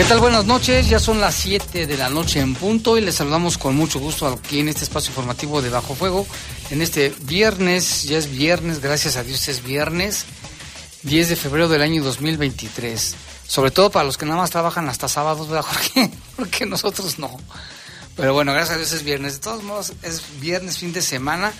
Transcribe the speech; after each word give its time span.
¿Qué 0.00 0.06
tal? 0.06 0.20
Buenas 0.20 0.46
noches, 0.46 0.88
ya 0.88 0.98
son 0.98 1.20
las 1.20 1.34
7 1.34 1.86
de 1.86 1.96
la 1.98 2.08
noche 2.08 2.40
en 2.40 2.54
punto 2.54 2.96
y 2.96 3.02
les 3.02 3.16
saludamos 3.16 3.58
con 3.58 3.76
mucho 3.76 4.00
gusto 4.00 4.26
aquí 4.26 4.60
en 4.60 4.68
este 4.70 4.84
espacio 4.84 5.10
informativo 5.10 5.60
de 5.60 5.68
Bajo 5.68 5.94
Fuego. 5.94 6.26
En 6.70 6.80
este 6.80 7.12
viernes, 7.24 8.04
ya 8.04 8.16
es 8.16 8.30
viernes, 8.30 8.80
gracias 8.80 9.16
a 9.16 9.24
Dios 9.24 9.46
es 9.48 9.62
viernes, 9.62 10.24
10 11.02 11.28
de 11.28 11.36
febrero 11.36 11.68
del 11.68 11.82
año 11.82 12.02
2023. 12.02 13.14
Sobre 13.46 13.70
todo 13.72 13.90
para 13.90 14.06
los 14.06 14.16
que 14.16 14.24
nada 14.24 14.38
más 14.38 14.48
trabajan 14.48 14.88
hasta 14.88 15.06
sábados, 15.06 15.50
¿verdad, 15.50 15.66
Jorge? 15.68 16.10
Porque 16.36 16.64
nosotros 16.64 17.18
no. 17.18 17.36
Pero 18.16 18.32
bueno, 18.32 18.54
gracias 18.54 18.76
a 18.76 18.78
Dios 18.78 18.92
es 18.92 19.04
viernes. 19.04 19.34
De 19.34 19.40
todos 19.40 19.62
modos, 19.62 19.92
es 20.02 20.22
viernes, 20.40 20.78
fin 20.78 20.94
de 20.94 21.02
semana. 21.02 21.52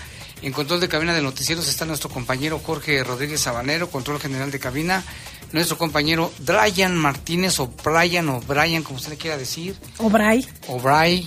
En 0.43 0.53
control 0.53 0.81
de 0.81 0.89
cabina 0.89 1.15
de 1.15 1.23
noticieros 1.23 1.69
está 1.69 1.85
nuestro 1.85 2.09
compañero 2.09 2.59
Jorge 2.59 3.05
Rodríguez 3.05 3.43
Sabanero, 3.43 3.91
control 3.91 4.21
general 4.21 4.51
de 4.51 4.59
cabina 4.59 5.05
nuestro 5.53 5.77
compañero 5.77 6.33
Brian 6.41 6.97
Martínez 6.97 7.59
o 7.61 7.69
Brian 7.85 8.29
o 8.29 8.41
Brian, 8.41 8.83
como 8.83 8.99
usted 8.99 9.11
le 9.11 9.17
quiera 9.17 9.37
decir. 9.37 9.77
O 9.99 10.09
Bray. 10.09 10.47
O 10.69 10.79
Bray. 10.79 11.27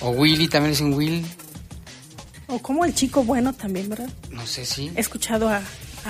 O 0.00 0.10
Willy, 0.10 0.48
también 0.48 0.72
dicen 0.72 0.94
Will. 0.94 1.24
O 2.46 2.60
como 2.60 2.84
el 2.84 2.94
chico 2.94 3.24
bueno 3.24 3.52
también, 3.52 3.88
¿verdad? 3.88 4.08
No 4.30 4.46
sé 4.46 4.64
si. 4.64 4.90
He 4.94 5.00
escuchado 5.00 5.48
a, 5.48 5.60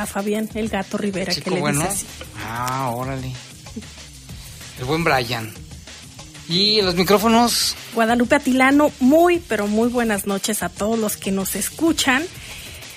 Fabián 0.06 0.48
el 0.54 0.68
gato 0.68 0.96
Rivera 0.96 1.34
que 1.34 1.50
le 1.50 1.60
bueno? 1.60 1.80
dice 1.80 1.92
así. 1.92 2.06
Ah, 2.44 2.92
órale. 2.94 3.32
El 4.78 4.84
buen 4.84 5.02
Brian. 5.02 5.52
Y 6.48 6.80
los 6.80 6.94
micrófonos. 6.94 7.76
Guadalupe 7.94 8.36
Atilano, 8.36 8.90
muy, 9.00 9.38
pero 9.38 9.66
muy 9.66 9.88
buenas 9.88 10.26
noches 10.26 10.62
a 10.62 10.68
todos 10.68 10.98
los 10.98 11.16
que 11.16 11.30
nos 11.30 11.54
escuchan. 11.54 12.24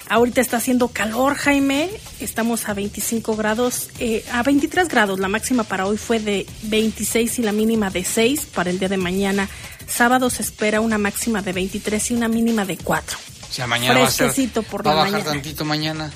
Ahorita 0.07 0.41
está 0.41 0.57
haciendo 0.57 0.89
calor, 0.89 1.35
Jaime. 1.35 1.89
Estamos 2.19 2.67
a 2.67 2.73
25 2.73 3.35
grados, 3.35 3.89
eh, 3.99 4.25
a 4.31 4.43
23 4.43 4.89
grados. 4.89 5.19
La 5.19 5.29
máxima 5.29 5.63
para 5.63 5.85
hoy 5.85 5.97
fue 5.97 6.19
de 6.19 6.45
26 6.63 7.39
y 7.39 7.41
la 7.43 7.53
mínima 7.53 7.89
de 7.89 8.03
6 8.03 8.47
para 8.53 8.69
el 8.69 8.79
día 8.79 8.89
de 8.89 8.97
mañana. 8.97 9.47
Sábado 9.87 10.29
se 10.29 10.41
espera 10.41 10.81
una 10.81 10.97
máxima 10.97 11.41
de 11.41 11.53
23 11.53 12.11
y 12.11 12.13
una 12.13 12.27
mínima 12.27 12.65
de 12.65 12.77
4. 12.77 13.17
O 13.49 13.53
sea, 13.53 13.67
mañana 13.67 13.99
va 14.01 14.07
a, 14.07 14.61
por 14.63 14.85
va 14.85 14.91
a 14.91 14.95
bajar 14.95 15.23
tantito 15.23 15.65
mañana. 15.65 16.11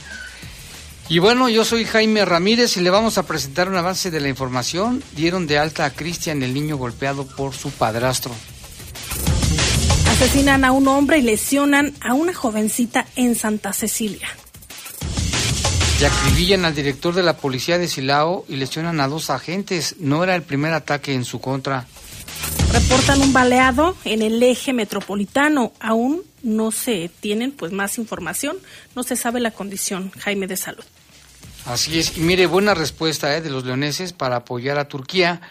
Y 1.08 1.20
bueno, 1.20 1.50
yo 1.50 1.64
soy 1.64 1.86
Jaime 1.86 2.26
Ramírez 2.26 2.78
y 2.78 2.82
le 2.82 2.90
vamos 2.90 3.20
a 3.20 3.24
presentar 3.24 3.70
un 3.70 3.76
avance 3.76 4.10
de 4.10 4.20
la 4.20 4.28
información. 4.28 5.04
Dieron 5.16 5.46
de 5.46 5.60
alta 5.60 5.86
a 5.86 5.92
Cristian, 5.92 6.42
el 6.42 6.54
niño 6.54 6.78
golpeado 6.78 7.28
por 7.28 7.54
su 7.54 7.70
padrastro. 7.70 8.32
Asesinan 10.10 10.66
a 10.66 10.72
un 10.72 10.88
hombre 10.88 11.20
y 11.20 11.22
lesionan 11.22 11.94
a 12.02 12.16
una 12.16 12.34
jovencita 12.34 13.06
en 13.16 13.36
Santa 13.36 13.72
Cecilia. 13.72 14.28
Y 16.02 16.06
acribillan 16.06 16.66
al 16.66 16.74
director 16.74 17.14
de 17.14 17.22
la 17.22 17.38
policía 17.38 17.78
de 17.78 17.88
Silao 17.88 18.44
y 18.50 18.56
lesionan 18.56 19.00
a 19.00 19.08
dos 19.08 19.30
agentes. 19.30 19.98
No 20.00 20.24
era 20.24 20.36
el 20.36 20.42
primer 20.42 20.74
ataque 20.74 21.14
en 21.14 21.24
su 21.24 21.40
contra. 21.40 21.86
Reportan 22.74 23.22
un 23.22 23.32
baleado 23.32 23.96
en 24.06 24.24
el 24.24 24.42
eje 24.42 24.74
metropolitano. 24.74 25.72
Aún 25.80 26.24
no 26.46 26.72
se 26.72 27.10
tienen 27.20 27.52
pues 27.52 27.72
más 27.72 27.98
información. 27.98 28.58
No 28.96 29.04
se 29.04 29.16
sabe 29.16 29.40
la 29.40 29.52
condición, 29.52 30.12
Jaime, 30.20 30.48
de 30.48 30.56
salud. 30.56 30.84
Así 31.66 31.98
es. 31.98 32.16
Y 32.18 32.22
mire, 32.22 32.46
buena 32.46 32.76
respuesta 32.76 33.36
eh, 33.36 33.42
de 33.42 33.50
los 33.50 33.66
leoneses 33.66 34.14
para 34.14 34.38
apoyar 34.38 34.78
a 34.78 34.88
Turquía 34.88 35.42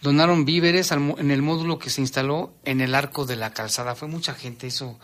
donaron 0.00 0.44
víveres 0.44 0.92
en 0.92 1.30
el 1.30 1.42
módulo 1.42 1.78
que 1.78 1.90
se 1.90 2.00
instaló 2.00 2.52
en 2.64 2.80
el 2.80 2.94
arco 2.94 3.26
de 3.26 3.36
la 3.36 3.52
calzada. 3.52 3.94
Fue 3.94 4.06
mucha 4.06 4.34
gente, 4.34 4.68
eso 4.68 4.98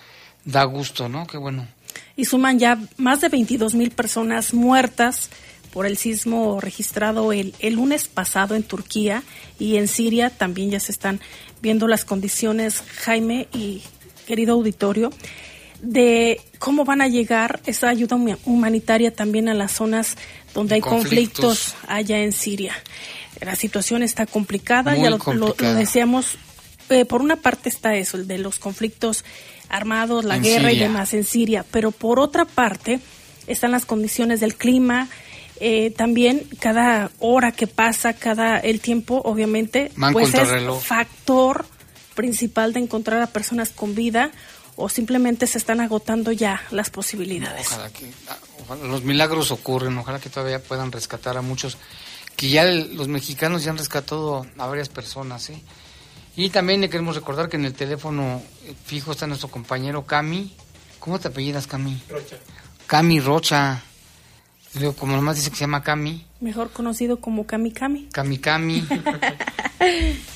da 0.45 0.63
gusto, 0.65 1.09
¿no? 1.09 1.27
Qué 1.27 1.37
bueno. 1.37 1.67
Y 2.17 2.27
suman 2.27 2.59
ya 2.59 2.79
más 2.97 3.21
de 3.21 3.31
22 3.31 3.75
mil 3.75 3.91
personas 3.91 4.55
muertas 4.55 5.31
por 5.73 5.87
el 5.87 5.97
sismo 5.97 6.61
registrado 6.61 7.33
el, 7.33 7.55
el 7.61 7.75
lunes 7.75 8.09
pasado 8.09 8.55
en 8.55 8.63
Turquía 8.63 9.23
y 9.59 9.77
en 9.77 9.89
Siria 9.89 10.31
también 10.31 10.71
ya 10.71 10.81
se 10.81 10.93
están 10.93 11.21
viendo 11.63 11.89
las 11.89 12.05
condiciones, 12.05 12.83
Jaime 12.99 13.49
y 13.53 13.83
querido 14.31 14.55
auditorio, 14.55 15.11
de 15.83 16.41
cómo 16.61 16.85
van 16.85 17.01
a 17.01 17.09
llegar 17.09 17.59
esa 17.67 17.89
ayuda 17.89 18.17
humanitaria 18.45 19.13
también 19.13 19.49
a 19.49 19.55
las 19.55 19.73
zonas 19.73 20.17
donde 20.55 20.77
hay 20.77 20.81
conflictos 20.81 21.75
allá 21.89 22.21
en 22.21 22.31
Siria. 22.31 22.75
La 23.41 23.57
situación 23.57 24.05
está 24.05 24.27
complicada, 24.27 24.97
ya 24.97 25.11
lo, 25.11 25.55
decíamos, 25.75 26.39
eh, 26.91 27.05
por 27.05 27.23
una 27.23 27.37
parte 27.37 27.69
está 27.69 27.97
eso, 27.97 28.19
el 28.19 28.29
de 28.29 28.39
los 28.39 28.61
conflictos 28.61 29.25
armados, 29.69 30.25
la 30.25 30.39
guerra 30.39 30.71
y 30.71 30.79
demás 30.79 31.13
en 31.13 31.25
Siria, 31.25 31.65
pero 31.69 31.91
por 31.91 32.21
otra 32.21 32.45
parte 32.45 33.01
están 33.49 33.73
las 33.73 33.85
condiciones 33.85 34.39
del 34.39 34.55
clima, 34.55 35.09
eh, 35.59 35.91
también 35.91 36.45
cada 36.61 37.11
hora 37.19 37.51
que 37.51 37.67
pasa, 37.67 38.13
cada 38.13 38.59
el 38.59 38.81
tiempo, 38.81 39.23
obviamente, 39.25 39.91
pues 40.13 40.35
es 40.35 40.49
factor 40.85 41.67
principal 42.21 42.75
de 42.75 42.81
encontrar 42.81 43.23
a 43.23 43.29
personas 43.29 43.71
con 43.71 43.95
vida 43.95 44.31
o 44.77 44.91
simplemente 44.91 45.47
se 45.47 45.57
están 45.57 45.81
agotando 45.81 46.33
ya 46.33 46.61
las 46.71 46.91
posibilidades. 46.91 47.67
ojalá 47.69 47.91
que 47.91 48.13
ah, 48.29 48.77
los 48.85 49.05
milagros 49.05 49.51
ocurren, 49.51 49.97
ojalá 49.97 50.21
que 50.21 50.29
todavía 50.29 50.63
puedan 50.63 50.93
rescatar 50.93 51.39
a 51.39 51.41
muchos 51.41 51.79
que 52.37 52.51
ya 52.51 52.65
los 52.65 53.09
mexicanos 53.09 53.65
ya 53.65 53.71
han 53.71 53.79
rescatado 53.79 54.47
a 54.59 54.67
varias 54.67 54.91
personas. 54.91 55.49
¿eh? 55.49 55.63
Y 56.37 56.51
también 56.51 56.83
le 56.83 56.91
queremos 56.91 57.15
recordar 57.17 57.49
que 57.49 57.57
en 57.57 57.65
el 57.65 57.73
teléfono 57.73 58.43
eh, 58.67 58.75
fijo 58.85 59.13
está 59.13 59.27
nuestro 59.27 59.49
compañero 59.49 60.05
Cami. 60.05 60.55
¿Cómo 60.99 61.19
te 61.19 61.29
apellidas, 61.29 61.67
Cami? 61.67 62.03
Rocha. 62.11 62.37
Cami 62.87 63.21
Rocha. 63.21 63.83
como 64.99 65.17
nomás 65.17 65.37
dice 65.37 65.49
que 65.49 65.57
se 65.57 65.63
llama 65.63 65.83
Cami. 65.83 66.27
Mejor 66.41 66.71
conocido 66.71 67.19
como 67.19 67.47
Cami 67.47 67.73
Cami. 67.73 68.09
Cami 68.13 68.37
Cami. 68.37 68.87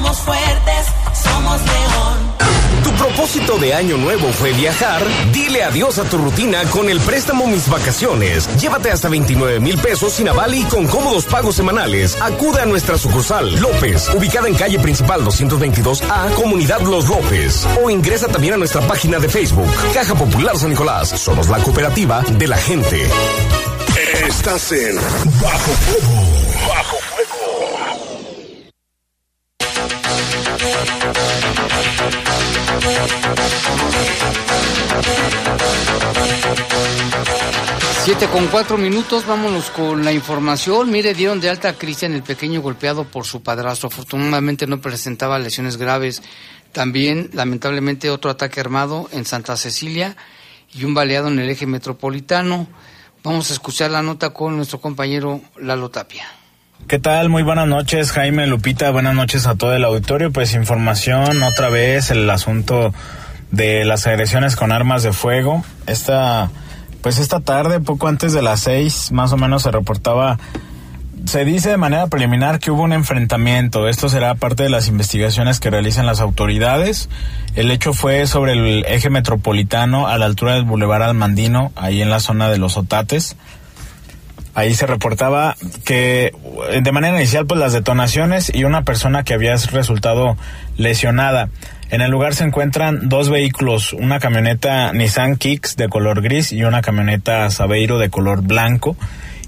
somos 0.00 0.18
fuertes, 0.20 0.86
somos 1.12 1.60
León. 1.60 2.40
propósito 2.96 3.58
de 3.58 3.74
año 3.74 3.96
nuevo 3.98 4.32
fue 4.32 4.52
viajar, 4.52 5.02
dile 5.32 5.62
adiós 5.62 5.98
a 5.98 6.04
tu 6.04 6.16
rutina 6.16 6.62
con 6.64 6.88
el 6.88 7.00
préstamo 7.00 7.46
Mis 7.46 7.68
Vacaciones. 7.68 8.48
Llévate 8.58 8.90
hasta 8.90 9.08
29 9.08 9.60
mil 9.60 9.76
pesos 9.78 10.14
sin 10.14 10.28
aval 10.28 10.54
y 10.54 10.64
con 10.64 10.86
cómodos 10.86 11.26
pagos 11.26 11.56
semanales. 11.56 12.16
Acude 12.20 12.60
a 12.60 12.66
nuestra 12.66 12.96
sucursal 12.96 13.60
López, 13.60 14.08
ubicada 14.14 14.48
en 14.48 14.54
calle 14.54 14.78
principal 14.78 15.22
222A, 15.24 16.34
Comunidad 16.34 16.80
Los 16.80 17.08
López. 17.08 17.66
O 17.82 17.90
ingresa 17.90 18.28
también 18.28 18.54
a 18.54 18.58
nuestra 18.58 18.80
página 18.86 19.18
de 19.18 19.28
Facebook, 19.28 19.70
Caja 19.92 20.14
Popular 20.14 20.56
San 20.56 20.70
Nicolás. 20.70 21.10
Somos 21.10 21.48
la 21.48 21.58
cooperativa 21.58 22.22
de 22.22 22.48
la 22.48 22.56
gente. 22.56 23.06
Estás 24.26 24.72
en 24.72 24.96
Bajo 24.96 25.72
Fuego. 25.72 26.49
Siete 38.02 38.28
con 38.28 38.46
cuatro 38.48 38.76
minutos, 38.76 39.26
vámonos 39.26 39.70
con 39.70 40.04
la 40.04 40.12
información. 40.12 40.90
Mire, 40.90 41.14
dieron 41.14 41.40
de 41.40 41.50
alta 41.50 41.68
a 41.68 41.72
Cristian, 41.74 42.12
el 42.12 42.22
pequeño 42.22 42.60
golpeado 42.60 43.04
por 43.04 43.24
su 43.24 43.42
padrastro. 43.42 43.88
Afortunadamente 43.88 44.66
no 44.66 44.80
presentaba 44.80 45.38
lesiones 45.38 45.76
graves. 45.76 46.22
También, 46.72 47.30
lamentablemente, 47.32 48.10
otro 48.10 48.30
ataque 48.30 48.60
armado 48.60 49.08
en 49.12 49.24
Santa 49.26 49.56
Cecilia 49.56 50.16
y 50.72 50.84
un 50.84 50.94
baleado 50.94 51.28
en 51.28 51.38
el 51.38 51.50
eje 51.50 51.66
metropolitano. 51.66 52.66
Vamos 53.22 53.50
a 53.50 53.52
escuchar 53.52 53.90
la 53.90 54.02
nota 54.02 54.30
con 54.30 54.56
nuestro 54.56 54.80
compañero 54.80 55.40
Lalo 55.56 55.90
Tapia. 55.90 56.39
¿Qué 56.90 56.98
tal? 56.98 57.28
Muy 57.28 57.44
buenas 57.44 57.68
noches, 57.68 58.10
Jaime 58.10 58.48
Lupita. 58.48 58.90
Buenas 58.90 59.14
noches 59.14 59.46
a 59.46 59.54
todo 59.54 59.76
el 59.76 59.84
auditorio. 59.84 60.32
Pues 60.32 60.54
información, 60.54 61.40
otra 61.40 61.68
vez 61.68 62.10
el 62.10 62.28
asunto 62.28 62.92
de 63.52 63.84
las 63.84 64.08
agresiones 64.08 64.56
con 64.56 64.72
armas 64.72 65.04
de 65.04 65.12
fuego. 65.12 65.64
Esta, 65.86 66.50
pues 67.00 67.18
esta 67.20 67.38
tarde, 67.38 67.78
poco 67.78 68.08
antes 68.08 68.32
de 68.32 68.42
las 68.42 68.58
seis, 68.58 69.12
más 69.12 69.32
o 69.32 69.36
menos 69.36 69.62
se 69.62 69.70
reportaba 69.70 70.40
se 71.26 71.44
dice 71.44 71.70
de 71.70 71.76
manera 71.76 72.08
preliminar 72.08 72.58
que 72.58 72.72
hubo 72.72 72.82
un 72.82 72.92
enfrentamiento. 72.92 73.86
Esto 73.86 74.08
será 74.08 74.34
parte 74.34 74.64
de 74.64 74.70
las 74.70 74.88
investigaciones 74.88 75.60
que 75.60 75.70
realizan 75.70 76.06
las 76.06 76.20
autoridades. 76.20 77.08
El 77.54 77.70
hecho 77.70 77.92
fue 77.92 78.26
sobre 78.26 78.54
el 78.54 78.84
eje 78.86 79.10
metropolitano 79.10 80.08
a 80.08 80.18
la 80.18 80.26
altura 80.26 80.54
del 80.54 80.64
Boulevard 80.64 81.04
Almandino, 81.04 81.70
ahí 81.76 82.02
en 82.02 82.10
la 82.10 82.18
zona 82.18 82.48
de 82.48 82.58
los 82.58 82.76
Otates. 82.76 83.36
Ahí 84.60 84.74
se 84.74 84.86
reportaba 84.86 85.56
que 85.86 86.34
de 86.82 86.92
manera 86.92 87.16
inicial 87.16 87.46
pues 87.46 87.58
las 87.58 87.72
detonaciones 87.72 88.52
y 88.54 88.64
una 88.64 88.82
persona 88.82 89.24
que 89.24 89.32
había 89.32 89.54
resultado 89.56 90.36
lesionada. 90.76 91.48
En 91.88 92.02
el 92.02 92.10
lugar 92.10 92.34
se 92.34 92.44
encuentran 92.44 93.08
dos 93.08 93.30
vehículos, 93.30 93.94
una 93.94 94.20
camioneta 94.20 94.92
Nissan 94.92 95.36
Kicks 95.36 95.76
de 95.76 95.88
color 95.88 96.20
gris 96.20 96.52
y 96.52 96.62
una 96.62 96.82
camioneta 96.82 97.48
Sabeiro 97.48 97.98
de 97.98 98.10
color 98.10 98.42
blanco 98.42 98.98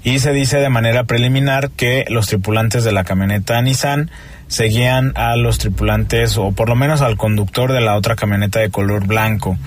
y 0.03 0.17
se 0.17 0.33
dice 0.33 0.57
de 0.57 0.69
manera 0.69 1.03
preliminar 1.03 1.69
que 1.69 2.05
los 2.09 2.25
tripulantes 2.25 2.83
de 2.83 2.91
la 2.91 3.03
camioneta 3.03 3.61
Nissan 3.61 4.09
seguían 4.47 5.13
a 5.15 5.35
los 5.35 5.59
tripulantes 5.59 6.39
o 6.39 6.53
por 6.53 6.69
lo 6.69 6.75
menos 6.75 7.01
al 7.01 7.17
conductor 7.17 7.71
de 7.71 7.81
la 7.81 7.97
otra 7.97 8.15
camioneta 8.15 8.61
de 8.61 8.71
color 8.71 9.05
blanco. 9.05 9.59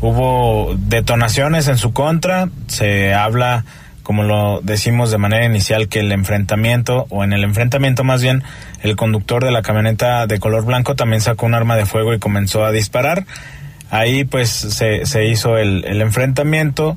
Hubo 0.00 0.74
detonaciones 0.76 1.68
en 1.68 1.78
su 1.78 1.92
contra, 1.92 2.48
se 2.66 3.14
habla, 3.14 3.64
como 4.08 4.22
lo 4.22 4.62
decimos 4.62 5.10
de 5.10 5.18
manera 5.18 5.44
inicial, 5.44 5.88
que 5.88 6.00
el 6.00 6.10
enfrentamiento, 6.12 7.04
o 7.10 7.24
en 7.24 7.34
el 7.34 7.44
enfrentamiento 7.44 8.04
más 8.04 8.22
bien, 8.22 8.42
el 8.80 8.96
conductor 8.96 9.44
de 9.44 9.50
la 9.50 9.60
camioneta 9.60 10.26
de 10.26 10.38
color 10.38 10.64
blanco 10.64 10.96
también 10.96 11.20
sacó 11.20 11.44
un 11.44 11.52
arma 11.52 11.76
de 11.76 11.84
fuego 11.84 12.14
y 12.14 12.18
comenzó 12.18 12.64
a 12.64 12.72
disparar. 12.72 13.26
Ahí 13.90 14.24
pues 14.24 14.48
se, 14.48 15.04
se 15.04 15.26
hizo 15.26 15.58
el, 15.58 15.84
el 15.84 16.00
enfrentamiento 16.00 16.96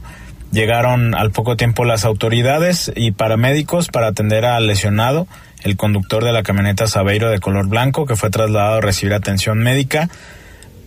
Llegaron 0.53 1.13
al 1.13 1.31
poco 1.31 1.57
tiempo 1.57 1.83
las 1.83 2.05
autoridades 2.05 2.89
y 2.95 3.11
paramédicos 3.11 3.89
para 3.89 4.07
atender 4.07 4.45
al 4.45 4.67
lesionado, 4.67 5.27
el 5.63 5.75
conductor 5.75 6.23
de 6.23 6.31
la 6.31 6.43
camioneta 6.43 6.87
Sabeiro 6.87 7.29
de 7.29 7.39
color 7.39 7.67
blanco, 7.67 8.05
que 8.05 8.15
fue 8.15 8.29
trasladado 8.29 8.75
a 8.75 8.81
recibir 8.81 9.13
atención 9.13 9.59
médica. 9.59 10.09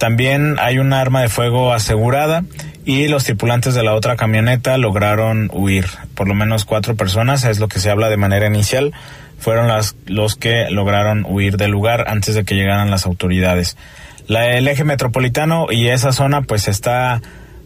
También 0.04 0.56
hay 0.60 0.76
un 0.76 0.92
arma 0.92 1.22
de 1.22 1.30
fuego 1.30 1.72
asegurada 1.72 2.44
y 2.84 3.08
los 3.08 3.24
tripulantes 3.24 3.74
de 3.74 3.82
la 3.82 3.94
otra 3.94 4.16
camioneta 4.16 4.76
lograron 4.76 5.48
huir. 5.50 5.86
Por 6.14 6.28
lo 6.28 6.34
menos 6.34 6.66
cuatro 6.66 6.94
personas, 6.94 7.44
es 7.44 7.58
lo 7.58 7.68
que 7.68 7.78
se 7.78 7.88
habla 7.88 8.10
de 8.10 8.18
manera 8.18 8.46
inicial, 8.46 8.92
fueron 9.38 9.66
las, 9.66 9.96
los 10.04 10.36
que 10.36 10.68
lograron 10.68 11.24
huir 11.26 11.56
del 11.56 11.70
lugar 11.70 12.04
antes 12.06 12.34
de 12.34 12.44
que 12.44 12.54
llegaran 12.54 12.90
las 12.90 13.06
autoridades. 13.06 13.78
La, 14.26 14.58
el 14.58 14.68
eje 14.68 14.84
metropolitano 14.84 15.68
y 15.70 15.88
esa 15.88 16.12
zona 16.12 16.42
pues 16.42 16.68
está 16.68 17.22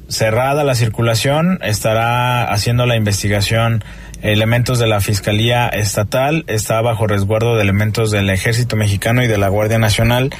cerrada 0.06 0.62
la 0.62 0.76
circulación, 0.76 1.58
estará 1.64 2.44
haciendo 2.52 2.86
la 2.86 2.94
investigación 2.94 3.82
elementos 4.22 4.78
de 4.78 4.86
la 4.86 5.00
Fiscalía 5.00 5.66
Estatal, 5.66 6.44
está 6.46 6.80
bajo 6.82 7.08
resguardo 7.08 7.56
de 7.56 7.62
elementos 7.62 8.12
del 8.12 8.30
Ejército 8.30 8.76
Mexicano 8.76 9.24
y 9.24 9.26
de 9.26 9.38
la 9.38 9.48
Guardia 9.48 9.78
Nacional. 9.78 10.30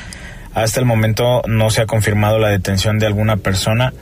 Hasta 0.59 0.81
el 0.81 0.87
momento 0.87 1.43
no 1.47 1.71
se 1.71 1.83
ha 1.83 1.87
confirmado 1.87 2.41
la 2.41 2.49
detención 2.49 2.99
de 2.99 3.07
alguna 3.07 3.37
persona. 3.37 3.93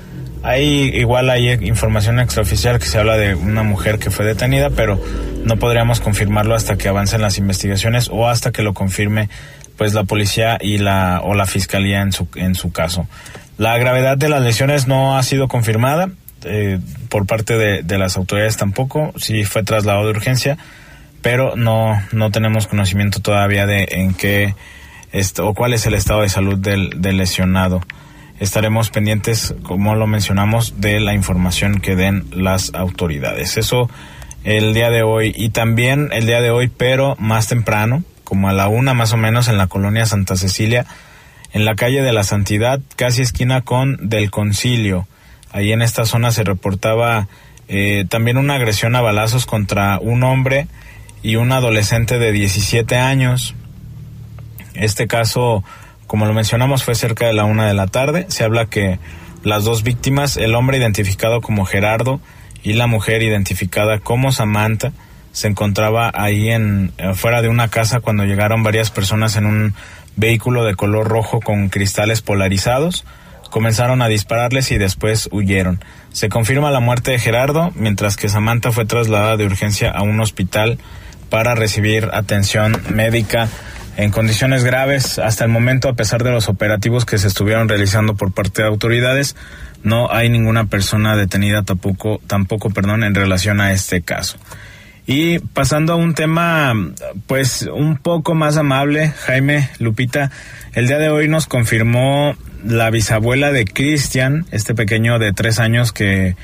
Hay 0.42 0.90
igual 0.94 1.28
hay 1.28 1.50
información 1.50 2.18
extraoficial 2.18 2.78
que 2.78 2.86
se 2.86 2.98
habla 2.98 3.18
de 3.18 3.34
una 3.34 3.62
mujer 3.62 3.98
que 3.98 4.10
fue 4.10 4.24
detenida, 4.24 4.70
pero 4.70 4.98
no 5.44 5.58
podríamos 5.58 6.00
confirmarlo 6.00 6.54
hasta 6.54 6.76
que 6.76 6.88
avancen 6.88 7.20
las 7.20 7.36
investigaciones 7.36 8.08
o 8.10 8.26
hasta 8.26 8.52
que 8.52 8.62
lo 8.62 8.72
confirme 8.72 9.28
pues 9.76 9.92
la 9.92 10.04
policía 10.04 10.56
y 10.58 10.78
la 10.78 11.20
o 11.22 11.34
la 11.34 11.44
fiscalía 11.44 12.00
en 12.00 12.12
su 12.12 12.26
en 12.36 12.54
su 12.54 12.72
caso. 12.72 13.06
La 13.58 13.76
gravedad 13.76 14.16
de 14.16 14.30
las 14.30 14.40
lesiones 14.40 14.86
no 14.86 15.18
ha 15.18 15.22
sido 15.24 15.48
confirmada 15.48 16.08
eh, 16.44 16.78
por 17.10 17.26
parte 17.26 17.58
de, 17.58 17.98
las 17.98 18.16
autoridades 18.16 18.56
tampoco. 18.56 19.12
Sí 19.16 19.44
fue 19.44 19.62
trasladado 19.62 20.04
de 20.04 20.10
urgencia, 20.12 20.56
pero 21.20 21.54
no, 21.54 22.02
no 22.12 22.30
tenemos 22.30 22.66
conocimiento 22.66 23.20
todavía 23.20 23.66
de 23.66 23.88
en 23.90 24.14
qué 24.14 24.54
o 25.38 25.54
cuál 25.54 25.72
es 25.72 25.86
el 25.86 25.94
estado 25.94 26.22
de 26.22 26.28
salud 26.28 26.58
del, 26.58 27.00
del 27.00 27.16
lesionado. 27.16 27.80
Estaremos 28.38 28.90
pendientes, 28.90 29.54
como 29.62 29.94
lo 29.94 30.06
mencionamos, 30.06 30.80
de 30.80 31.00
la 31.00 31.14
información 31.14 31.80
que 31.80 31.96
den 31.96 32.24
las 32.32 32.74
autoridades. 32.74 33.56
Eso 33.56 33.88
el 34.44 34.74
día 34.74 34.90
de 34.90 35.02
hoy 35.02 35.32
y 35.36 35.48
también 35.48 36.10
el 36.12 36.26
día 36.26 36.40
de 36.40 36.50
hoy, 36.50 36.68
pero 36.68 37.16
más 37.18 37.48
temprano, 37.48 38.04
como 38.24 38.48
a 38.48 38.52
la 38.52 38.68
una 38.68 38.94
más 38.94 39.12
o 39.12 39.16
menos 39.16 39.48
en 39.48 39.58
la 39.58 39.66
colonia 39.66 40.06
Santa 40.06 40.36
Cecilia, 40.36 40.86
en 41.52 41.64
la 41.64 41.74
calle 41.74 42.02
de 42.02 42.12
la 42.12 42.22
Santidad, 42.22 42.80
casi 42.96 43.22
esquina 43.22 43.62
con 43.62 44.08
del 44.08 44.30
Concilio. 44.30 45.08
Ahí 45.50 45.72
en 45.72 45.82
esta 45.82 46.04
zona 46.04 46.30
se 46.30 46.44
reportaba 46.44 47.28
eh, 47.68 48.04
también 48.08 48.36
una 48.36 48.54
agresión 48.54 48.94
a 48.94 49.00
balazos 49.00 49.46
contra 49.46 49.98
un 49.98 50.22
hombre 50.22 50.68
y 51.22 51.36
un 51.36 51.50
adolescente 51.50 52.18
de 52.18 52.30
17 52.32 52.96
años. 52.96 53.54
Este 54.78 55.06
caso, 55.06 55.64
como 56.06 56.26
lo 56.26 56.32
mencionamos, 56.32 56.84
fue 56.84 56.94
cerca 56.94 57.26
de 57.26 57.32
la 57.32 57.44
una 57.44 57.66
de 57.66 57.74
la 57.74 57.86
tarde. 57.86 58.26
Se 58.28 58.44
habla 58.44 58.66
que 58.66 58.98
las 59.42 59.64
dos 59.64 59.82
víctimas, 59.82 60.36
el 60.36 60.54
hombre 60.54 60.78
identificado 60.78 61.40
como 61.40 61.64
Gerardo 61.64 62.20
y 62.62 62.72
la 62.72 62.86
mujer 62.86 63.22
identificada 63.22 64.00
como 64.00 64.32
Samantha, 64.32 64.92
se 65.32 65.48
encontraba 65.48 66.10
ahí 66.14 66.48
en 66.50 66.92
fuera 67.14 67.42
de 67.42 67.48
una 67.48 67.68
casa 67.68 68.00
cuando 68.00 68.24
llegaron 68.24 68.62
varias 68.62 68.90
personas 68.90 69.36
en 69.36 69.46
un 69.46 69.74
vehículo 70.16 70.64
de 70.64 70.74
color 70.74 71.08
rojo 71.08 71.40
con 71.40 71.68
cristales 71.68 72.22
polarizados. 72.22 73.04
Comenzaron 73.50 74.02
a 74.02 74.08
dispararles 74.08 74.72
y 74.72 74.78
después 74.78 75.28
huyeron. 75.30 75.78
Se 76.10 76.28
confirma 76.28 76.70
la 76.70 76.80
muerte 76.80 77.12
de 77.12 77.18
Gerardo, 77.18 77.70
mientras 77.74 78.16
que 78.16 78.28
Samantha 78.28 78.72
fue 78.72 78.86
trasladada 78.86 79.36
de 79.36 79.44
urgencia 79.44 79.90
a 79.90 80.02
un 80.02 80.18
hospital 80.20 80.78
para 81.28 81.54
recibir 81.54 82.08
atención 82.12 82.82
médica 82.90 83.48
en 83.96 84.10
condiciones 84.10 84.64
graves. 84.64 85.18
Hasta 85.18 85.44
el 85.44 85.50
momento, 85.50 85.88
a 85.88 85.94
pesar 85.94 86.22
de 86.22 86.30
los 86.30 86.48
operativos 86.48 87.04
que 87.04 87.18
se 87.18 87.28
estuvieron 87.28 87.68
realizando 87.68 88.14
por 88.14 88.32
parte 88.32 88.62
de 88.62 88.68
autoridades, 88.68 89.36
no 89.82 90.12
hay 90.12 90.28
ninguna 90.28 90.66
persona 90.66 91.16
detenida 91.16 91.62
tampoco, 91.62 92.20
tampoco 92.26 92.70
perdón, 92.70 93.04
en 93.04 93.14
relación 93.14 93.60
a 93.60 93.72
este 93.72 94.02
caso. 94.02 94.38
Y 95.06 95.38
pasando 95.38 95.92
a 95.92 95.96
un 95.96 96.14
tema, 96.14 96.74
pues 97.26 97.68
un 97.72 97.96
poco 97.96 98.34
más 98.34 98.56
amable, 98.56 99.12
Jaime 99.26 99.70
Lupita, 99.78 100.32
el 100.72 100.88
día 100.88 100.98
de 100.98 101.10
hoy 101.10 101.28
nos 101.28 101.46
confirmó 101.46 102.36
la 102.64 102.90
bisabuela 102.90 103.52
de 103.52 103.64
Cristian, 103.64 104.46
este 104.50 104.74
pequeño 104.74 105.20
de 105.20 105.32
tres 105.32 105.60
años 105.60 105.92
que 105.92 106.34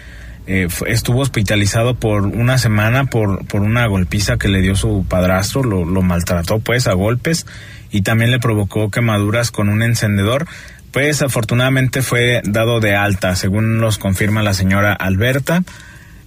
eh, 0.46 0.66
estuvo 0.87 1.20
hospitalizado 1.20 1.94
por 1.94 2.22
una 2.22 2.58
semana 2.58 3.04
por, 3.04 3.46
por 3.46 3.62
una 3.62 3.87
golpiza 3.87 4.38
que 4.38 4.49
le 4.49 4.61
dio 4.61 4.75
su 4.75 5.06
padrastro, 5.08 5.62
lo, 5.62 6.02
maltrató 6.02 6.58
pues 6.58 6.88
a 6.88 6.94
golpes 6.94 7.46
y 7.92 8.02
también 8.02 8.32
le 8.32 8.40
provocó 8.40 8.90
quemaduras 8.90 9.50
con 9.50 9.68
un 9.68 9.82
encendedor. 9.82 10.46
Pues 10.90 11.22
afortunadamente 11.22 12.02
fue 12.02 12.42
dado 12.44 12.80
de 12.80 12.96
alta, 12.96 13.37
según 13.37 13.78
nos 13.78 13.99
confirma 13.99 14.42
la 14.42 14.52
señora 14.52 14.92
Alberta. 14.92 15.62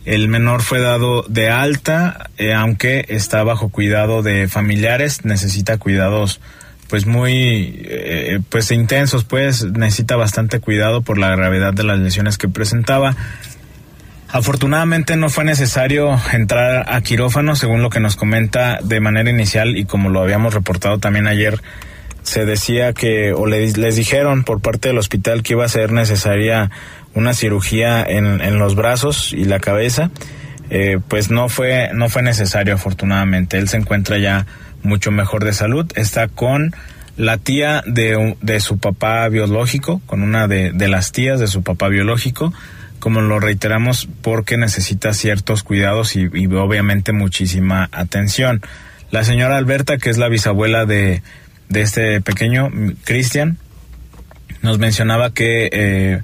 El 0.06 0.28
menor 0.28 0.62
fue 0.62 0.80
dado 0.80 1.24
de 1.28 1.50
alta, 1.50 2.30
eh, 2.38 2.54
aunque 2.54 3.06
está 3.10 3.44
bajo 3.44 3.70
cuidado 3.70 4.24
de 4.24 4.48
familiares, 4.48 5.26
necesita 5.26 5.78
cuidados 5.78 6.40
pues 6.88 7.08
muy 7.08 7.82
eh, 7.84 8.40
pues 8.50 8.70
intensos 8.70 9.24
pues 9.24 9.66
necesita 9.66 10.16
bastante 10.16 10.60
cuidado 10.60 11.02
por 11.02 11.18
la 11.18 11.36
gravedad 11.36 11.74
de 11.74 11.84
las 11.84 11.98
lesiones 11.98 12.38
que 12.38 12.48
presentaba 12.48 13.16
Afortunadamente 14.30 15.16
no 15.16 15.30
fue 15.30 15.46
necesario 15.46 16.20
entrar 16.34 16.86
a 16.94 17.02
quirófano, 17.02 17.56
según 17.56 17.82
lo 17.82 17.90
que 17.90 18.00
nos 18.00 18.16
comenta 18.16 18.80
de 18.84 19.00
manera 19.00 19.30
inicial 19.30 19.78
y 19.78 19.86
como 19.86 20.10
lo 20.10 20.22
habíamos 20.22 20.54
reportado 20.54 20.98
también 20.98 21.28
ayer, 21.28 21.62
se 22.24 22.44
decía 22.44 22.94
que, 22.94 23.34
o 23.34 23.46
les 23.46 23.96
dijeron 23.96 24.44
por 24.44 24.62
parte 24.62 24.90
del 24.90 24.98
hospital 24.98 25.44
que 25.44 25.54
iba 25.54 25.64
a 25.64 25.70
ser 25.70 25.92
necesaria 25.92 26.72
una 27.14 27.34
cirugía 27.34 28.04
en, 28.04 28.42
en 28.42 28.58
los 28.58 28.76
brazos 28.76 29.32
y 29.32 29.46
la 29.46 29.60
cabeza. 29.60 30.10
Eh, 30.72 30.98
pues 31.08 31.30
no 31.30 31.48
fue, 31.48 31.92
no 31.94 32.10
fue 32.10 32.24
necesario 32.24 32.74
afortunadamente. 32.74 33.60
Él 33.60 33.70
se 33.70 33.78
encuentra 33.78 34.18
ya 34.18 34.48
mucho 34.82 35.12
mejor 35.12 35.46
de 35.46 35.54
salud. 35.54 35.86
Está 35.96 36.28
con 36.28 36.76
la 37.16 37.38
tía 37.38 37.84
de, 37.86 38.36
de 38.42 38.60
su 38.60 38.80
papá 38.80 39.30
biológico, 39.30 40.02
con 40.08 40.24
una 40.24 40.48
de, 40.48 40.72
de 40.72 40.88
las 40.88 41.12
tías 41.12 41.40
de 41.40 41.48
su 41.48 41.62
papá 41.62 41.88
biológico 41.90 42.52
como 43.06 43.22
lo 43.22 43.40
reiteramos, 43.40 44.10
porque 44.24 44.58
necesita 44.58 45.14
ciertos 45.14 45.62
cuidados 45.62 46.16
y, 46.16 46.26
obviamente 46.26 47.12
muchísima 47.12 47.88
atención. 47.92 48.64
La 49.12 49.24
señora 49.24 49.58
Alberta, 49.58 50.00
que 50.00 50.10
es 50.10 50.18
la 50.18 50.28
bisabuela 50.28 50.88
de, 50.88 51.22
de 51.70 51.82
este 51.82 52.20
pequeño, 52.22 52.72
Cristian, 53.04 53.60
nos 54.64 54.80
mencionaba 54.80 55.32
que 55.36 55.70
eh, 55.72 56.22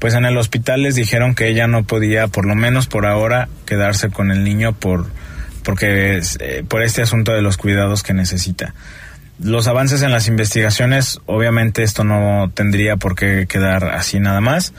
pues 0.00 0.14
en 0.14 0.24
el 0.24 0.36
hospital 0.36 0.82
les 0.82 0.96
dijeron 0.96 1.36
que 1.36 1.46
ella 1.46 1.68
no 1.68 1.84
podía, 1.84 2.26
por 2.26 2.46
lo 2.46 2.56
menos 2.56 2.88
por 2.88 3.06
ahora, 3.06 3.48
quedarse 3.64 4.08
con 4.08 4.32
el 4.32 4.42
niño 4.42 4.72
por 4.72 5.06
porque 5.62 6.20
eh, 6.40 6.64
por 6.68 6.82
este 6.82 7.02
asunto 7.02 7.30
de 7.30 7.42
los 7.42 7.58
cuidados 7.58 8.02
que 8.02 8.12
necesita. 8.12 8.74
Los 9.38 9.68
avances 9.68 10.02
en 10.02 10.10
las 10.10 10.26
investigaciones, 10.26 11.20
obviamente 11.26 11.84
esto 11.84 12.02
no 12.02 12.50
tendría 12.52 12.96
por 12.96 13.14
qué 13.14 13.46
quedar 13.48 13.84
así 13.84 14.18
nada 14.18 14.40
más. 14.40 14.72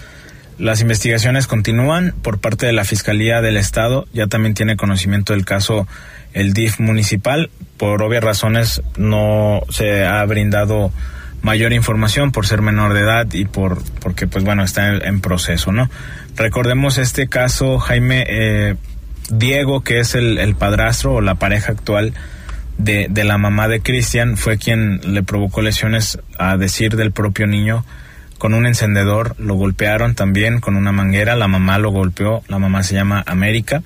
Las 0.58 0.80
investigaciones 0.80 1.48
continúan 1.48 2.14
por 2.22 2.40
parte 2.40 2.66
de 2.66 2.72
la 2.72 2.86
Fiscalía 2.86 3.42
del 3.42 3.58
Estado. 3.58 4.08
Ya 4.14 4.28
también 4.28 4.54
tiene 4.54 4.78
conocimiento 4.78 5.34
del 5.34 5.44
caso 5.44 5.88
el 6.34 6.54
DIF 6.54 6.80
municipal. 6.80 7.50
Por 7.78 8.02
obvias 8.02 8.24
razones 8.24 8.82
no 8.98 9.62
se 9.70 10.06
ha 10.06 10.24
brindado 10.26 10.92
mayor 11.42 11.74
información 11.74 12.32
por 12.32 12.48
ser 12.48 12.62
menor 12.62 12.94
de 12.94 13.02
edad 13.02 13.28
y 13.34 13.46
por 13.46 13.84
porque 14.00 14.28
pues 14.28 14.44
bueno 14.44 14.64
está 14.64 14.96
en, 14.96 15.22
proceso, 15.22 15.72
¿no? 15.72 15.90
Recordemos 16.36 16.98
este 16.98 17.28
caso 17.28 17.78
Jaime 17.78 18.26
eh, 18.28 18.76
Diego 19.30 19.82
que 19.82 20.00
es 20.00 20.16
el, 20.16 20.40
el, 20.40 20.56
padrastro 20.56 21.14
o 21.14 21.22
la 21.22 21.36
pareja 21.36 21.74
actual 21.74 22.14
de, 22.80 23.08
de 23.12 23.24
la 23.26 23.38
mamá 23.38 23.68
de 23.68 23.82
Cristian 23.82 24.38
fue 24.38 24.58
quien 24.58 25.02
le 25.14 25.22
provocó 25.22 25.62
lesiones 25.62 26.18
a 26.40 26.58
decir 26.58 26.96
del 26.96 27.12
propio 27.12 27.46
niño 27.46 27.86
con 28.38 28.54
un 28.54 28.66
encendedor, 28.66 29.36
lo 29.40 29.56
golpearon 29.56 30.16
también 30.16 30.60
con 30.60 30.76
una 30.76 30.92
manguera, 30.92 31.36
la 31.36 31.48
mamá 31.48 31.78
lo 31.78 31.92
golpeó, 31.92 32.44
la 32.48 32.60
mamá 32.60 32.84
se 32.84 32.96
llama 32.96 33.24
América, 33.26 33.82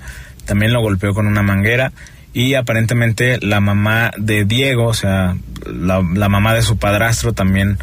también 0.46 0.74
lo 0.74 0.82
golpeó 0.82 1.14
con 1.14 1.28
una 1.28 1.44
manguera 1.44 1.92
y 2.34 2.54
aparentemente 2.54 3.40
la 3.42 3.60
mamá 3.60 4.12
de 4.18 4.46
Diego, 4.46 4.86
o 4.86 4.94
sea, 4.94 5.36
la, 5.66 6.02
mamá 6.02 6.54
de 6.54 6.62
su 6.62 6.78
padrastro 6.78 7.34
también 7.34 7.78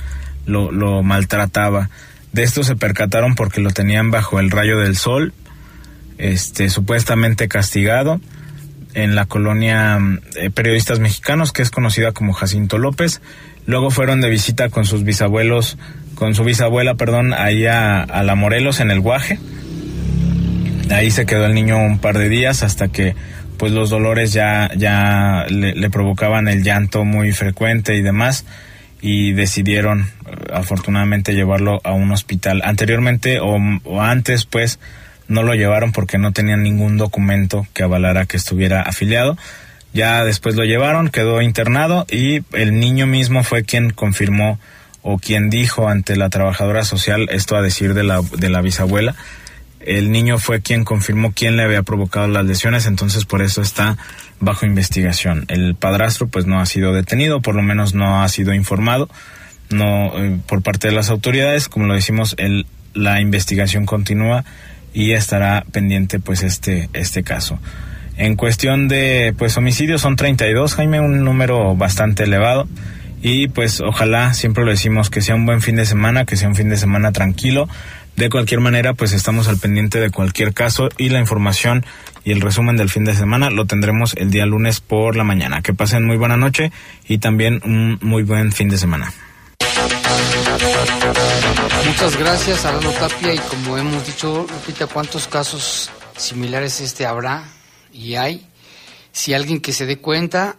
lo, 0.47 1.03
maltrataba. 1.03 1.91
De 2.33 2.43
esto 2.43 2.63
se 2.63 2.77
percataron 2.77 3.35
porque 3.35 3.61
lo 3.61 3.71
tenían 3.71 4.11
bajo 4.11 4.39
el 4.39 4.51
rayo 4.51 4.79
del 4.79 4.97
sol, 4.97 5.33
este, 6.19 6.69
supuestamente 6.69 7.49
castigado 7.49 8.21
en 8.95 9.15
la 9.15 9.27
colonia 9.27 9.99
eh, 10.37 10.51
Periodistas 10.51 11.01
Mexicanos, 11.01 11.53
que 11.53 11.63
es 11.63 11.71
conocida 11.71 12.13
como 12.13 12.33
Jacinto 12.33 12.79
López. 12.79 13.21
Luego 13.67 13.91
fueron 13.91 14.21
de 14.21 14.31
visita 14.31 14.71
con 14.71 14.87
sus 14.87 15.05
bisabuelos 15.05 15.77
con 16.17 16.35
su 16.35 16.45
bisabuela, 16.45 16.95
perdón, 16.95 17.33
ahí 17.35 17.67
a, 17.67 18.07
la 18.25 18.35
Morelos 18.35 18.81
en 18.81 18.91
el 18.91 19.01
Guaje. 19.01 19.39
Ahí 20.91 21.11
se 21.11 21.27
quedó 21.27 21.47
el 21.47 21.55
niño 21.55 21.79
un 21.79 21.99
par 21.99 22.19
de 22.19 22.29
días 22.29 22.63
hasta 22.63 22.89
que 22.89 23.15
pues 23.59 23.73
los 23.73 23.91
dolores 23.91 24.33
ya, 24.33 24.71
ya 24.77 25.47
le, 25.49 25.91
provocaban 25.91 26.49
el 26.49 26.63
llanto 26.63 27.05
muy 27.05 27.33
frecuente 27.33 27.97
y 27.97 28.03
demás 28.03 28.45
y 29.01 29.33
decidieron 29.33 30.01
eh, 30.01 30.53
afortunadamente 30.53 31.35
llevarlo 31.35 31.81
a 31.85 31.93
un 31.93 32.11
hospital. 32.13 32.63
Anteriormente 32.65 33.41
o, 33.41 33.59
o, 33.85 34.01
antes 34.01 34.47
pues 34.47 34.79
no 35.29 35.43
lo 35.43 35.55
llevaron 35.55 35.93
porque 35.93 36.19
no 36.19 36.33
tenían 36.33 36.63
ningún 36.63 36.97
documento 36.97 37.67
que 37.75 37.83
avalara 37.83 38.25
que 38.25 38.39
estuviera 38.39 38.81
afiliado. 38.83 39.37
Ya 39.93 40.25
después 40.25 40.57
lo 40.57 40.65
llevaron, 40.65 41.11
quedó 41.11 41.43
internado 41.43 42.07
y 42.11 42.43
el 42.53 42.79
niño 42.79 43.07
mismo 43.07 43.43
fue 43.43 43.65
quien 43.65 43.91
confirmó 43.91 44.59
o 45.09 45.19
quien 45.19 45.51
dijo 45.51 45.89
ante 45.89 46.17
la 46.17 46.31
trabajadora 46.31 46.85
social 46.85 47.29
esto 47.31 47.57
a 47.57 47.63
decir 47.63 47.95
de 47.95 48.03
la, 48.03 48.21
de 48.23 48.51
la 48.51 48.61
bisabuela. 48.61 49.15
El 49.79 50.11
niño 50.11 50.39
fue 50.39 50.63
quien 50.63 50.83
confirmó 50.83 51.33
quién 51.33 51.57
le 51.57 51.63
había 51.63 51.85
provocado 51.85 52.27
las 52.27 52.45
lesiones, 52.45 52.87
entonces 52.87 53.25
por 53.25 53.41
eso 53.41 53.63
está 53.63 53.97
bajo 54.41 54.67
investigación. 54.67 55.45
El 55.47 55.77
padrastro 55.77 56.27
pues 56.27 56.47
no 56.47 56.61
ha 56.61 56.67
sido 56.67 56.93
detenido, 56.93 57.41
por 57.41 57.55
lo 57.55 57.63
menos 57.63 57.95
no 57.95 58.21
ha 58.21 58.29
sido 58.29 58.53
informado 58.53 59.09
no 59.71 60.19
eh, 60.19 60.39
por 60.47 60.63
parte 60.63 60.89
de 60.89 60.95
las 60.95 61.11
autoridades, 61.11 61.69
como 61.69 61.87
lo 61.87 61.95
decimos, 61.95 62.35
el, 62.39 62.67
la 62.95 63.21
investigación 63.21 63.87
continúa 63.87 64.45
y 64.93 65.13
estará 65.13 65.65
pendiente 65.73 66.21
pues 66.21 66.43
este 66.43 66.89
este 66.93 67.23
caso. 67.23 67.59
En 68.17 68.35
cuestión 68.37 68.89
de 68.89 69.35
pues 69.37 69.57
homicidios 69.57 70.01
son 70.01 70.17
32, 70.17 70.75
Jaime, 70.75 71.01
un 71.01 71.23
número 71.25 71.77
bastante 71.77 72.25
elevado 72.25 72.67
y 73.29 73.49
pues 73.49 73.81
ojalá, 73.81 74.35
siempre 74.35 74.65
lo 74.65 74.71
decimos, 74.71 75.11
que 75.11 75.21
sea 75.21 75.35
un 75.35 75.47
buen 75.47 75.61
fin 75.61 75.75
de 75.75 75.85
semana, 75.85 76.27
que 76.27 76.37
sea 76.37 76.47
un 76.47 76.55
fin 76.55 76.69
de 76.69 76.77
semana 76.77 77.11
tranquilo. 77.11 77.69
De 78.15 78.31
cualquier 78.31 78.61
manera, 78.61 78.95
pues 78.95 79.13
estamos 79.13 79.49
al 79.49 79.59
pendiente 79.59 79.99
de 79.99 80.11
cualquier 80.11 80.55
caso 80.55 80.91
y 80.97 81.09
la 81.09 81.19
información 81.19 81.85
y 82.23 82.31
el 82.31 82.41
resumen 82.41 82.77
del 82.77 82.89
fin 82.89 83.05
de 83.05 83.17
semana 83.17 83.51
lo 83.51 83.67
tendremos 83.67 84.15
el 84.15 84.31
día 84.31 84.47
lunes 84.47 84.79
por 84.79 85.17
la 85.17 85.25
mañana. 85.25 85.61
Que 85.61 85.75
pasen 85.75 86.05
muy 86.05 86.17
buena 86.17 86.37
noche 86.37 86.71
y 87.09 87.19
también 87.19 87.61
un 87.65 87.99
muy 88.01 88.23
buen 88.23 88.53
fin 88.53 88.69
de 88.69 88.79
semana. 88.79 89.13
Muchas 91.85 92.17
gracias, 92.17 92.65
Arano 92.65 92.93
Tapia. 92.93 93.35
Y 93.35 93.39
como 93.39 93.77
hemos 93.77 94.07
dicho, 94.07 94.47
Lupita, 94.49 94.87
¿cuántos 94.87 95.27
casos 95.27 95.91
similares 96.17 96.81
este 96.81 97.07
habrá? 97.07 97.43
Y 97.93 98.15
hay. 98.15 98.47
Si 99.11 99.35
alguien 99.35 99.61
que 99.61 99.73
se 99.73 99.85
dé 99.85 99.99
cuenta, 99.99 100.59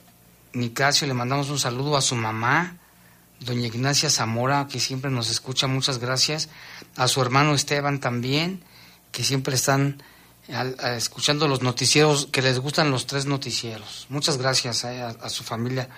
Nicasio. 0.53 1.06
Le 1.06 1.13
mandamos 1.13 1.51
un 1.51 1.60
saludo 1.60 1.96
a 1.96 2.01
su 2.01 2.15
mamá, 2.15 2.77
doña 3.42 3.68
Ignacia 3.68 4.10
Zamora, 4.10 4.68
que 4.72 4.80
siempre 4.80 5.12
nos 5.12 5.30
escucha, 5.30 5.68
muchas 5.68 6.00
gracias. 6.00 6.50
A 6.96 7.08
su 7.08 7.22
hermano 7.22 7.54
Esteban 7.54 8.00
también, 8.00 8.64
que 9.12 9.24
siempre 9.24 9.56
están 9.56 10.02
escuchando 10.98 11.48
los 11.48 11.62
noticieros, 11.62 12.28
que 12.28 12.42
les 12.42 12.60
gustan 12.60 12.92
los 12.92 13.08
tres 13.08 13.26
noticieros. 13.26 14.06
Muchas 14.10 14.38
gracias 14.38 14.84
eh, 14.84 15.02
a, 15.02 15.30
su 15.30 15.44
familia 15.44 15.90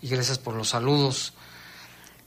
y 0.00 0.08
gracias 0.08 0.38
por 0.38 0.54
los 0.54 0.68
saludos. 0.68 1.34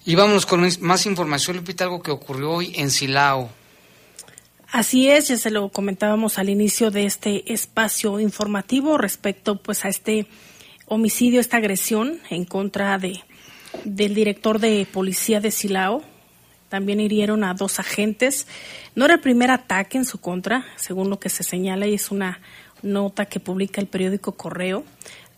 Y 0.06 0.16
vámonos 0.16 0.46
con 0.46 0.68
más 0.82 1.06
información, 1.06 1.58
Lupita, 1.58 1.86
algo 1.86 2.02
que 2.02 2.12
ocurrió 2.12 2.52
hoy 2.52 2.74
en 2.76 2.90
Silao. 2.92 3.50
Así 4.72 5.10
es, 5.10 5.30
ya 5.30 5.38
se 5.38 5.50
lo 5.50 5.70
comentábamos 5.70 6.38
al 6.38 6.50
inicio 6.50 6.92
de 6.92 7.06
este 7.06 7.52
espacio 7.52 8.20
informativo 8.20 8.98
respecto 8.98 9.56
pues 9.56 9.84
a 9.84 9.90
este 9.90 10.28
homicidio, 10.86 11.40
esta 11.40 11.58
agresión 11.58 12.20
en 12.30 12.46
contra 12.46 12.98
de 13.00 13.24
del 13.84 14.14
director 14.14 14.60
de 14.60 14.88
policía 14.92 15.40
de 15.40 15.52
Silao. 15.52 16.04
También 16.70 17.00
hirieron 17.00 17.44
a 17.44 17.54
dos 17.54 17.80
agentes. 17.80 18.48
No 18.96 19.06
era 19.06 19.16
el 19.16 19.20
primer 19.20 19.52
ataque 19.52 19.98
en 19.98 20.06
su 20.06 20.20
contra, 20.20 20.66
según 20.76 21.10
lo 21.10 21.20
que 21.20 21.30
se 21.30 21.44
señala, 21.44 21.88
y 21.88 21.96
es 21.96 22.12
una 22.12 22.40
nota 22.82 23.26
que 23.26 23.40
publica 23.40 23.82
el 23.82 23.88
periódico 23.88 24.34
Correo, 24.34 24.84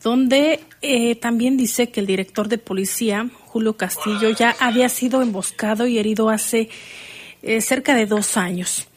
donde 0.03 0.61
eh, 0.81 1.15
también 1.15 1.57
dice 1.57 1.89
que 1.89 1.99
el 1.99 2.07
director 2.07 2.47
de 2.47 2.57
policía, 2.57 3.29
Julio 3.45 3.77
Castillo, 3.77 4.29
ya 4.29 4.55
había 4.59 4.89
sido 4.89 5.21
emboscado 5.21 5.87
y 5.87 5.99
herido 5.99 6.29
hace 6.29 6.69
eh, 7.41 7.61
cerca 7.61 7.95
de 7.95 8.05
dos 8.05 8.37
años. 8.37 8.87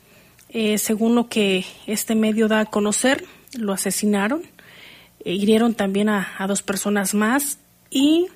Eh, 0.49 0.79
según 0.79 1.15
lo 1.15 1.29
que 1.29 1.65
este 1.87 2.15
medio 2.15 2.49
da 2.49 2.61
a 2.61 2.67
conocer, 2.67 3.25
lo 3.55 3.73
asesinaron, 3.73 4.43
hirieron 5.25 5.75
también 5.75 6.09
a, 6.09 6.35
a 6.39 6.47
dos 6.47 6.63
personas 6.63 7.15
más 7.15 7.59
y 7.91 8.27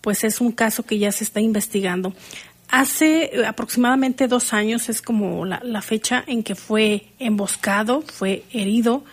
pues 0.00 0.24
es 0.24 0.40
un 0.40 0.52
caso 0.52 0.84
que 0.84 0.98
ya 0.98 1.12
se 1.12 1.24
está 1.24 1.40
investigando. 1.40 2.14
Hace 2.68 3.30
eh, 3.32 3.46
aproximadamente 3.46 4.28
dos 4.28 4.52
años 4.52 4.88
es 4.88 5.00
como 5.00 5.44
la, 5.44 5.82
fecha 5.82 6.22
en 6.26 6.42
que 6.42 6.54
fue 6.54 7.06
emboscado, 7.18 8.02
fue 8.02 8.44
herido 8.52 9.04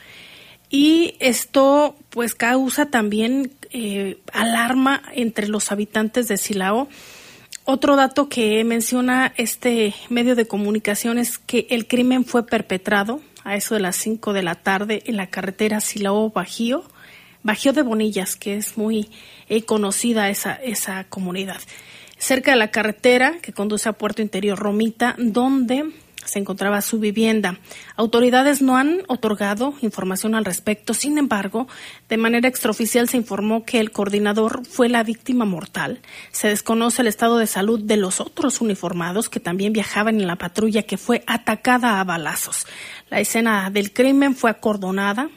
y 0.70 1.15
esto 1.20 1.96
pues 2.10 2.36
causa 2.36 2.88
también 2.88 3.51
eh, 3.72 4.18
alarma 4.34 5.01
entre 5.13 5.48
los 5.48 5.72
habitantes 5.72 6.27
de 6.27 6.38
Silao. 6.38 6.89
Otro 7.63 7.96
dato 7.96 8.30
que 8.30 8.63
menciona 8.63 9.34
este 9.38 9.96
medio 10.10 10.36
de 10.36 10.48
comunicación 10.48 11.18
es 11.18 11.39
que 11.39 11.68
el 11.70 11.88
crimen 11.88 12.25
fue 12.25 12.46
perpetrado 12.46 13.22
a 13.44 13.56
eso 13.56 13.75
de 13.75 13.82
las 13.82 13.96
5 13.96 14.34
de 14.34 14.44
la 14.44 14.56
tarde 14.56 15.01
en 15.06 15.15
la 15.15 15.27
carretera 15.27 15.80
Silao-Bajío, 15.80 16.82
Bajío 16.82 16.94
de 17.45 17.81
Bonillas, 17.83 18.35
que 18.35 18.55
es 18.55 18.75
muy 18.75 19.09
eh, 19.49 19.63
conocida 19.63 20.29
esa, 20.29 20.53
esa 20.55 21.03
comunidad. 21.05 21.61
Cerca 22.17 22.51
de 22.51 22.57
la 22.57 22.71
carretera 22.71 23.37
que 23.41 23.53
conduce 23.53 23.87
a 23.87 23.93
Puerto 23.93 24.21
Interior 24.21 24.57
Romita, 24.57 25.15
donde 25.17 25.91
se 26.25 26.39
encontraba 26.39 26.81
su 26.81 26.99
vivienda. 26.99 27.59
Autoridades 27.95 28.63
no 28.63 28.77
han 28.77 29.03
otorgado 29.07 29.75
información 29.81 30.33
al 30.33 30.43
respecto, 30.43 30.95
sin 30.95 31.19
embargo, 31.19 31.67
de 32.09 32.17
manera 32.17 32.49
extraoficial 32.49 33.07
se 33.07 33.17
informó 33.17 33.63
que 33.63 33.79
el 33.79 33.91
coordinador 33.91 34.65
fue 34.65 34.89
la 34.89 35.03
víctima 35.03 35.45
mortal. 35.45 35.99
Se 36.31 36.47
desconoce 36.47 37.03
el 37.03 37.07
estado 37.07 37.37
de 37.37 37.45
salud 37.45 37.79
de 37.79 37.97
los 37.97 38.19
otros 38.19 38.59
uniformados 38.59 39.29
que 39.29 39.39
también 39.39 39.71
viajaban 39.71 40.19
en 40.19 40.25
la 40.25 40.37
patrulla 40.37 40.81
que 40.81 40.97
fue 40.97 41.23
atacada 41.27 41.99
a 41.99 42.03
balazos. 42.03 42.65
La 43.09 43.19
escena 43.19 43.69
del 43.69 43.93
crimen 43.93 44.35
fue 44.35 44.49
acordonada 44.49 45.29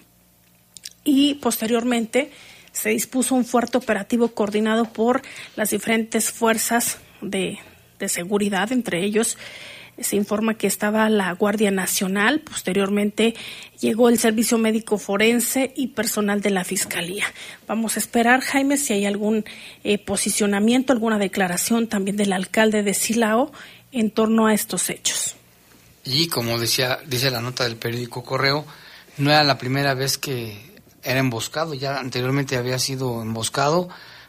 y 1.04 1.34
posteriormente 1.34 2.30
se 2.72 2.90
dispuso 2.90 3.34
un 3.34 3.44
fuerte 3.44 3.78
operativo 3.78 4.28
coordinado 4.28 4.84
por 4.92 5.22
las 5.56 5.70
diferentes 5.70 6.30
fuerzas 6.30 6.98
de, 7.20 7.58
seguridad, 8.06 8.70
entre 8.72 9.04
ellos 9.04 9.36
se 10.00 10.16
informa 10.16 10.54
que 10.54 10.68
estaba 10.68 11.08
la 11.10 11.32
Guardia 11.32 11.70
Nacional, 11.70 12.40
posteriormente 12.40 13.34
llegó 13.80 14.08
el 14.08 14.18
Servicio 14.18 14.56
Médico 14.56 14.96
Forense 14.96 15.72
y 15.74 15.88
personal 15.88 16.40
de 16.40 16.50
la 16.50 16.62
Fiscalía. 16.64 17.24
Vamos 17.66 17.96
a 17.96 17.98
esperar, 17.98 18.40
Jaime, 18.40 18.76
si 18.76 18.92
hay 18.92 19.06
algún 19.06 19.44
eh, 19.82 19.98
posicionamiento, 19.98 20.92
alguna 20.92 21.18
declaración 21.18 21.88
también 21.88 22.16
del 22.16 22.32
alcalde 22.32 22.84
de 22.84 22.94
Silao 22.94 23.50
en 23.90 24.10
torno 24.10 24.46
a 24.46 24.54
estos 24.54 24.88
hechos. 24.90 25.34
Y 26.04 26.28
como 26.28 26.58
decía, 26.58 27.00
dice 27.06 27.30
la 27.30 27.40
nota 27.40 27.64
del 27.64 27.76
periódico 27.76 28.22
Correo, 28.22 28.64
no 29.18 29.30
era 29.30 29.42
la 29.42 29.58
primera 29.58 29.94
vez 29.94 30.16
que 30.16 30.67
era 31.08 31.20
emboscado, 31.20 31.72
ya 31.72 31.98
anteriormente 31.98 32.56
había 32.56 32.78
sido 32.78 33.22
emboscado, 33.22 33.88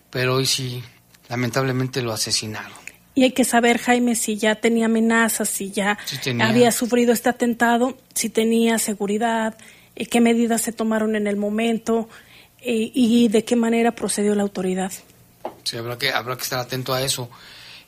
pero 0.09 0.35
hoy 0.35 0.45
sí, 0.45 0.81
lamentablemente 1.27 2.01
lo 2.01 2.13
asesinaron. 2.13 2.71
Y 3.15 3.23
hay 3.23 3.31
que 3.31 3.43
saber, 3.43 3.79
Jaime, 3.79 4.15
si 4.15 4.37
ya 4.37 4.55
tenía 4.55 4.85
amenazas, 4.85 5.49
si 5.49 5.71
ya 5.71 5.97
había 6.39 6.71
sufrido 6.71 7.11
este 7.11 7.27
atentado, 7.27 7.97
si 8.13 8.29
tenía 8.29 8.79
seguridad, 8.79 9.57
eh, 9.97 10.05
qué 10.05 10.21
medidas 10.21 10.61
se 10.61 10.71
tomaron 10.71 11.17
en 11.17 11.27
el 11.27 11.35
momento 11.35 12.07
eh, 12.61 12.91
y 12.93 13.27
de 13.27 13.43
qué 13.43 13.57
manera 13.57 13.91
procedió 13.91 14.33
la 14.35 14.43
autoridad. 14.43 14.93
Sí, 15.65 15.75
habrá 15.75 15.97
que, 15.97 16.11
habrá 16.11 16.37
que 16.37 16.43
estar 16.43 16.59
atento 16.59 16.93
a 16.93 17.01
eso. 17.01 17.29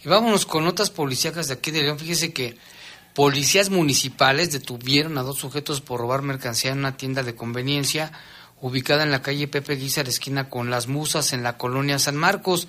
Y 0.04 0.10
vámonos 0.10 0.46
con 0.46 0.66
notas 0.66 0.90
policíacas 0.90 1.48
de 1.48 1.54
aquí 1.54 1.72
de 1.72 1.84
León. 1.84 1.98
Fíjese 1.98 2.34
que 2.34 2.58
policías 3.14 3.70
municipales 3.70 4.52
detuvieron 4.52 5.18
a 5.18 5.24
dos 5.24 5.38
sujetos 5.38 5.80
por 5.80 6.02
robar 6.02 6.24
mercancía 6.24 6.72
en 6.72 6.80
una 6.80 6.98
tienda 6.98 7.24
de 7.24 7.36
conveniencia 7.36 8.12
ubicada 8.62 9.04
en 9.04 9.12
la 9.12 9.22
calle 9.22 9.48
Pepe 9.48 9.76
Guizar, 9.76 10.08
esquina 10.08 10.50
con 10.50 10.70
Las 10.70 10.88
Musas, 10.88 11.34
en 11.34 11.44
la 11.44 11.58
colonia 11.58 12.00
San 12.00 12.16
Marcos. 12.16 12.68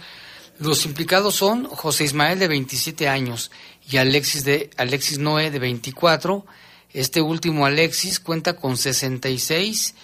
Los 0.58 0.84
implicados 0.86 1.34
son 1.34 1.66
José 1.66 2.04
Ismael, 2.04 2.38
de 2.38 2.48
27 2.48 3.08
años, 3.08 3.50
y 3.88 3.98
Alexis, 3.98 4.44
de, 4.44 4.70
Alexis 4.76 5.18
Noé, 5.18 5.50
de 5.50 5.58
24. 5.58 6.44
Este 6.92 7.20
último, 7.20 7.66
Alexis, 7.66 8.20
cuenta 8.20 8.56
con 8.56 8.76
66 8.76 9.94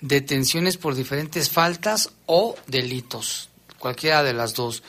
detenciones 0.00 0.76
por 0.76 0.94
diferentes 0.94 1.50
faltas 1.50 2.10
o 2.26 2.54
delitos, 2.66 3.48
cualquiera 3.78 4.22
de 4.22 4.32
las 4.32 4.54
dos. 4.54 4.82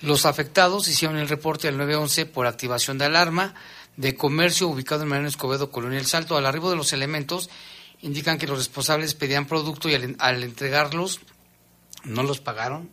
Los 0.00 0.26
afectados 0.26 0.88
hicieron 0.88 1.16
el 1.18 1.28
reporte 1.28 1.68
al 1.68 1.78
911 1.78 2.26
por 2.26 2.46
activación 2.46 2.98
de 2.98 3.04
alarma 3.06 3.54
de 3.96 4.16
comercio 4.16 4.68
ubicado 4.68 5.02
en 5.02 5.08
Mariano 5.08 5.28
Escobedo, 5.28 5.70
Colonia 5.70 5.98
El 5.98 6.06
Salto. 6.06 6.36
Al 6.36 6.46
arribo 6.46 6.70
de 6.70 6.76
los 6.76 6.92
elementos, 6.92 7.50
indican 8.02 8.38
que 8.38 8.46
los 8.46 8.58
responsables 8.58 9.14
pedían 9.14 9.46
producto 9.46 9.88
y 9.88 9.94
al, 9.94 10.42
entregarlos 10.42 11.20
no 12.04 12.22
los 12.22 12.40
pagaron 12.40 12.90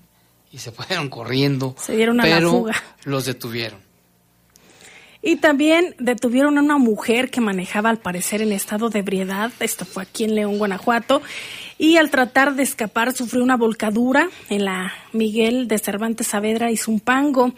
y 0.52 0.60
se 0.60 0.72
fueron 0.72 1.10
corriendo. 1.10 1.76
Se 1.80 1.96
dieron 1.96 2.20
a 2.20 2.24
pero 2.24 2.40
la 2.40 2.50
fuga. 2.50 2.84
Los 3.04 3.26
detuvieron. 3.26 3.90
Y 5.22 5.36
también 5.36 5.96
detuvieron 6.00 6.58
a 6.58 6.62
una 6.62 6.78
mujer 6.78 7.30
que 7.30 7.42
manejaba 7.42 7.90
al 7.90 7.98
parecer 7.98 8.42
en 8.42 8.54
estado 8.54 8.90
de 8.90 9.00
ebriedad. 9.00 9.52
Esto 9.60 9.84
fue 9.84 10.04
aquí 10.04 10.24
en 10.24 10.34
León, 10.34 10.58
Guanajuato. 10.58 11.22
Y 11.78 11.98
al 11.98 12.10
tratar 12.10 12.56
de 12.56 12.64
escapar 12.64 13.14
sufrió 13.14 13.44
una 13.44 13.58
volcadura 13.58 14.30
en 14.50 14.64
la 14.64 14.94
Miguel 15.12 15.68
de 15.68 15.78
Cervantes 15.78 16.28
Saavedra 16.28 16.72
y 16.72 16.78
Zumpango. 16.78 17.54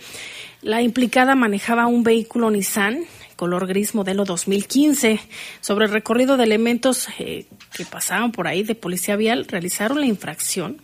La 0.61 0.81
implicada 0.81 1.35
manejaba 1.35 1.85
un 1.85 2.01
vehículo 2.01 2.49
Nissan 2.49 3.05
color 3.41 3.65
gris 3.65 3.95
modelo 3.95 4.23
2015. 4.23 5.19
Sobre 5.61 5.85
el 5.85 5.91
recorrido 5.91 6.37
de 6.37 6.43
elementos 6.43 7.07
eh, 7.17 7.47
que 7.73 7.85
pasaban 7.85 8.31
por 8.31 8.47
ahí 8.47 8.61
de 8.61 8.75
policía 8.75 9.15
vial, 9.15 9.47
realizaron 9.47 9.99
la 9.99 10.05
infracción 10.05 10.79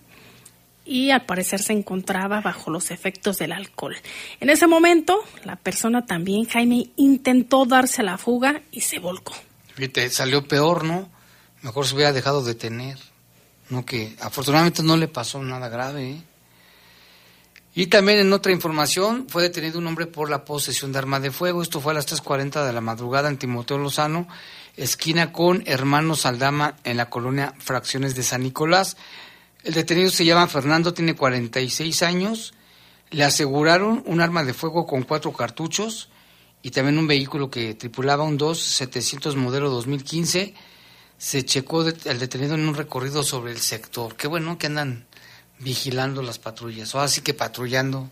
y 0.84 1.12
al 1.12 1.24
parecer 1.28 1.62
se 1.62 1.74
encontraba 1.74 2.42
bajo 2.42 2.72
los 2.72 2.90
efectos 2.90 3.38
del 3.38 3.52
alcohol. 3.52 3.96
En 4.40 4.50
ese 4.50 4.66
momento, 4.66 5.24
la 5.44 5.56
persona 5.56 6.08
también, 6.08 6.46
Jaime, 6.46 6.90
intentó 6.96 7.68
darse 7.68 8.02
la 8.02 8.18
fuga 8.18 8.64
y 8.72 8.82
se 8.82 8.98
volcó. 8.98 9.36
Fíjate, 9.76 10.10
salió 10.10 10.48
peor, 10.48 10.84
¿no? 10.84 11.12
Mejor 11.62 11.86
se 11.86 11.94
hubiera 11.94 12.12
dejado 12.12 12.44
detener. 12.44 12.98
No 13.70 13.86
que 13.86 14.16
afortunadamente 14.20 14.82
no 14.82 14.98
le 14.98 15.08
pasó 15.08 15.44
nada 15.44 15.70
grave. 15.70 16.10
¿eh? 16.10 16.22
Y 17.78 17.86
también 17.88 18.18
en 18.18 18.34
otra 18.34 18.52
información 18.52 19.28
fue 19.30 19.44
detenido 19.44 19.78
un 19.78 19.86
hombre 19.86 20.08
por 20.08 20.32
la 20.32 20.46
posesión 20.46 20.92
de 20.92 20.98
arma 20.98 21.20
de 21.20 21.30
fuego. 21.30 21.62
Esto 21.62 21.80
fue 21.80 21.92
a 21.92 21.94
las 21.94 22.12
3.40 22.12 22.66
de 22.66 22.74
la 22.74 22.82
madrugada 22.82 23.30
en 23.30 23.38
Timoteo 23.38 23.78
Lozano, 23.78 24.28
esquina 24.76 25.32
con 25.32 25.62
Hermanos 25.68 26.26
Aldama 26.26 26.78
en 26.84 26.98
la 26.98 27.12
colonia 27.12 27.54
Fracciones 27.60 28.16
de 28.16 28.24
San 28.24 28.42
Nicolás. 28.42 28.98
El 29.64 29.76
detenido 29.76 30.10
se 30.10 30.26
llama 30.26 30.48
Fernando, 30.48 30.96
tiene 30.96 31.16
46 31.16 32.02
años. 32.02 32.56
Le 33.12 33.24
aseguraron 33.24 34.02
un 34.08 34.22
arma 34.22 34.44
de 34.44 34.56
fuego 34.56 34.88
con 34.88 35.04
cuatro 35.04 35.32
cartuchos 35.32 36.10
y 36.64 36.72
también 36.72 36.98
un 36.98 37.06
vehículo 37.06 37.52
que 37.52 37.76
tripulaba 37.76 38.24
un 38.24 38.40
2-700 38.40 39.36
modelo 39.36 39.70
2015. 39.70 40.56
Se 41.20 41.46
checó 41.46 41.84
el 41.86 42.18
detenido 42.18 42.56
en 42.56 42.68
un 42.68 42.74
recorrido 42.74 43.22
sobre 43.22 43.52
el 43.52 43.60
sector. 43.60 44.16
Qué 44.16 44.28
bueno 44.28 44.58
que 44.58 44.66
andan 44.66 45.06
vigilando 45.60 46.22
las 46.22 46.40
patrullas, 46.40 46.94
o 46.96 47.00
así 47.00 47.22
que 47.22 47.34
patrullando. 47.34 48.10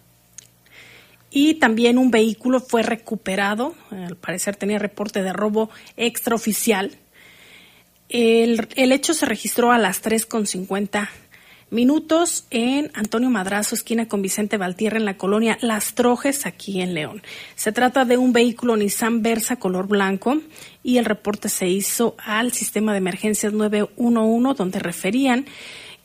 Y 1.30 1.56
también 1.56 1.98
un 1.98 2.12
vehículo 2.12 2.62
fue 2.62 2.82
recuperado, 2.82 3.76
al 3.92 4.16
parecer 4.16 4.56
tenía 4.56 4.80
reporte 4.80 5.22
de 5.22 5.34
robo 5.34 5.70
extraoficial. 5.98 6.98
El, 8.08 8.68
el 8.76 8.92
hecho 8.92 9.14
se 9.14 9.26
registró 9.26 9.72
a 9.72 9.78
las 9.78 10.02
3.50 10.02 11.10
minutos 11.72 12.46
en 12.52 12.92
Antonio 12.94 13.30
Madrazo, 13.30 13.76
esquina 13.76 14.08
con 14.08 14.22
Vicente 14.22 14.58
Valtierra, 14.58 14.98
en 14.98 15.06
la 15.06 15.18
colonia 15.18 15.58
Las 15.62 15.96
Trojes, 15.96 16.46
aquí 16.46 16.82
en 16.82 16.94
León. 16.94 17.22
Se 17.56 17.72
trata 17.72 18.06
de 18.06 18.18
un 18.18 18.32
vehículo 18.32 18.78
Nissan 18.78 19.22
Versa 19.22 19.58
color 19.58 19.88
blanco 19.88 20.38
y 20.84 20.98
el 20.98 21.06
reporte 21.06 21.50
se 21.50 21.68
hizo 21.68 22.16
al 22.20 22.54
sistema 22.54 22.94
de 22.94 23.00
emergencias 23.00 23.52
911, 23.52 24.58
donde 24.58 24.80
referían 24.80 25.46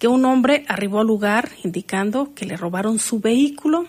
que 0.00 0.08
un 0.08 0.24
hombre 0.24 0.64
arribó 0.66 1.00
al 1.00 1.06
lugar 1.06 1.50
indicando 1.62 2.32
que 2.34 2.46
le 2.46 2.56
robaron 2.56 2.98
su 2.98 3.20
vehículo 3.20 3.86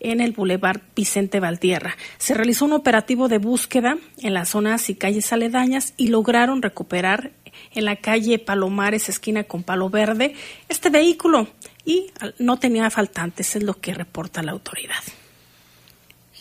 en 0.00 0.22
el 0.22 0.32
Boulevard 0.32 0.80
Vicente 0.96 1.38
Valtierra. 1.38 1.98
Se 2.16 2.32
realizó 2.32 2.64
un 2.64 2.72
operativo 2.72 3.28
de 3.28 3.36
búsqueda 3.36 3.98
en 4.22 4.32
las 4.32 4.48
zonas 4.48 4.88
y 4.88 4.94
calles 4.94 5.30
aledañas 5.34 5.92
y 5.98 6.08
lograron 6.08 6.62
recuperar 6.62 7.32
en 7.72 7.84
la 7.84 7.96
calle 7.96 8.38
Palomares, 8.38 9.10
esquina 9.10 9.44
con 9.44 9.62
Palo 9.62 9.90
Verde, 9.90 10.34
este 10.70 10.88
vehículo 10.88 11.46
y 11.84 12.10
no 12.38 12.58
tenía 12.58 12.88
faltantes, 12.88 13.54
es 13.54 13.62
lo 13.62 13.78
que 13.78 13.92
reporta 13.92 14.42
la 14.42 14.52
autoridad. 14.52 15.02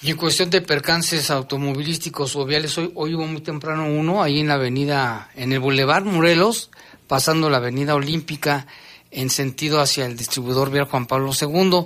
Y 0.01 0.11
en 0.11 0.15
cuestión 0.15 0.49
de 0.49 0.61
percances 0.61 1.29
automovilísticos 1.29 2.37
o 2.37 2.45
viales, 2.45 2.77
hoy, 2.77 2.89
hoy 2.95 3.15
hubo 3.15 3.27
muy 3.27 3.41
temprano 3.41 3.85
uno 3.85 4.23
ahí 4.23 4.39
en 4.39 4.47
la 4.47 4.53
avenida, 4.53 5.29
en 5.35 5.51
el 5.51 5.59
Boulevard 5.59 6.05
Morelos, 6.05 6.71
pasando 7.05 7.49
la 7.49 7.57
avenida 7.57 7.95
Olímpica 7.95 8.65
en 9.11 9.29
sentido 9.29 9.79
hacia 9.79 10.05
el 10.05 10.17
distribuidor 10.17 10.71
vial 10.71 10.85
Juan 10.85 11.05
Pablo 11.05 11.31
II. 11.39 11.85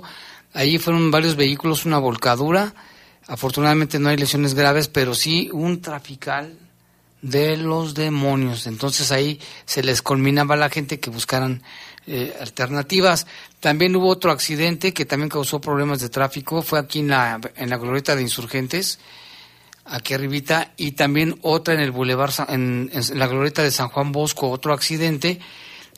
Allí 0.52 0.78
fueron 0.78 1.10
varios 1.10 1.36
vehículos, 1.36 1.84
una 1.84 1.98
volcadura. 1.98 2.74
Afortunadamente 3.26 3.98
no 3.98 4.08
hay 4.08 4.16
lesiones 4.16 4.54
graves, 4.54 4.88
pero 4.88 5.14
sí 5.14 5.48
un 5.52 5.80
trafical 5.80 6.58
de 7.22 7.56
los 7.56 7.94
demonios. 7.94 8.66
Entonces 8.66 9.10
ahí 9.10 9.40
se 9.64 9.82
les 9.82 10.02
culminaba 10.02 10.54
a 10.54 10.58
la 10.58 10.68
gente 10.68 11.00
que 11.00 11.10
buscaran 11.10 11.62
eh, 12.06 12.36
alternativas. 12.38 13.26
También 13.60 13.96
hubo 13.96 14.08
otro 14.08 14.30
accidente 14.30 14.92
que 14.92 15.06
también 15.06 15.30
causó 15.30 15.58
problemas 15.58 16.00
de 16.00 16.10
tráfico. 16.10 16.60
Fue 16.60 16.78
aquí 16.78 16.98
en 16.98 17.08
la, 17.08 17.40
en 17.56 17.70
la 17.70 17.78
glorieta 17.78 18.14
de 18.14 18.20
insurgentes, 18.20 18.98
aquí 19.86 20.12
arribita, 20.12 20.74
y 20.76 20.92
también 20.92 21.38
otra 21.40 21.72
en 21.72 21.80
el 21.80 21.92
bulevar, 21.92 22.30
en, 22.48 22.90
en 22.92 23.18
la 23.18 23.26
glorieta 23.26 23.62
de 23.62 23.70
San 23.70 23.88
Juan 23.88 24.12
Bosco, 24.12 24.50
otro 24.50 24.74
accidente. 24.74 25.40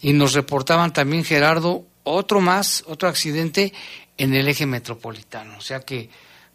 Y 0.03 0.13
nos 0.13 0.35
reportaban 0.35 0.93
también, 0.93 1.25
Gerardo, 1.25 1.85
otro 2.05 2.41
más, 2.41 2.85
otro 2.87 3.09
accidente 3.09 3.73
en 4.19 4.35
el 4.35 4.49
eje 4.49 4.67
metropolitano. 4.67 5.57
O 5.59 5.61
sea 5.61 5.81
que 5.81 6.11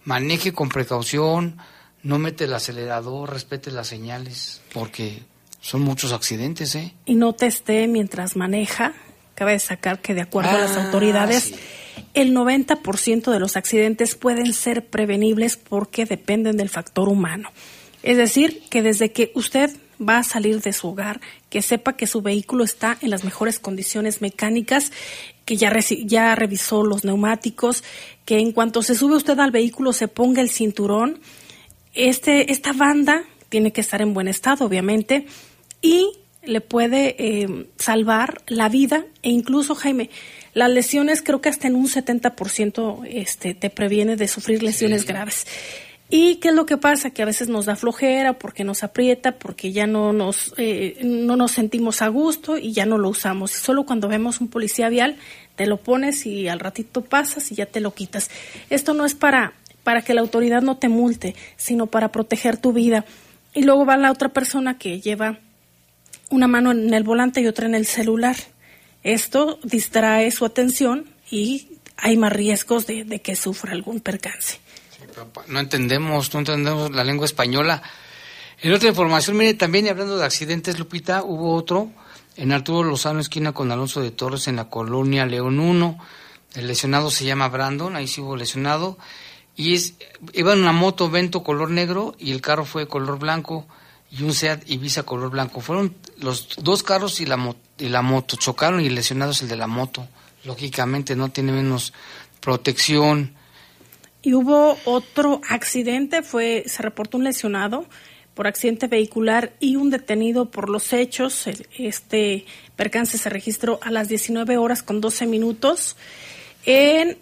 maneje 0.05 0.53
con 0.53 0.69
precaución, 0.69 1.57
no 2.03 2.19
mete 2.19 2.45
el 2.45 2.53
acelerador, 2.53 3.31
respete 3.31 3.71
las 3.71 3.87
señales, 3.87 4.61
porque 4.73 5.23
son 5.59 5.81
muchos 5.81 6.11
accidentes, 6.13 6.73
¿eh? 6.75 6.93
Y 7.05 7.15
no 7.15 7.35
esté 7.39 7.87
mientras 7.87 8.35
maneja. 8.35 8.93
Cabe 9.35 9.53
destacar 9.53 10.01
que 10.01 10.13
de 10.13 10.21
acuerdo 10.21 10.51
a 10.51 10.57
las 10.59 10.77
Ah, 10.77 10.85
autoridades, 10.85 11.43
sí. 11.43 11.55
el 12.13 12.33
90% 12.33 13.31
de 13.31 13.39
los 13.39 13.57
accidentes 13.57 14.15
pueden 14.15 14.53
ser 14.53 14.87
prevenibles 14.87 15.57
porque 15.57 16.05
dependen 16.05 16.57
del 16.57 16.69
factor 16.69 17.09
humano. 17.09 17.51
Es 18.03 18.17
decir, 18.17 18.63
que 18.69 18.81
desde 18.81 19.11
que 19.11 19.31
usted 19.35 19.69
va 19.99 20.19
a 20.19 20.23
salir 20.23 20.61
de 20.61 20.73
su 20.73 20.89
hogar, 20.89 21.21
que 21.51 21.61
sepa 21.61 21.97
que 21.97 22.07
su 22.07 22.21
vehículo 22.21 22.63
está 22.63 22.97
en 23.01 23.09
las 23.09 23.25
mejores 23.25 23.59
condiciones 23.59 24.21
mecánicas, 24.21 24.93
que 25.43 25.57
ya, 25.57 26.33
revisó 26.33 26.83
los 26.83 27.03
neumáticos, 27.03 27.83
que 28.23 28.39
en 28.39 28.53
cuanto 28.53 28.81
se 28.81 28.95
sube 28.95 29.17
usted 29.17 29.37
al 29.37 29.51
vehículo 29.51 29.91
se 29.91 30.07
ponga 30.07 30.41
el 30.41 30.49
cinturón, 30.49 31.19
este, 31.93 32.53
esta 32.53 32.71
banda 32.71 33.25
tiene 33.49 33.73
que 33.73 33.81
estar 33.81 34.01
en 34.01 34.13
buen 34.13 34.29
estado, 34.29 34.65
obviamente, 34.65 35.25
y 35.81 36.13
le 36.41 36.61
puede 36.61 37.17
eh, 37.19 37.67
salvar 37.75 38.41
la 38.47 38.69
vida 38.69 39.05
e 39.21 39.29
incluso, 39.29 39.75
Jaime, 39.75 40.09
las 40.53 40.69
lesiones 40.69 41.21
creo 41.21 41.41
que 41.41 41.49
hasta 41.49 41.67
en 41.67 41.75
un 41.75 41.89
70% 41.89 43.05
este, 43.09 43.55
te 43.55 43.69
previene 43.69 44.15
de 44.15 44.29
sufrir 44.29 44.63
lesiones 44.63 45.05
graves. 45.05 45.45
¿Y 46.13 46.35
qué 46.35 46.49
es 46.49 46.53
lo 46.53 46.65
que 46.65 46.75
pasa? 46.75 47.11
Que 47.11 47.21
a 47.21 47.25
veces 47.25 47.47
nos 47.47 47.65
da 47.65 47.77
flojera 47.77 48.33
porque 48.33 48.65
nos 48.65 48.83
aprieta, 48.83 49.31
porque 49.31 49.71
ya 49.71 49.87
no 49.87 50.11
nos, 50.11 50.53
eh, 50.57 50.99
no 51.03 51.37
nos 51.37 51.53
sentimos 51.53 52.01
a 52.01 52.09
gusto 52.09 52.57
y 52.57 52.73
ya 52.73 52.85
no 52.85 52.97
lo 52.97 53.07
usamos. 53.07 53.51
Solo 53.51 53.85
cuando 53.85 54.09
vemos 54.09 54.41
un 54.41 54.49
policía 54.49 54.89
vial, 54.89 55.15
te 55.55 55.67
lo 55.67 55.77
pones 55.77 56.25
y 56.25 56.49
al 56.49 56.59
ratito 56.59 57.05
pasas 57.05 57.49
y 57.53 57.55
ya 57.55 57.65
te 57.65 57.79
lo 57.79 57.93
quitas. 57.93 58.29
Esto 58.69 58.93
no 58.93 59.05
es 59.05 59.15
para, 59.15 59.53
para 59.83 60.01
que 60.01 60.13
la 60.13 60.19
autoridad 60.19 60.61
no 60.61 60.75
te 60.75 60.89
multe, 60.89 61.33
sino 61.55 61.87
para 61.87 62.11
proteger 62.11 62.57
tu 62.57 62.73
vida. 62.73 63.05
Y 63.53 63.63
luego 63.63 63.85
va 63.85 63.95
la 63.95 64.11
otra 64.11 64.27
persona 64.27 64.77
que 64.77 64.99
lleva 64.99 65.39
una 66.29 66.49
mano 66.49 66.71
en 66.71 66.93
el 66.93 67.03
volante 67.03 67.39
y 67.39 67.47
otra 67.47 67.67
en 67.67 67.75
el 67.75 67.85
celular. 67.85 68.35
Esto 69.03 69.59
distrae 69.63 70.29
su 70.31 70.43
atención 70.43 71.05
y 71.29 71.69
hay 71.95 72.17
más 72.17 72.33
riesgos 72.33 72.85
de, 72.85 73.05
de 73.05 73.21
que 73.21 73.37
sufra 73.37 73.71
algún 73.71 74.01
percance. 74.01 74.59
No 75.47 75.59
entendemos, 75.59 76.33
no 76.33 76.39
entendemos 76.39 76.91
la 76.91 77.03
lengua 77.03 77.25
española. 77.25 77.81
En 78.61 78.73
otra 78.73 78.89
información, 78.89 79.37
mire, 79.37 79.53
también 79.53 79.87
hablando 79.87 80.17
de 80.17 80.25
accidentes, 80.25 80.77
Lupita, 80.77 81.23
hubo 81.23 81.55
otro 81.55 81.91
en 82.37 82.51
Arturo 82.51 82.83
Lozano, 82.87 83.19
esquina 83.19 83.51
con 83.51 83.71
Alonso 83.71 84.01
de 84.01 84.11
Torres, 84.11 84.47
en 84.47 84.55
la 84.55 84.69
colonia 84.69 85.25
León 85.25 85.59
1. 85.59 85.97
El 86.55 86.67
lesionado 86.67 87.11
se 87.11 87.25
llama 87.25 87.49
Brandon, 87.49 87.95
ahí 87.95 88.07
sí 88.07 88.21
hubo 88.21 88.35
lesionado. 88.35 88.97
Y 89.55 89.73
es, 89.73 89.95
iba 90.33 90.53
en 90.53 90.59
una 90.59 90.71
moto 90.71 91.09
Vento 91.09 91.43
color 91.43 91.69
negro 91.69 92.15
y 92.17 92.31
el 92.31 92.41
carro 92.41 92.65
fue 92.65 92.87
color 92.87 93.19
blanco 93.19 93.67
y 94.09 94.23
un 94.23 94.33
Seat 94.33 94.69
Ibiza 94.69 95.03
color 95.03 95.29
blanco. 95.29 95.61
Fueron 95.61 95.95
los 96.17 96.49
dos 96.57 96.83
carros 96.83 97.19
y 97.21 97.25
la, 97.25 97.55
y 97.77 97.89
la 97.89 98.01
moto. 98.01 98.37
Chocaron 98.37 98.81
y 98.81 98.87
el 98.87 98.95
lesionado 98.95 99.31
es 99.31 99.41
el 99.41 99.49
de 99.49 99.57
la 99.57 99.67
moto. 99.67 100.07
Lógicamente 100.43 101.15
no 101.15 101.29
tiene 101.29 101.51
menos 101.51 101.93
protección. 102.39 103.35
Y 104.21 104.33
hubo 104.33 104.77
otro 104.85 105.41
accidente, 105.49 106.21
fue 106.21 106.63
se 106.67 106.83
reportó 106.83 107.17
un 107.17 107.23
lesionado 107.23 107.85
por 108.33 108.47
accidente 108.47 108.87
vehicular 108.87 109.53
y 109.59 109.75
un 109.75 109.89
detenido 109.89 110.51
por 110.51 110.69
los 110.69 110.93
hechos. 110.93 111.47
Este 111.77 112.45
percance 112.75 113.17
se 113.17 113.29
registró 113.29 113.79
a 113.81 113.91
las 113.91 114.07
19 114.07 114.57
horas 114.57 114.83
con 114.83 115.01
12 115.01 115.25
minutos 115.25 115.97
en 116.65 117.17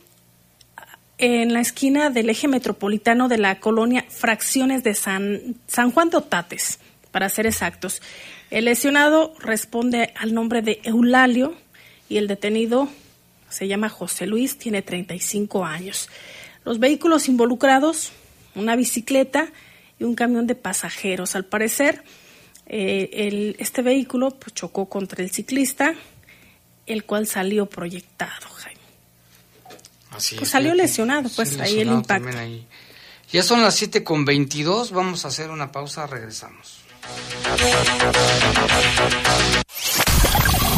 en 1.20 1.54
la 1.54 1.60
esquina 1.60 2.10
del 2.10 2.30
eje 2.30 2.48
metropolitano 2.48 3.28
de 3.28 3.38
la 3.38 3.60
colonia 3.60 4.06
Fracciones 4.08 4.84
de 4.84 4.96
San, 4.96 5.58
San 5.68 5.92
Juan 5.92 6.10
de 6.10 6.18
Otates, 6.18 6.80
para 7.12 7.28
ser 7.28 7.46
exactos. 7.46 8.02
El 8.50 8.66
lesionado 8.66 9.34
responde 9.40 10.14
al 10.16 10.34
nombre 10.34 10.62
de 10.62 10.80
Eulalio 10.84 11.56
y 12.08 12.18
el 12.18 12.28
detenido 12.28 12.88
se 13.50 13.68
llama 13.68 13.90
José 13.90 14.28
Luis, 14.28 14.58
tiene 14.58 14.82
35 14.82 15.66
años. 15.66 16.10
Los 16.70 16.78
vehículos 16.78 17.28
involucrados, 17.28 18.12
una 18.54 18.76
bicicleta 18.76 19.48
y 19.98 20.04
un 20.04 20.14
camión 20.14 20.46
de 20.46 20.54
pasajeros. 20.54 21.34
Al 21.36 21.46
parecer, 21.46 22.04
eh, 22.68 23.10
el- 23.12 23.56
este 23.58 23.82
vehículo 23.82 24.30
pues, 24.30 24.54
chocó 24.54 24.88
contra 24.88 25.24
el 25.24 25.32
ciclista, 25.32 25.96
el 26.86 27.06
cual 27.06 27.26
salió 27.26 27.66
proyectado, 27.66 28.48
Jaime. 28.54 28.82
Así 30.12 30.36
Pues 30.36 30.50
es, 30.50 30.52
salió 30.52 30.76
lesionado, 30.76 31.28
pues, 31.36 31.60
ahí 31.60 31.80
el 31.80 31.88
impacto. 31.88 32.38
ahí. 32.38 32.68
Ya 33.32 33.42
son 33.42 33.64
las 33.64 33.74
7 33.74 34.04
con 34.04 34.24
22, 34.24 34.92
vamos 34.92 35.26
a 35.26 35.30
hacer 35.30 35.50
una 35.50 35.72
pausa, 35.72 36.06
regresamos. 36.06 36.82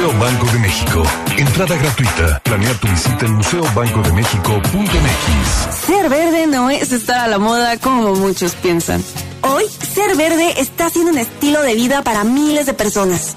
Museo 0.00 0.18
Banco 0.18 0.46
de 0.46 0.58
México. 0.60 1.02
Entrada 1.36 1.76
gratuita. 1.76 2.40
Planea 2.42 2.72
tu 2.80 2.88
visita 2.88 3.26
en 3.26 3.34
museobancodemexico.mx. 3.34 5.86
Ser 5.86 6.08
verde 6.08 6.46
no 6.46 6.70
es 6.70 6.90
estar 6.92 7.20
a 7.20 7.28
la 7.28 7.38
moda 7.38 7.76
como 7.76 8.14
muchos 8.14 8.54
piensan. 8.54 9.04
Hoy, 9.42 9.64
ser 9.68 10.16
verde 10.16 10.58
está 10.58 10.88
siendo 10.88 11.12
un 11.12 11.18
estilo 11.18 11.60
de 11.60 11.74
vida 11.74 12.02
para 12.02 12.24
miles 12.24 12.64
de 12.64 12.72
personas. 12.72 13.36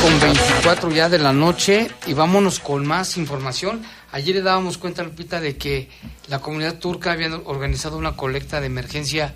Con 0.02 0.20
24 0.20 0.90
ya 0.90 1.08
de 1.08 1.18
la 1.18 1.32
noche 1.32 1.88
y 2.08 2.14
vámonos 2.14 2.58
con 2.58 2.84
más 2.84 3.16
información. 3.16 3.82
Ayer 4.12 4.34
le 4.34 4.42
dábamos 4.42 4.76
cuenta, 4.76 5.02
Lupita, 5.02 5.40
de 5.40 5.56
que 5.56 5.88
la 6.28 6.40
comunidad 6.40 6.78
turca 6.78 7.12
había 7.12 7.34
organizado 7.34 7.96
una 7.96 8.14
colecta 8.14 8.60
de 8.60 8.66
emergencia 8.66 9.34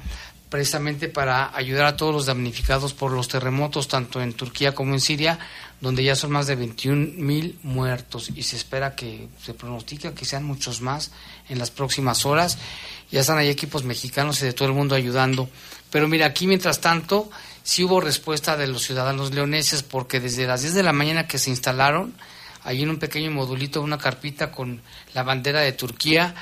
precisamente 0.51 1.09
para 1.09 1.57
ayudar 1.57 1.87
a 1.87 1.97
todos 1.97 2.15
los 2.15 2.27
damnificados 2.27 2.93
por 2.93 3.11
los 3.11 3.29
terremotos, 3.29 3.89
tanto 3.89 4.21
en 4.21 4.35
Turquía 4.35 4.75
como 4.75 4.93
en 4.93 5.01
Siria, 5.01 5.39
donde 5.81 6.05
ya 6.05 6.15
son 6.15 6.31
más 6.31 6.47
de 6.47 6.57
21 6.57 7.15
mil 7.17 7.59
muertos 7.63 8.31
y 8.35 8.43
se 8.43 8.57
espera 8.57 8.95
que 8.95 9.29
se 9.43 9.55
pronostica 9.55 10.15
que 10.15 10.25
sean 10.25 10.45
muchos 10.45 10.81
más 10.81 11.11
en 11.49 11.59
las 11.59 11.71
próximas 11.71 12.25
horas. 12.27 12.59
Ya 13.11 13.21
están 13.21 13.39
ahí 13.39 13.49
equipos 13.49 13.83
mexicanos 13.83 14.41
y 14.43 14.45
de 14.45 14.53
todo 14.53 14.69
el 14.69 14.75
mundo 14.75 14.95
ayudando. 14.95 15.49
Pero 15.91 16.07
mira, 16.07 16.27
aquí 16.27 16.47
mientras 16.47 16.81
tanto, 16.81 17.31
sí 17.63 17.83
hubo 17.83 18.01
respuesta 18.01 18.57
de 18.57 18.67
los 18.67 18.83
ciudadanos 18.83 19.33
leoneses 19.33 19.83
porque 19.83 20.21
desde 20.21 20.47
las 20.47 20.63
10 20.63 20.75
de 20.75 20.83
la 20.83 20.93
mañana 20.93 21.27
que 21.27 21.39
se 21.39 21.51
instalaron, 21.51 22.15
ahí 22.67 22.83
en 22.83 22.91
un 22.91 22.99
pequeño 22.99 23.31
modulito, 23.31 23.81
una 23.81 23.97
carpita 23.97 24.51
con 24.51 24.83
la 25.15 25.23
bandera 25.23 25.61
de 25.61 25.73
Turquía. 25.73 26.35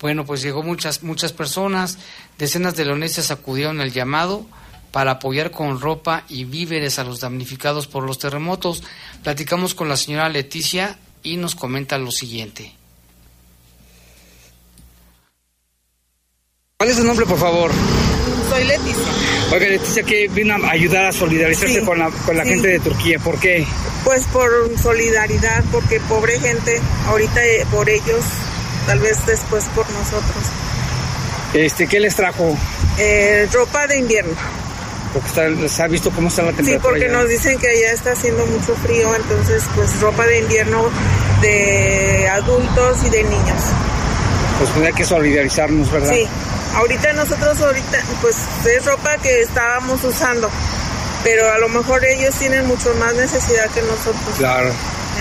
Bueno, 0.00 0.24
pues 0.24 0.42
llegó 0.42 0.62
muchas, 0.62 1.02
muchas 1.02 1.32
personas, 1.32 1.98
decenas 2.38 2.76
de 2.76 2.84
leoneses 2.84 3.30
acudieron 3.30 3.80
al 3.80 3.92
llamado 3.92 4.46
para 4.92 5.12
apoyar 5.12 5.50
con 5.50 5.80
ropa 5.80 6.24
y 6.28 6.44
víveres 6.44 6.98
a 6.98 7.04
los 7.04 7.20
damnificados 7.20 7.86
por 7.86 8.04
los 8.04 8.18
terremotos. 8.18 8.82
Platicamos 9.22 9.74
con 9.74 9.88
la 9.88 9.96
señora 9.96 10.28
Leticia 10.28 10.98
y 11.22 11.36
nos 11.36 11.54
comenta 11.54 11.98
lo 11.98 12.10
siguiente. 12.10 12.74
¿Cuál 16.76 16.90
es 16.90 16.96
su 16.96 17.04
nombre, 17.04 17.26
por 17.26 17.38
favor? 17.38 17.70
Soy 18.50 18.64
Leticia. 18.64 19.04
Oiga, 19.52 19.66
Leticia, 19.68 20.02
que 20.02 20.28
vino 20.28 20.54
a 20.54 20.70
ayudar 20.70 21.06
a 21.06 21.12
solidarizarse 21.12 21.80
Sí, 21.80 21.84
con 21.86 21.98
la, 21.98 22.10
con 22.26 22.36
la 22.36 22.42
sí. 22.44 22.50
gente 22.50 22.68
de 22.68 22.80
Turquía. 22.80 23.18
¿Por 23.18 23.38
qué? 23.38 23.64
Pues 24.04 24.24
por 24.26 24.50
solidaridad, 24.78 25.62
porque 25.72 26.00
pobre 26.00 26.38
gente, 26.40 26.80
ahorita 27.06 27.44
eh, 27.46 27.64
por 27.70 27.88
ellos, 27.88 28.24
tal 28.86 28.98
vez 28.98 29.16
después 29.26 29.64
por 29.74 29.88
nosotros. 29.90 30.44
Este, 31.54 31.86
¿Qué 31.86 32.00
les 32.00 32.14
trajo? 32.16 32.56
Eh, 32.98 33.48
ropa 33.52 33.86
de 33.86 33.98
invierno. 33.98 34.32
Porque 35.12 35.28
está, 35.28 35.68
se 35.68 35.82
ha 35.82 35.88
visto 35.88 36.10
cómo 36.12 36.28
está 36.28 36.42
la 36.42 36.50
Sí, 36.50 36.56
temperatura. 36.58 36.90
porque 36.90 37.04
allá. 37.06 37.14
nos 37.18 37.28
dicen 37.28 37.58
que 37.58 37.68
allá 37.68 37.92
está 37.92 38.12
haciendo 38.12 38.46
mucho 38.46 38.74
frío, 38.76 39.12
entonces 39.16 39.64
pues 39.74 40.00
ropa 40.00 40.24
de 40.26 40.38
invierno 40.38 40.88
de 41.42 42.28
adultos 42.28 42.98
y 43.06 43.10
de 43.10 43.22
niños. 43.24 43.62
Pues 44.58 44.70
tendría 44.72 44.92
que 44.92 45.04
solidarizarnos, 45.04 45.90
¿verdad? 45.90 46.12
Sí, 46.14 46.26
ahorita 46.74 47.12
nosotros 47.14 47.60
ahorita 47.60 48.02
pues 48.20 48.36
es 48.66 48.84
ropa 48.84 49.16
que 49.18 49.42
estábamos 49.42 50.02
usando, 50.04 50.50
pero 51.24 51.50
a 51.52 51.58
lo 51.58 51.68
mejor 51.68 52.04
ellos 52.04 52.34
tienen 52.34 52.66
mucho 52.66 52.92
más 52.94 53.14
necesidad 53.14 53.70
que 53.70 53.82
nosotros. 53.82 54.36
Claro. 54.38 54.72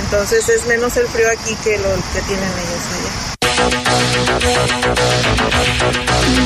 Entonces 0.04 0.48
es 0.50 0.66
menos 0.68 0.96
el 0.98 1.08
frío 1.08 1.28
aquí 1.30 1.56
que 1.64 1.78
lo 1.78 1.90
que 2.14 2.22
tienen 2.28 2.46
ellos 2.46 2.86
allá. 2.98 3.30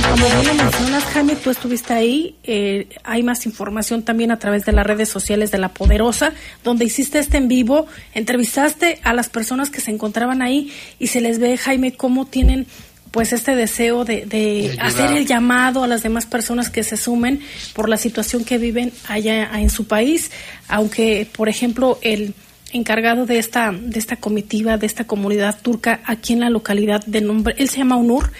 Como 0.10 0.26
bien 0.26 0.48
lo 0.48 0.64
mencionas, 0.64 1.04
Jaime, 1.06 1.36
tú 1.36 1.50
estuviste 1.50 1.94
ahí. 1.94 2.36
eh, 2.44 2.88
hay 3.04 3.24
más 3.24 3.46
información 3.46 4.04
también 4.04 4.32
a 4.32 4.40
través 4.40 4.66
de 4.66 4.72
las 4.72 4.86
redes 4.86 5.10
sociales 5.10 5.52
de 5.52 5.60
La 5.60 5.70
Poderosa, 5.70 6.34
donde 6.64 6.86
hiciste 6.86 7.20
este 7.20 7.38
en 7.38 7.48
vivo. 7.48 7.86
Entrevistaste 8.14 9.00
a 9.04 9.14
las 9.14 9.30
personas 9.30 9.70
que 9.70 9.82
se 9.82 9.92
encontraban 9.92 10.42
ahí 10.42 10.74
y 10.98 11.08
se 11.08 11.22
les 11.22 11.40
ve, 11.40 11.58
Jaime, 11.58 11.94
cómo 11.94 12.26
tienen 12.26 12.68
pues 13.14 13.32
este 13.32 13.56
deseo 13.56 14.06
de, 14.06 14.26
de 14.26 14.76
hacer 14.82 15.12
el 15.12 15.28
llamado 15.28 15.84
a 15.84 15.88
las 15.88 16.02
demás 16.02 16.26
personas 16.26 16.72
que 16.72 16.84
se 16.84 16.98
sumen 16.98 17.42
por 17.76 17.88
la 17.88 17.98
situación 17.98 18.44
que 18.44 18.58
viven 18.58 18.92
allá 19.08 19.52
en 19.60 19.70
su 19.70 19.86
país, 19.86 20.32
aunque 20.68 21.28
por 21.32 21.48
ejemplo 21.48 22.00
el 22.02 22.34
encargado 22.72 23.28
de 23.28 23.38
esta 23.38 23.72
de 23.72 24.00
esta 24.00 24.16
comitiva 24.16 24.80
de 24.80 24.88
esta 24.88 25.06
comunidad 25.06 25.60
turca 25.62 26.00
aquí 26.06 26.34
en 26.34 26.40
la 26.40 26.50
localidad 26.50 27.06
de 27.06 27.22
nombre 27.22 27.54
él 27.60 27.70
se 27.70 27.78
llama 27.78 27.98
Unur 27.98 28.32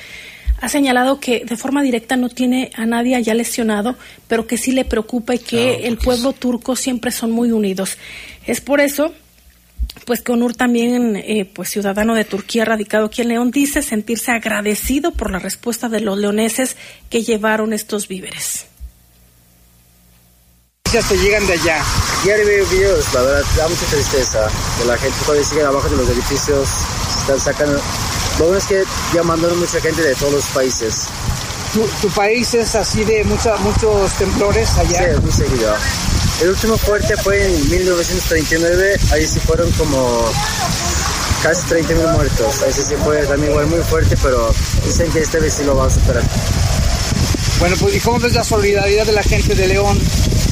ha 0.60 0.70
señalado 0.70 1.20
que 1.20 1.46
de 1.46 1.56
forma 1.56 1.84
directa 1.84 2.16
no 2.16 2.30
tiene 2.30 2.72
a 2.76 2.86
nadie 2.86 3.16
allá 3.16 3.34
lesionado, 3.34 3.98
pero 4.30 4.48
que 4.48 4.58
sí 4.58 4.72
le 4.72 4.86
preocupa 4.86 5.36
y 5.36 5.40
que 5.40 5.88
el 5.88 5.98
pueblo 5.98 6.32
turco 6.32 6.78
siempre 6.78 7.12
son 7.12 7.32
muy 7.32 7.52
unidos. 7.52 7.98
Es 8.46 8.62
por 8.62 8.80
eso 8.80 9.14
pues 10.06 10.22
que 10.22 10.32
Onur 10.32 10.56
también, 10.56 11.16
eh, 11.16 11.50
pues 11.54 11.70
ciudadano 11.70 12.14
de 12.16 12.26
Turquía 12.26 12.66
radicado 12.66 13.06
aquí 13.06 13.22
en 13.22 13.30
León, 13.30 13.52
dice 13.52 13.82
sentirse 13.82 14.32
agradecido 14.32 15.12
por 15.12 15.32
la 15.32 15.40
respuesta 15.40 15.90
de 15.90 16.02
los 16.02 16.18
leoneses 16.18 16.76
que 17.10 17.24
llevaron 17.24 17.74
estos 17.74 18.08
víveres. 18.08 18.66
te 20.92 21.18
llegan 21.18 21.46
de 21.48 21.54
allá? 21.54 21.84
Diario 22.24 22.46
veo 22.46 22.66
videos, 22.68 23.14
la 23.14 23.22
verdad, 23.22 23.46
da 23.58 23.68
mucha 23.68 23.86
tristeza. 23.86 24.48
Que 24.78 24.86
la 24.86 24.98
gente 24.98 25.18
todavía 25.26 25.46
sigue 25.46 25.64
abajo 25.64 25.90
de 25.90 25.98
los 25.98 26.10
edificios, 26.10 26.70
están 27.20 27.40
sacando. 27.40 27.82
Lo 28.40 28.46
bueno 28.46 28.58
es 28.58 28.66
que 28.66 28.84
ya 29.14 29.24
mandaron 29.24 29.60
mucha 29.60 29.80
gente 29.80 30.02
de 30.02 30.16
todos 30.16 30.34
los 30.34 30.46
países. 30.48 31.08
¿Tu, 31.74 31.88
tu 32.02 32.14
país 32.14 32.54
es 32.54 32.76
así 32.76 33.04
de 33.04 33.24
mucha, 33.24 33.56
muchos 33.58 34.12
temblores 34.14 34.78
allá? 34.78 35.16
Sí, 35.16 35.22
muy 35.22 35.32
seguido. 35.32 35.76
El 36.42 36.50
último 36.50 36.78
fuerte 36.78 37.16
fue 37.18 37.46
en 37.46 37.70
1939, 37.70 39.00
ahí 39.12 39.28
sí 39.28 39.40
fueron 39.40 39.72
como 39.72 40.32
casi 41.42 41.66
30 41.68 41.94
mil 41.94 42.08
muertos. 42.08 42.62
Ahí 42.64 42.74
sí 42.74 42.96
fue 43.04 43.26
también 43.26 43.52
igual 43.52 43.68
muy 43.68 43.82
fuerte, 43.82 44.18
pero 44.22 44.54
dicen 44.86 45.12
que 45.12 45.20
esta 45.20 45.40
vez 45.40 45.54
sí 45.54 45.64
lo 45.64 45.76
va 45.76 45.88
a 45.88 45.90
superar. 45.90 46.24
Bueno, 47.60 47.76
pues 47.80 47.96
¿y 47.96 48.00
cómo 48.00 48.20
ves 48.20 48.34
la 48.34 48.44
solidaridad 48.44 49.06
de 49.06 49.14
la 49.14 49.24
gente 49.24 49.56
de 49.56 49.68
León? 49.68 50.00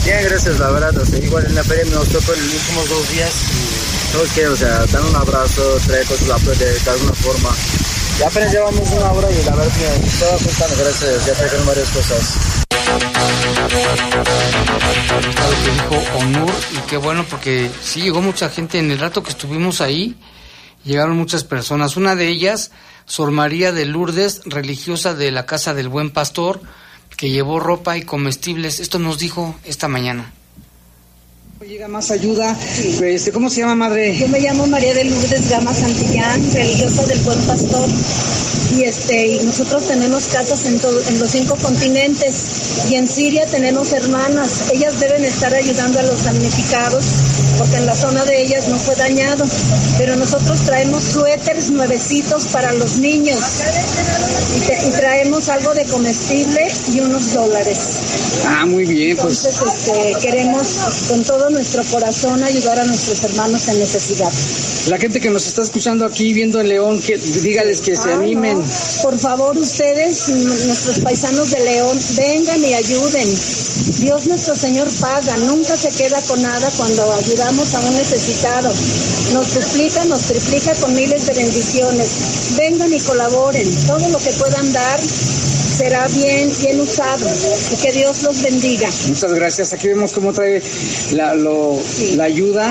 Bien, 0.06 0.24
gracias, 0.24 0.60
la 0.60 0.70
verdad. 0.72 0.98
O 0.98 1.06
sea, 1.06 1.20
igual 1.20 1.46
en 1.46 1.56
la 1.56 1.64
feria 1.64 1.84
nos 1.86 2.08
tocó 2.08 2.34
en 2.34 2.44
los 2.44 2.54
últimos 2.54 2.90
dos 2.90 3.10
días 3.12 3.34
y 3.52 4.12
todos 4.14 4.30
quieren, 4.30 4.52
o 4.52 4.56
sea, 4.56 4.86
dan 4.88 5.06
un 5.06 5.16
abrazo, 5.16 5.78
traer 5.88 6.06
cosas 6.06 6.30
a 6.30 6.38
de, 6.38 6.80
de 6.80 6.90
alguna 6.90 7.14
forma. 7.14 7.50
Ya 8.20 8.28
apenas 8.28 8.52
llevamos 8.52 8.90
una 8.92 9.12
hora 9.12 9.32
y 9.32 9.44
la 9.44 9.56
verdad 9.56 9.74
que 9.74 10.08
estaba 10.08 10.38
contando, 10.38 10.76
gracias, 10.78 11.26
ya 11.26 11.34
trajeron 11.34 11.66
varias 11.66 11.90
cosas. 11.90 12.51
Lo 12.92 13.00
que 15.64 15.72
dijo 15.72 15.96
y 16.74 16.90
qué 16.90 16.98
bueno 16.98 17.26
porque 17.30 17.70
sí 17.82 18.02
llegó 18.02 18.22
mucha 18.22 18.50
gente 18.50 18.80
en 18.80 18.92
el 18.92 19.00
rato 19.00 19.24
que 19.24 19.32
estuvimos 19.32 19.82
ahí 19.82 20.16
llegaron 20.84 21.18
muchas 21.18 21.44
personas. 21.44 21.98
Una 21.98 22.16
de 22.16 22.28
ellas 22.28 22.72
Sor 23.06 23.32
María 23.32 23.72
de 23.72 23.86
Lourdes 23.86 24.42
religiosa 24.46 25.14
de 25.14 25.32
la 25.32 25.46
casa 25.46 25.74
del 25.74 25.90
Buen 25.90 26.10
Pastor 26.12 26.62
que 27.18 27.30
llevó 27.30 27.60
ropa 27.60 27.98
y 27.98 28.04
comestibles. 28.04 28.80
Esto 28.80 29.00
nos 29.00 29.20
dijo 29.20 29.56
esta 29.64 29.88
mañana 29.88 30.32
Llega 31.72 31.88
más 31.88 32.12
ayuda. 32.12 32.54
Este, 33.02 33.32
¿Cómo 33.32 33.50
se 33.50 33.62
llama, 33.62 33.76
madre? 33.76 34.14
Yo 34.18 34.28
me 34.28 34.42
llamo 34.42 34.68
María 34.68 34.94
de 34.94 35.06
Lourdes 35.06 35.50
Gama 35.50 35.74
Santillán, 35.74 36.52
religiosa 36.52 37.06
del 37.06 37.20
Buen 37.22 37.40
Pastor. 37.44 37.88
Y, 38.78 38.84
este, 38.84 39.40
nosotros 39.46 39.88
tenemos 39.88 40.26
casas 40.26 40.66
en, 40.66 40.78
todo, 40.80 41.02
en 41.08 41.18
los 41.18 41.32
cinco 41.32 41.56
continentes. 41.56 42.90
Y 42.90 42.96
en 42.96 43.08
Siria 43.08 43.46
tenemos 43.46 43.94
hermanas. 43.94 44.70
Ellas 44.74 45.00
deben 45.00 45.24
estar 45.24 45.54
ayudando 45.54 46.00
a 46.00 46.04
los 46.04 46.26
damnificados 46.26 47.06
porque 47.62 47.76
en 47.78 47.86
la 47.86 47.96
zona 47.96 48.26
de 48.26 48.42
ellas 48.42 48.68
no 48.70 48.78
fue 48.80 48.96
dañado. 48.96 49.46
Pero 50.00 50.16
nosotros 50.16 50.62
traemos 50.66 51.04
suéteres 51.04 51.70
nuevecitos 51.70 52.46
para 52.48 52.74
los 52.74 52.98
niños. 52.98 53.40
Y, 54.58 54.60
te- 54.62 54.88
y 54.88 54.90
traemos 54.92 55.48
algo 55.48 55.72
de 55.76 55.86
comestible 55.86 56.68
y 56.92 57.00
unos 57.02 57.34
dólares. 57.34 57.78
Ah, 58.48 58.66
muy 58.66 58.86
bien, 58.86 59.16
pues. 59.16 59.46
Entonces, 59.46 59.74
este, 59.86 60.16
queremos 60.22 60.68
con 61.08 61.24
todo 61.24 61.52
nuestro 61.52 61.84
corazón 61.84 62.42
ayudar 62.44 62.80
a 62.80 62.86
nuestros 62.86 63.24
hermanos 63.26 63.68
en 63.68 63.78
necesidad. 63.80 64.32
la 64.88 64.98
gente 64.98 65.20
que 65.22 65.30
nos 65.30 65.46
está 65.46 65.62
escuchando 65.62 66.04
aquí 66.06 66.34
viendo 66.34 66.60
en 66.60 66.68
León, 66.70 67.00
que 67.00 67.18
dígales 67.18 67.82
que 67.82 67.96
se 67.96 68.12
animen. 68.12 68.60
Por 69.04 69.20
favor, 69.20 69.56
ustedes, 69.56 70.30
nuestros 70.30 70.98
paisanos 71.00 71.52
de 71.52 71.60
León, 71.60 72.00
vengan 72.18 72.64
y 72.66 72.74
ayuden. 72.74 73.28
Dios 74.00 74.26
nuestro 74.26 74.56
Señor 74.56 74.88
paga, 75.00 75.38
nunca 75.38 75.78
se 75.78 75.90
queda 75.90 76.20
con 76.22 76.42
nada 76.42 76.68
cuando 76.78 77.14
ayudamos 77.14 77.51
a 77.52 77.80
un 77.82 77.96
necesitado. 77.98 78.72
Nos 79.34 79.54
duplica, 79.54 80.06
nos 80.06 80.22
triplica 80.22 80.74
con 80.76 80.94
miles 80.94 81.26
de 81.26 81.34
bendiciones. 81.34 82.56
Vengan 82.56 82.94
y 82.94 83.00
colaboren. 83.02 83.70
Todo 83.86 84.08
lo 84.08 84.18
que 84.20 84.32
puedan 84.32 84.72
dar 84.72 85.00
será 85.78 86.08
bien, 86.10 86.52
bien 86.62 86.80
usado 86.82 87.28
y 87.72 87.76
que 87.78 87.92
Dios 87.92 88.22
los 88.24 88.42
bendiga. 88.42 88.90
Muchas 89.08 89.34
gracias. 89.34 89.74
Aquí 89.74 89.88
vemos 89.88 90.12
cómo 90.14 90.34
trae 90.34 90.62
la, 91.12 91.34
lo, 91.36 91.80
la 92.16 92.24
ayuda. 92.26 92.68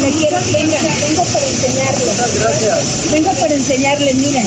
Me 0.00 0.10
quiero, 0.12 0.36
venga, 0.52 0.78
vengo 1.08 1.24
para 1.24 1.46
enseñarle. 1.46 2.04
gracias. 2.40 3.10
Vengo 3.12 3.32
para 3.32 3.54
enseñarle, 3.54 4.14
miren. 4.14 4.46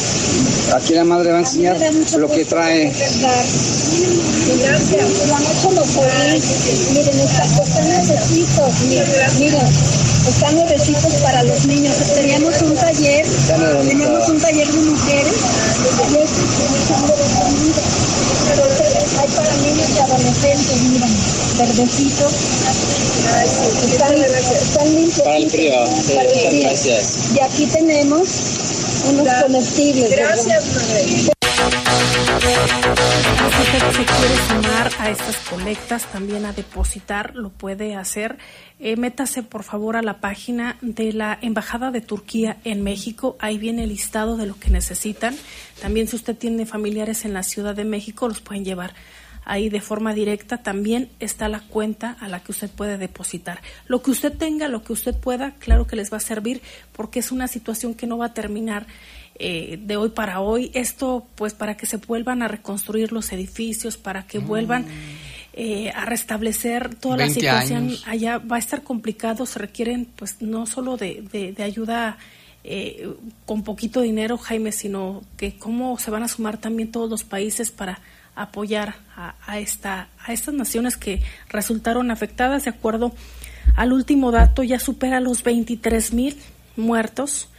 Aquí 0.76 0.94
la 0.94 1.04
madre 1.04 1.32
va 1.32 1.38
a 1.38 1.42
enseñar 1.42 1.78
lo 2.18 2.30
que 2.32 2.46
trae. 2.46 2.92
Gracias. 4.62 5.28
La 5.28 5.40
noche 5.40 5.72
lo. 5.74 5.82
Miren, 6.94 7.20
está- 7.20 7.64
están 7.64 7.88
nuevecitos. 7.90 8.74
Miren, 8.88 9.06
miren, 9.40 9.68
están 10.28 10.56
nuevecitos 10.56 11.14
para 11.22 11.44
los 11.44 11.66
niños. 11.66 11.96
Teníamos 12.14 12.62
un 12.62 12.76
taller, 12.76 13.26
teníamos 13.88 14.30
un 14.30 14.40
taller 14.40 14.68
de 14.68 14.80
mujeres. 14.80 15.34
Entonces, 18.52 19.20
hay 19.20 19.28
para 19.30 19.56
niños 19.58 19.90
y 19.96 20.00
adolescentes, 20.00 20.82
miren, 20.84 21.18
verdecitos. 21.58 22.34
Están, 23.92 24.16
están 24.16 24.96
limpios. 24.96 25.22
Para 25.22 25.38
el 25.38 25.50
frío, 25.50 25.74
sí, 26.06 26.14
muchas 26.14 26.54
gracias. 26.62 27.14
Y 27.36 27.40
aquí 27.40 27.66
tenemos 27.68 28.30
unos 29.10 29.28
comestibles. 29.44 30.10
¿verdad? 30.10 31.32
Si 32.62 32.68
usted 32.68 33.92
se 33.92 34.06
quiere 34.06 34.36
sumar 34.48 34.92
a 35.00 35.10
estas 35.10 35.36
colectas, 35.50 36.06
también 36.12 36.46
a 36.46 36.54
depositar, 36.54 37.36
lo 37.36 37.50
puede 37.50 37.96
hacer. 37.96 38.38
Eh, 38.80 38.98
métase 38.98 39.42
por 39.42 39.64
favor 39.64 39.96
a 39.96 40.04
la 40.04 40.20
página 40.20 40.78
de 40.82 41.12
la 41.12 41.40
Embajada 41.42 41.90
de 41.90 42.02
Turquía 42.02 42.58
en 42.64 42.84
México. 42.84 43.36
Ahí 43.40 43.58
viene 43.58 43.86
el 43.86 43.90
listado 43.90 44.38
de 44.38 44.46
lo 44.46 44.60
que 44.60 44.70
necesitan. 44.70 45.36
También 45.82 46.08
si 46.08 46.16
usted 46.16 46.38
tiene 46.38 46.68
familiares 46.68 47.26
en 47.26 47.34
la 47.34 47.42
Ciudad 47.42 47.74
de 47.74 47.84
México, 47.84 48.28
los 48.28 48.42
pueden 48.42 48.64
llevar 48.64 48.94
ahí 49.44 49.70
de 49.70 49.82
forma 49.82 50.14
directa. 50.14 50.58
También 50.58 51.10
está 51.20 51.50
la 51.50 51.62
cuenta 51.62 52.16
a 52.20 52.28
la 52.28 52.42
que 52.42 52.52
usted 52.52 52.70
puede 52.70 53.00
depositar. 53.00 53.62
Lo 53.88 54.04
que 54.04 54.12
usted 54.12 54.38
tenga, 54.38 54.68
lo 54.68 54.84
que 54.84 54.94
usted 54.94 55.16
pueda, 55.16 55.56
claro 55.56 55.88
que 55.88 55.96
les 55.96 56.14
va 56.14 56.18
a 56.18 56.22
servir 56.22 56.62
porque 56.94 57.20
es 57.20 57.32
una 57.32 57.48
situación 57.48 57.96
que 57.96 58.06
no 58.06 58.20
va 58.20 58.28
a 58.28 58.34
terminar 58.36 58.86
eh, 59.42 59.80
de 59.82 59.98
hoy 59.98 60.10
para 60.10 60.40
hoy. 60.40 60.70
Esto, 60.74 61.26
pues, 61.36 61.54
para 61.54 61.76
que 61.76 61.86
se 61.86 61.98
vuelvan 61.98 62.42
a 62.44 62.48
reconstruir 62.48 63.12
los 63.12 63.32
edificios, 63.32 63.98
para 63.98 64.28
que 64.28 64.40
vuelvan 64.40 64.86
eh, 65.54 65.92
a 65.96 66.06
restablecer 66.06 66.96
toda 66.96 67.18
la 67.18 67.24
20 67.26 67.40
situación 67.42 67.84
años. 67.86 68.04
allá. 68.08 68.38
Va 68.38 68.56
a 68.56 68.60
estar 68.60 68.84
complicado, 68.84 69.46
se 69.46 69.60
requieren, 69.60 70.08
pues, 70.16 70.42
no 70.42 70.66
solo 70.66 70.96
de, 70.98 71.24
de- 71.32 71.52
de 71.54 71.64
ayuda 71.64 72.18
eh, 72.64 73.10
con 73.46 73.64
poquito 73.64 74.02
dinero, 74.02 74.38
Jaime, 74.38 74.72
sino 74.72 75.24
que 75.38 75.58
cómo 75.58 75.98
se 75.98 76.12
van 76.12 76.24
a 76.24 76.28
sumar 76.28 76.58
también 76.58 76.92
todos 76.92 77.10
los 77.10 77.24
países 77.24 77.72
para 77.72 78.00
apoyar 78.36 78.96
a, 79.16 79.36
a 79.46 79.60
esta, 79.60 80.08
a 80.26 80.32
estas 80.32 80.54
naciones 80.54 80.96
que 80.96 81.22
resultaron 81.50 82.12
afectadas. 82.12 82.64
De 82.66 82.70
acuerdo 82.70 83.14
al 83.76 83.92
último 83.94 84.32
dato, 84.32 84.64
ya 84.64 84.80
supera 84.80 85.20
los 85.20 85.44
23 85.44 86.14
mil 86.14 86.38
muertos 86.78 87.50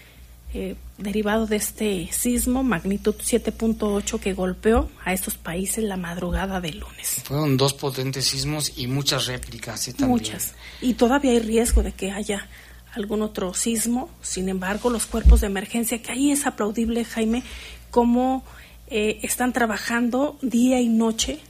eh, 0.54 0.76
derivado 1.02 1.46
de 1.46 1.56
este 1.56 2.08
sismo, 2.12 2.62
magnitud 2.62 3.14
7.8 3.16 4.20
que 4.20 4.32
golpeó 4.32 4.88
a 5.04 5.12
estos 5.12 5.34
países 5.34 5.84
la 5.84 5.96
madrugada 5.96 6.60
del 6.60 6.78
lunes. 6.78 7.22
Fueron 7.24 7.56
dos 7.56 7.74
potentes 7.74 8.26
sismos 8.26 8.72
y 8.76 8.86
muchas 8.86 9.26
réplicas, 9.26 9.80
sí, 9.80 9.92
también. 9.92 10.10
Muchas. 10.10 10.54
Y 10.80 10.94
todavía 10.94 11.32
hay 11.32 11.40
riesgo 11.40 11.82
de 11.82 11.92
que 11.92 12.10
haya 12.10 12.48
algún 12.94 13.22
otro 13.22 13.54
sismo. 13.54 14.10
Sin 14.22 14.48
embargo, 14.48 14.90
los 14.90 15.06
cuerpos 15.06 15.40
de 15.40 15.48
emergencia, 15.48 16.00
que 16.00 16.12
ahí 16.12 16.30
es 16.30 16.46
aplaudible, 16.46 17.04
Jaime, 17.04 17.42
cómo 17.90 18.44
eh, 18.88 19.20
están 19.22 19.52
trabajando 19.52 20.38
día 20.42 20.80
y 20.80 20.88
noche 20.88 21.40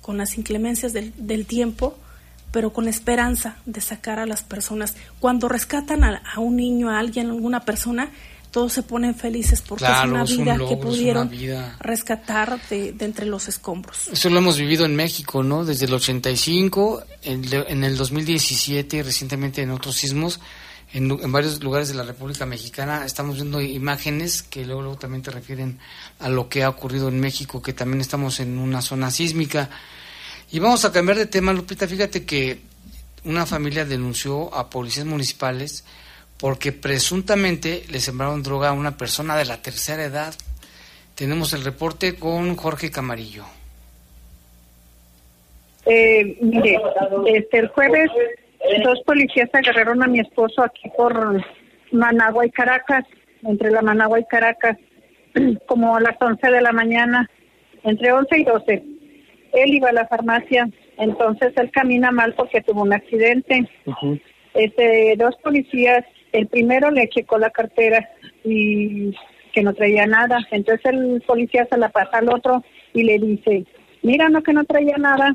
con 0.00 0.18
las 0.18 0.38
inclemencias 0.38 0.92
del, 0.92 1.12
del 1.16 1.46
tiempo, 1.46 1.98
pero 2.52 2.72
con 2.72 2.88
esperanza 2.88 3.56
de 3.66 3.80
sacar 3.80 4.18
a 4.18 4.26
las 4.26 4.42
personas. 4.42 4.94
Cuando 5.18 5.48
rescatan 5.48 6.04
a, 6.04 6.22
a 6.34 6.40
un 6.40 6.56
niño, 6.56 6.90
a 6.90 6.98
alguien, 6.98 7.26
a 7.26 7.32
alguna 7.32 7.60
persona, 7.64 8.10
todos 8.56 8.72
se 8.72 8.82
ponen 8.82 9.14
felices 9.14 9.60
porque 9.60 9.84
Claro, 9.84 10.16
es 10.24 10.30
es 10.30 10.36
un 10.38 10.44
una 10.44 10.52
vida 10.54 10.56
logro, 10.56 10.68
que 10.78 10.82
pudieron 10.82 11.28
vida. 11.28 11.76
rescatar 11.78 12.58
de, 12.70 12.92
de 12.92 13.04
entre 13.04 13.26
los 13.26 13.48
escombros. 13.48 14.08
Eso 14.10 14.30
lo 14.30 14.38
hemos 14.38 14.56
vivido 14.56 14.86
en 14.86 14.96
México, 14.96 15.42
¿no? 15.42 15.66
Desde 15.66 15.84
el 15.84 15.92
85, 15.92 17.02
en, 17.24 17.44
en 17.52 17.84
el 17.84 17.98
2017 17.98 18.96
y 18.96 19.02
recientemente 19.02 19.60
en 19.60 19.72
otros 19.72 19.96
sismos, 19.96 20.40
en, 20.94 21.10
en 21.10 21.30
varios 21.32 21.62
lugares 21.62 21.88
de 21.88 21.96
la 21.96 22.02
República 22.04 22.46
Mexicana 22.46 23.04
estamos 23.04 23.34
viendo 23.34 23.60
imágenes 23.60 24.42
que 24.42 24.64
luego, 24.64 24.80
luego 24.80 24.96
también 24.96 25.20
te 25.20 25.30
refieren 25.30 25.78
a 26.18 26.30
lo 26.30 26.48
que 26.48 26.64
ha 26.64 26.70
ocurrido 26.70 27.08
en 27.08 27.20
México, 27.20 27.60
que 27.60 27.74
también 27.74 28.00
estamos 28.00 28.40
en 28.40 28.56
una 28.58 28.80
zona 28.80 29.10
sísmica. 29.10 29.68
Y 30.50 30.60
vamos 30.60 30.86
a 30.86 30.92
cambiar 30.92 31.18
de 31.18 31.26
tema, 31.26 31.52
Lupita. 31.52 31.86
Fíjate 31.86 32.24
que 32.24 32.62
una 33.24 33.44
familia 33.44 33.84
denunció 33.84 34.54
a 34.54 34.70
policías 34.70 35.04
municipales 35.04 35.84
porque 36.38 36.72
presuntamente 36.72 37.84
le 37.90 38.00
sembraron 38.00 38.42
droga 38.42 38.68
a 38.68 38.72
una 38.72 38.96
persona 38.96 39.36
de 39.36 39.44
la 39.44 39.62
tercera 39.62 40.04
edad. 40.04 40.34
Tenemos 41.14 41.52
el 41.52 41.64
reporte 41.64 42.16
con 42.16 42.56
Jorge 42.56 42.90
Camarillo. 42.90 43.44
Eh, 45.86 46.36
mire, 46.40 46.80
este, 47.26 47.58
el 47.58 47.68
jueves 47.68 48.10
dos 48.84 49.00
policías 49.04 49.48
agarraron 49.52 50.02
a 50.02 50.06
mi 50.06 50.20
esposo 50.20 50.62
aquí 50.62 50.90
por 50.96 51.42
Managua 51.92 52.46
y 52.46 52.50
Caracas, 52.50 53.04
entre 53.42 53.70
la 53.70 53.82
Managua 53.82 54.20
y 54.20 54.24
Caracas, 54.24 54.76
como 55.66 55.96
a 55.96 56.00
las 56.00 56.20
11 56.20 56.50
de 56.50 56.60
la 56.60 56.72
mañana, 56.72 57.30
entre 57.84 58.12
11 58.12 58.38
y 58.38 58.44
12. 58.44 58.82
Él 59.52 59.74
iba 59.74 59.90
a 59.90 59.92
la 59.92 60.06
farmacia, 60.08 60.68
entonces 60.98 61.52
él 61.56 61.70
camina 61.70 62.10
mal 62.10 62.34
porque 62.34 62.60
tuvo 62.60 62.82
un 62.82 62.92
accidente. 62.92 63.68
Este, 64.54 65.14
dos 65.16 65.34
policías, 65.42 66.04
el 66.32 66.46
primero 66.46 66.90
le 66.90 67.08
checó 67.08 67.38
la 67.38 67.50
cartera 67.50 68.08
y 68.44 69.14
que 69.52 69.62
no 69.62 69.74
traía 69.74 70.06
nada. 70.06 70.38
Entonces 70.50 70.84
el 70.92 71.22
policía 71.26 71.66
se 71.70 71.78
la 71.78 71.88
pasa 71.88 72.18
al 72.18 72.28
otro 72.28 72.62
y 72.92 73.04
le 73.04 73.18
dice, 73.18 73.64
mira, 74.02 74.28
no 74.28 74.42
que 74.42 74.52
no 74.52 74.64
traía 74.64 74.96
nada 74.98 75.34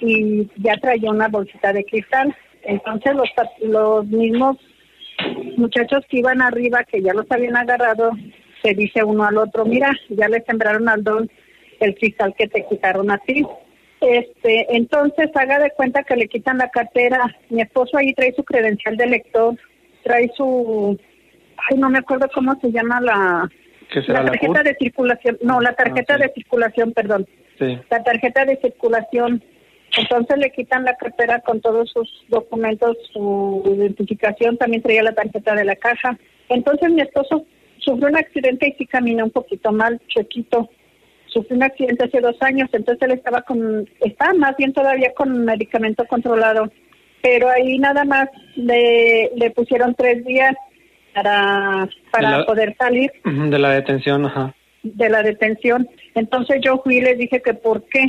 y 0.00 0.48
ya 0.56 0.74
traía 0.76 1.10
una 1.10 1.28
bolsita 1.28 1.72
de 1.72 1.84
cristal. 1.84 2.34
Entonces 2.62 3.14
los, 3.14 3.28
los 3.62 4.06
mismos 4.06 4.56
muchachos 5.56 6.04
que 6.08 6.18
iban 6.18 6.40
arriba, 6.40 6.84
que 6.84 7.02
ya 7.02 7.12
los 7.12 7.26
habían 7.30 7.56
agarrado, 7.56 8.12
se 8.62 8.74
dice 8.74 9.02
uno 9.02 9.24
al 9.24 9.38
otro, 9.38 9.64
mira, 9.64 9.90
ya 10.08 10.28
le 10.28 10.42
sembraron 10.42 10.88
al 10.88 11.02
don 11.02 11.30
el 11.80 11.94
cristal 11.94 12.34
que 12.36 12.48
te 12.48 12.64
quitaron 12.66 13.10
a 13.10 13.18
ti. 13.18 13.44
Este, 14.00 14.76
entonces 14.76 15.30
haga 15.34 15.58
de 15.58 15.70
cuenta 15.70 16.04
que 16.04 16.16
le 16.16 16.28
quitan 16.28 16.58
la 16.58 16.70
cartera. 16.70 17.36
Mi 17.50 17.62
esposo 17.62 17.96
ahí 17.96 18.14
trae 18.14 18.32
su 18.34 18.44
credencial 18.44 18.96
de 18.96 19.06
lector, 19.06 19.56
trae 20.04 20.30
su, 20.36 20.98
ay, 21.70 21.78
no 21.78 21.90
me 21.90 21.98
acuerdo 21.98 22.28
cómo 22.34 22.58
se 22.60 22.70
llama 22.70 23.00
la, 23.00 23.48
¿Qué 23.92 24.02
será, 24.02 24.22
la 24.22 24.30
tarjeta 24.32 24.62
de 24.62 24.76
circulación, 24.78 25.38
no, 25.42 25.60
la 25.60 25.72
tarjeta 25.74 26.14
Ah, 26.14 26.18
sí. 26.18 26.22
de 26.24 26.32
circulación, 26.34 26.92
perdón, 26.92 27.26
Sí. 27.58 27.78
la 27.90 28.02
tarjeta 28.02 28.44
de 28.44 28.56
circulación. 28.56 29.42
Entonces 29.96 30.36
le 30.38 30.50
quitan 30.52 30.84
la 30.84 30.94
cartera 30.96 31.40
con 31.40 31.60
todos 31.62 31.90
sus 31.90 32.24
documentos, 32.28 32.96
su 33.12 33.62
identificación, 33.74 34.58
también 34.58 34.82
traía 34.82 35.02
la 35.02 35.14
tarjeta 35.14 35.54
de 35.54 35.64
la 35.64 35.76
caja. 35.76 36.18
Entonces 36.50 36.90
mi 36.90 37.00
esposo 37.00 37.44
sufrió 37.78 38.08
un 38.08 38.16
accidente 38.16 38.68
y 38.68 38.72
sí 38.74 38.86
caminó 38.86 39.24
un 39.24 39.30
poquito 39.30 39.72
mal, 39.72 39.98
chuequito. 40.08 40.68
Sufrió 41.26 41.56
un 41.56 41.62
accidente 41.62 42.04
hace 42.04 42.20
dos 42.20 42.36
años, 42.42 42.68
entonces 42.72 43.02
él 43.08 43.14
estaba 43.16 43.42
con, 43.42 43.88
está 44.00 44.34
más 44.34 44.56
bien 44.58 44.72
todavía 44.74 45.12
con 45.14 45.44
medicamento 45.44 46.04
controlado. 46.06 46.70
Pero 47.22 47.48
ahí 47.50 47.78
nada 47.78 48.04
más 48.04 48.28
le, 48.56 49.30
le 49.36 49.50
pusieron 49.50 49.94
tres 49.94 50.24
días 50.24 50.54
para, 51.14 51.88
para 52.12 52.38
la- 52.38 52.46
poder 52.46 52.76
salir 52.78 53.10
De 53.24 53.58
la 53.58 53.70
detención, 53.70 54.24
ajá. 54.26 54.54
de 54.82 55.08
la 55.08 55.22
detención. 55.22 55.88
Entonces 56.14 56.60
yo 56.62 56.80
fui 56.84 56.98
y 56.98 57.00
les 57.00 57.18
dije 57.18 57.40
que 57.42 57.54
por 57.54 57.82
qué. 57.88 58.04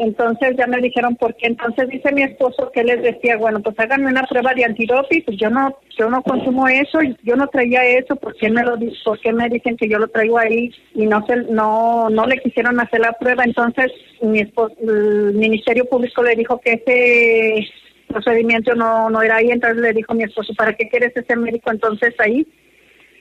Entonces 0.00 0.54
ya 0.56 0.68
me 0.68 0.78
dijeron 0.80 1.16
por 1.16 1.34
qué. 1.34 1.48
Entonces 1.48 1.88
dice 1.88 2.12
mi 2.12 2.22
esposo 2.22 2.70
que 2.72 2.84
les 2.84 3.02
decía, 3.02 3.36
bueno, 3.36 3.60
pues 3.60 3.76
háganme 3.80 4.06
una 4.10 4.22
prueba 4.24 4.54
de 4.54 4.64
antidoping. 4.64 5.24
Pues 5.24 5.36
yo 5.38 5.50
no, 5.50 5.76
yo 5.98 6.08
no 6.08 6.22
consumo 6.22 6.68
eso, 6.68 7.00
yo 7.24 7.34
no 7.34 7.48
traía 7.48 7.84
eso. 7.84 8.14
¿Por 8.14 8.36
qué 8.36 8.48
me 8.48 8.62
lo, 8.62 8.76
por 9.04 9.18
qué 9.20 9.32
me 9.32 9.48
dicen 9.48 9.76
que 9.76 9.88
yo 9.88 9.98
lo 9.98 10.06
traigo 10.06 10.38
ahí 10.38 10.70
y 10.94 11.04
no 11.06 11.24
se, 11.26 11.34
no, 11.50 12.08
no 12.10 12.26
le 12.26 12.38
quisieron 12.38 12.78
hacer 12.78 13.00
la 13.00 13.12
prueba? 13.14 13.42
Entonces 13.44 13.90
mi 14.22 14.38
esposo, 14.40 14.72
el 14.80 15.34
ministerio 15.34 15.84
público 15.86 16.22
le 16.22 16.36
dijo 16.36 16.60
que 16.60 16.74
ese 16.74 17.66
procedimiento 18.08 18.74
no, 18.74 19.10
no 19.10 19.22
era 19.22 19.36
ahí. 19.36 19.50
Entonces 19.50 19.80
le 19.80 19.92
dijo 19.92 20.14
mi 20.14 20.24
esposo, 20.24 20.52
¿para 20.54 20.72
qué 20.74 20.88
quieres 20.88 21.16
ese 21.16 21.36
médico 21.36 21.70
entonces 21.70 22.14
ahí? 22.18 22.46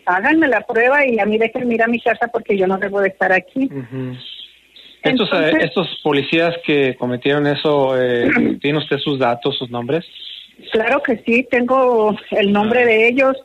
háganme 0.07 0.47
la 0.47 0.61
prueba 0.61 1.05
y 1.05 1.19
a 1.19 1.25
mí 1.25 1.37
déjenme 1.37 1.75
ir 1.75 1.83
a 1.83 1.87
mi 1.87 1.99
casa 1.99 2.27
porque 2.31 2.57
yo 2.57 2.65
no 2.65 2.77
debo 2.77 3.01
de 3.01 3.09
estar 3.09 3.31
aquí. 3.31 3.69
Estos, 5.03 5.27
eh, 5.33 5.35
Entonces- 5.35 5.63
estos 5.63 5.99
policías 6.01 6.55
que 6.65 6.95
cometieron 6.95 7.45
eso, 7.45 8.01
eh, 8.01 8.29
¿tiene 8.61 8.79
usted 8.79 8.97
sus 8.97 9.19
datos, 9.19 9.57
sus 9.57 9.69
nombres? 9.69 10.05
Claro 10.71 11.03
que 11.03 11.17
sí, 11.25 11.45
tengo 11.51 12.17
el 12.31 12.51
nombre 12.51 12.85
de 12.85 13.09
ellos. 13.09 13.35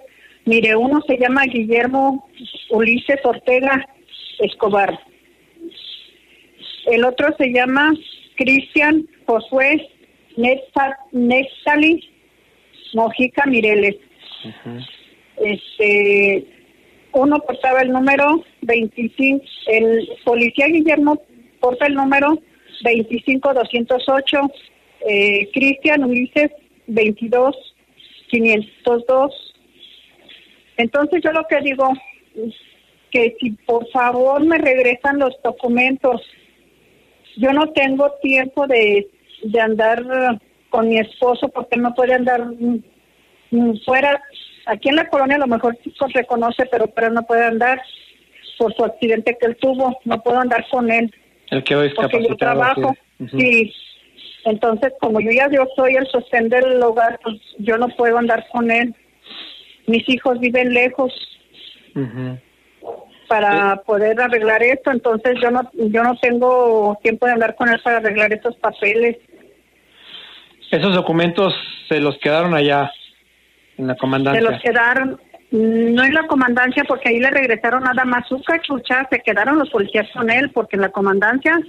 Mire, 0.45 0.75
uno 0.77 1.03
se 1.07 1.19
llama 1.19 1.45
Guillermo 1.45 2.29
Ulises 2.71 3.21
Ortega 3.25 3.87
Escobar. 4.39 4.99
El 6.87 7.05
otro 7.05 7.35
se 7.39 7.53
llama 7.53 7.93
Cristian 8.37 9.07
Josué 9.27 9.89
Neta- 10.37 10.99
Nextali 11.13 12.09
Mojica 12.95 13.47
Mireles. 13.47 13.97
Este, 15.37 16.45
uno 17.13 17.39
portaba 17.41 17.83
el 17.83 17.93
número 17.93 18.43
25, 18.63 19.45
el 19.67 20.09
policía 20.25 20.67
Guillermo 20.69 21.21
porta 21.61 21.87
el 21.87 21.95
número 21.95 22.39
25208, 22.83 24.39
eh, 25.09 25.49
Cristian 25.53 26.05
Ulises 26.05 26.51
22502. 26.87 29.55
Entonces 30.77 31.23
yo 31.23 31.33
lo 31.33 31.47
que 31.47 31.61
digo 31.61 31.89
que 33.11 33.37
si 33.39 33.51
por 33.67 33.87
favor 33.91 34.43
me 34.45 34.59
regresan 34.59 35.19
los 35.19 35.35
documentos, 35.43 36.23
yo 37.37 37.53
no 37.53 37.71
tengo 37.73 38.11
tiempo 38.23 38.67
de, 38.67 39.07
de 39.43 39.61
andar 39.61 40.05
con 40.71 40.89
mi 40.89 40.99
esposo 40.99 41.49
porque 41.49 41.77
él 41.77 41.83
no 41.83 41.95
puede 41.95 42.15
andar 42.15 42.45
mm, 42.45 43.75
fuera. 43.85 44.23
Aquí 44.67 44.89
en 44.89 44.97
la 44.97 45.09
colonia 45.09 45.37
a 45.37 45.41
lo 45.41 45.47
mejor 45.47 45.77
se 45.83 46.07
reconoce, 46.15 46.67
pero 46.67 46.87
pero 46.87 47.09
él 47.09 47.15
no 47.15 47.23
puede 47.25 47.45
andar 47.45 47.81
por 48.59 48.75
su 48.75 48.85
accidente 48.85 49.37
que 49.39 49.47
él 49.47 49.57
tuvo. 49.57 49.99
No 50.05 50.23
puedo 50.23 50.39
andar 50.39 50.65
con 50.71 50.91
él 50.91 51.13
El 51.51 51.65
quedó 51.65 51.83
porque 51.95 52.27
yo 52.27 52.37
trabajo. 52.37 52.95
Sí. 53.31 53.73
Entonces, 54.45 54.93
como 55.01 55.21
yo 55.21 55.31
ya 55.31 55.49
yo 55.51 55.67
soy 55.77 55.95
el 55.95 56.07
sostén 56.09 56.49
del 56.49 56.83
hogar, 56.83 57.21
pues 57.23 57.37
yo 57.59 57.77
no 57.79 57.89
puedo 57.89 58.19
andar 58.19 58.47
con 58.51 58.71
él. 58.71 58.95
Mis 59.87 60.09
hijos 60.09 60.39
viven 60.41 60.73
lejos 60.73 61.13
para 63.29 63.77
poder 63.87 64.21
arreglar 64.21 64.63
esto, 64.63 64.91
entonces 64.91 65.37
yo 65.41 65.51
no 65.51 65.71
yo 65.75 66.03
no 66.03 66.17
tengo 66.21 66.99
tiempo 67.03 67.27
de 67.27 67.33
hablar 67.33 67.55
con 67.55 67.69
él 67.69 67.81
para 67.83 67.99
arreglar 67.99 68.33
estos 68.33 68.57
papeles. 68.57 69.17
Esos 70.73 70.95
documentos 70.95 71.55
se 71.87 72.01
los 72.01 72.17
quedaron 72.19 72.55
allá, 72.55 72.91
en 73.77 73.87
la 73.87 73.93
Se 73.93 74.01
comandancia. 74.01 74.51
los 74.51 74.61
quedaron 74.63 75.21
no 75.51 76.03
en 76.03 76.15
la 76.15 76.27
comandancia 76.27 76.83
porque 76.89 77.11
ahí 77.11 77.21
le 77.21 77.31
regresaron 77.31 77.83
nada 77.83 78.07
más 78.07 78.27
su 78.27 78.43
cachucha, 78.43 79.07
se 79.11 79.21
quedaron 79.21 79.59
los 79.59 79.69
policías 79.69 80.09
con 80.15 80.31
él 80.31 80.51
porque 80.51 80.77
en 80.77 80.83
la 80.83 80.89
comandancia 80.89 81.61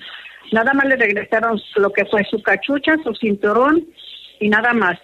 nada 0.54 0.74
más 0.74 0.86
le 0.86 0.95
regresaron 0.95 1.62
lo 1.76 1.91
que 1.91 2.06
fue 2.06 2.24
su 2.24 2.41
cachucha, 2.41 2.95
su 3.04 3.14
cinturón 3.16 3.86
y 4.39 4.47
nada 4.47 4.72
más. 4.72 4.97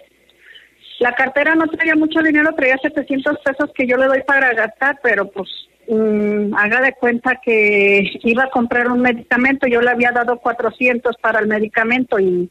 La 0.98 1.12
cartera 1.12 1.54
no 1.54 1.66
traía 1.66 1.94
mucho 1.94 2.20
dinero, 2.22 2.54
traía 2.56 2.78
700 2.78 3.36
pesos 3.44 3.70
que 3.74 3.86
yo 3.86 3.98
le 3.98 4.06
doy 4.06 4.22
para 4.26 4.54
gastar, 4.54 4.98
pero 5.02 5.30
pues 5.30 5.50
mm, 5.88 6.54
haga 6.54 6.80
de 6.80 6.94
cuenta 6.94 7.38
que 7.44 8.18
iba 8.22 8.44
a 8.44 8.50
comprar 8.50 8.88
un 8.88 9.02
medicamento, 9.02 9.66
yo 9.66 9.82
le 9.82 9.90
había 9.90 10.10
dado 10.10 10.38
400 10.38 11.16
para 11.18 11.40
el 11.40 11.48
medicamento 11.48 12.18
y, 12.18 12.50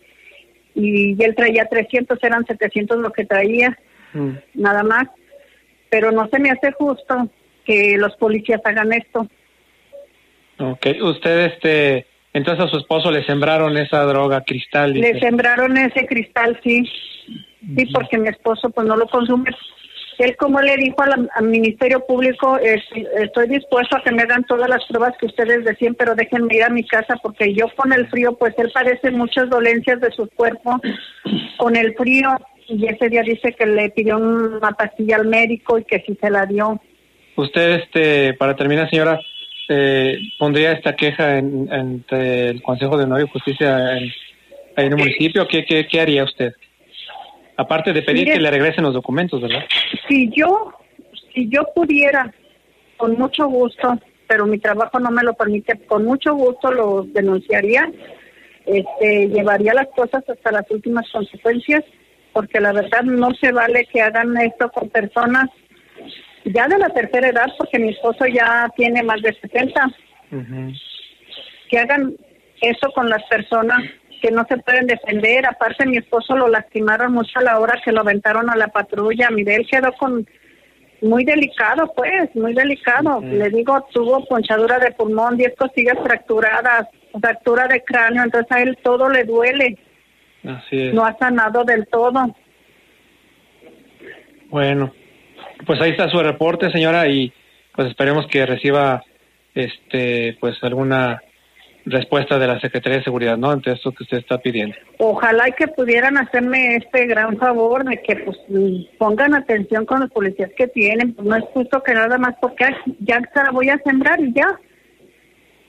y 0.76 1.22
él 1.24 1.36
traía 1.36 1.66
300, 1.66 2.18
eran 2.24 2.46
700 2.46 2.98
lo 3.00 3.12
que 3.12 3.26
traía 3.26 3.78
Mm. 4.14 4.32
nada 4.56 4.84
más. 4.84 5.08
Pero 5.90 6.12
no 6.12 6.28
se 6.30 6.40
me 6.40 6.50
hace 6.52 6.72
justo 6.72 7.30
que 7.66 7.98
los 7.98 8.16
policías 8.18 8.62
hagan 8.64 8.94
esto. 8.94 9.28
Ok, 10.60 10.88
usted, 11.02 11.46
este, 11.54 12.06
entonces 12.34 12.66
a 12.66 12.68
su 12.70 12.78
esposo 12.78 13.12
le 13.12 13.24
sembraron 13.26 13.78
esa 13.78 14.04
droga 14.04 14.42
cristal. 14.42 14.94
dice. 14.94 15.14
Le 15.14 15.20
sembraron 15.20 15.78
ese 15.78 16.06
cristal, 16.06 16.60
sí. 16.64 16.84
Sí, 17.78 17.86
porque 17.94 18.18
mi 18.18 18.30
esposo 18.30 18.70
pues 18.70 18.88
no 18.88 18.96
lo 18.96 19.06
consume. 19.08 19.52
Él 20.20 20.36
como 20.36 20.60
le 20.62 20.76
dijo 20.78 21.02
al, 21.02 21.30
al 21.34 21.44
Ministerio 21.46 22.06
Público, 22.06 22.58
es- 22.58 22.84
estoy 23.20 23.48
dispuesto 23.48 23.98
a 23.98 24.04
que 24.04 24.12
me 24.12 24.24
hagan 24.24 24.44
todas 24.44 24.70
las 24.70 24.84
pruebas 24.86 25.14
que 25.20 25.26
ustedes 25.28 25.64
decían, 25.64 25.96
pero 25.96 26.14
déjenme 26.16 26.56
ir 26.56 26.64
a 26.64 26.70
mi 26.70 26.84
casa 26.86 27.16
porque 27.24 27.54
yo 27.54 27.66
con 27.76 27.94
el 27.94 28.08
frío, 28.10 28.34
pues 28.38 28.54
él 28.58 28.70
padece 28.74 29.12
muchas 29.12 29.50
dolencias 29.50 30.00
de 30.02 30.12
su 30.12 30.28
cuerpo 30.30 30.80
con 31.58 31.76
el 31.76 31.96
frío 31.96 32.30
y 32.68 32.86
ese 32.86 33.10
día 33.10 33.24
dice 33.24 33.54
que 33.58 33.66
le 33.66 33.90
pidió 33.90 34.18
una 34.18 34.72
pastilla 34.72 35.16
al 35.16 35.26
médico 35.28 35.80
y 35.80 35.86
que 35.86 36.04
sí 36.06 36.18
se 36.22 36.30
la 36.30 36.46
dio. 36.46 36.80
Usted, 37.36 37.80
este, 37.82 38.34
para 38.34 38.56
terminar, 38.56 38.90
señora, 38.90 39.20
eh, 39.70 40.18
pondría 40.38 40.74
esta 40.74 40.96
queja 40.96 41.38
en, 41.38 41.72
ante 41.72 42.50
el 42.50 42.62
Consejo 42.62 42.98
de 42.98 43.06
Honor 43.06 43.22
y 43.22 43.30
Justicia 43.30 43.98
en, 43.98 44.12
en 44.76 44.92
el 44.92 44.98
municipio. 44.98 45.48
¿Qué, 45.48 45.64
qué, 45.66 45.88
qué 45.88 46.02
haría 46.02 46.24
usted? 46.26 46.54
Aparte 47.60 47.91
de 47.91 48.01
pedir 48.03 48.24
Mire- 48.24 48.34
que 48.36 48.39
le 48.39 48.51
regresen 48.51 48.86
los 48.86 48.93
documentos, 48.93 49.41
¿verdad? 49.41 49.66
Si 50.07 50.30
yo, 50.34 50.72
si 51.34 51.49
yo 51.49 51.64
pudiera, 51.76 52.34
con 52.95 53.18
mucho 53.18 53.47
gusto, 53.47 53.99
pero 54.28 54.45
mi 54.45 54.60
trabajo 54.60 54.97
no 54.97 55.12
me 55.12 55.24
lo 55.24 55.34
permite, 55.34 55.78
con 55.86 56.05
mucho 56.05 56.34
gusto 56.36 56.72
lo 56.72 57.03
denunciaría, 57.03 57.91
este, 58.66 59.28
llevaría 59.28 59.74
las 59.74 59.88
cosas 59.88 60.24
hasta 60.30 60.51
las 60.53 60.72
últimas 60.72 61.05
consecuencias, 61.12 61.84
porque 62.32 62.62
la 62.62 62.72
verdad 62.72 63.01
no 63.03 63.34
se 63.34 63.51
vale 63.51 63.86
que 63.91 64.01
hagan 64.01 64.38
esto 64.38 64.72
con 64.72 64.88
personas 64.89 65.49
ya 66.45 66.66
de 66.70 66.78
la 66.78 66.88
tercera 66.91 67.28
edad, 67.28 67.47
porque 67.57 67.78
mi 67.78 67.89
esposo 67.89 68.26
ya 68.26 68.72
tiene 68.78 69.03
más 69.03 69.22
de 69.22 69.34
60, 69.34 69.91
que 71.70 71.78
hagan 71.78 72.16
eso 72.62 72.89
con 72.95 73.10
las 73.10 73.24
personas 73.26 73.82
que 74.22 74.32
no 74.32 74.46
se 74.48 74.58
pueden 74.58 74.88
defender. 74.88 75.46
Aparte, 75.46 75.86
mi 75.86 75.98
esposo 75.98 76.36
lo 76.36 76.48
lastimaron 76.48 77.14
mucho 77.14 77.40
a 77.40 77.44
la 77.44 77.60
hora 77.60 77.82
que 77.84 77.92
lo 77.92 78.02
aventaron 78.02 78.50
a 78.50 78.56
la 78.56 78.68
patrulla. 78.68 79.30
Mire, 79.30 79.56
él 79.56 79.68
quedó 79.70 79.92
con 79.94 80.28
muy 81.02 81.24
delicado, 81.24 81.92
pues, 81.96 82.34
muy 82.36 82.54
delicado. 82.54 83.22
Le 83.22 83.50
digo, 83.50 83.86
tuvo 83.92 84.26
ponchadura 84.26 84.80
de 84.80 84.92
pulmón, 84.92 85.38
10 85.38 85.56
costillas 85.56 85.98
fracturadas, 86.04 86.88
fractura 87.20 87.68
de 87.68 87.84
cráneo, 87.84 88.24
entonces 88.24 88.52
a 88.52 88.62
él 88.62 88.78
todo 88.84 89.10
le 89.10 89.24
duele. 89.24 89.78
Así 90.44 90.88
es. 90.88 90.94
No 90.94 91.06
ha 91.06 91.18
sanado 91.18 91.64
del 91.64 91.88
todo. 91.88 92.36
Bueno, 94.50 94.94
pues 95.66 95.80
ahí 95.82 95.92
está 95.92 96.10
su 96.10 96.20
reporte, 96.20 96.72
señora, 96.72 97.08
y 97.08 97.32
pues 97.76 97.88
esperemos 97.90 98.28
que 98.28 98.46
reciba, 98.46 99.04
este, 99.54 100.38
pues 100.40 100.62
alguna 100.64 101.22
respuesta 101.90 102.40
de 102.40 102.48
la 102.48 102.60
Secretaría 102.60 103.00
de 103.00 103.04
Seguridad, 103.04 103.38
¿no? 103.38 103.52
Ante 103.52 103.72
esto 103.72 103.92
que 103.92 104.04
usted 104.04 104.18
está 104.18 104.38
pidiendo. 104.38 104.76
Ojalá 104.98 105.50
y 105.50 105.54
que 105.54 105.68
pudieran 105.68 106.18
hacerme 106.18 106.76
este 106.76 107.08
gran 107.08 107.38
favor 107.38 107.84
de 107.84 108.02
que 108.02 108.16
pues 108.18 108.38
pongan 108.98 109.34
atención 109.36 109.86
con 109.86 110.02
los 110.02 110.12
policías 110.12 110.52
que 110.58 110.68
tienen. 110.68 111.16
No 111.22 111.36
es 111.36 111.44
justo 111.54 111.82
que 111.84 111.94
nada 111.94 112.18
más 112.18 112.36
porque 112.42 112.66
ya 113.00 113.20
se 113.34 113.44
la 113.44 113.52
voy 113.52 113.70
a 113.70 113.80
sembrar 113.80 114.20
y 114.20 114.34
ya. 114.34 114.60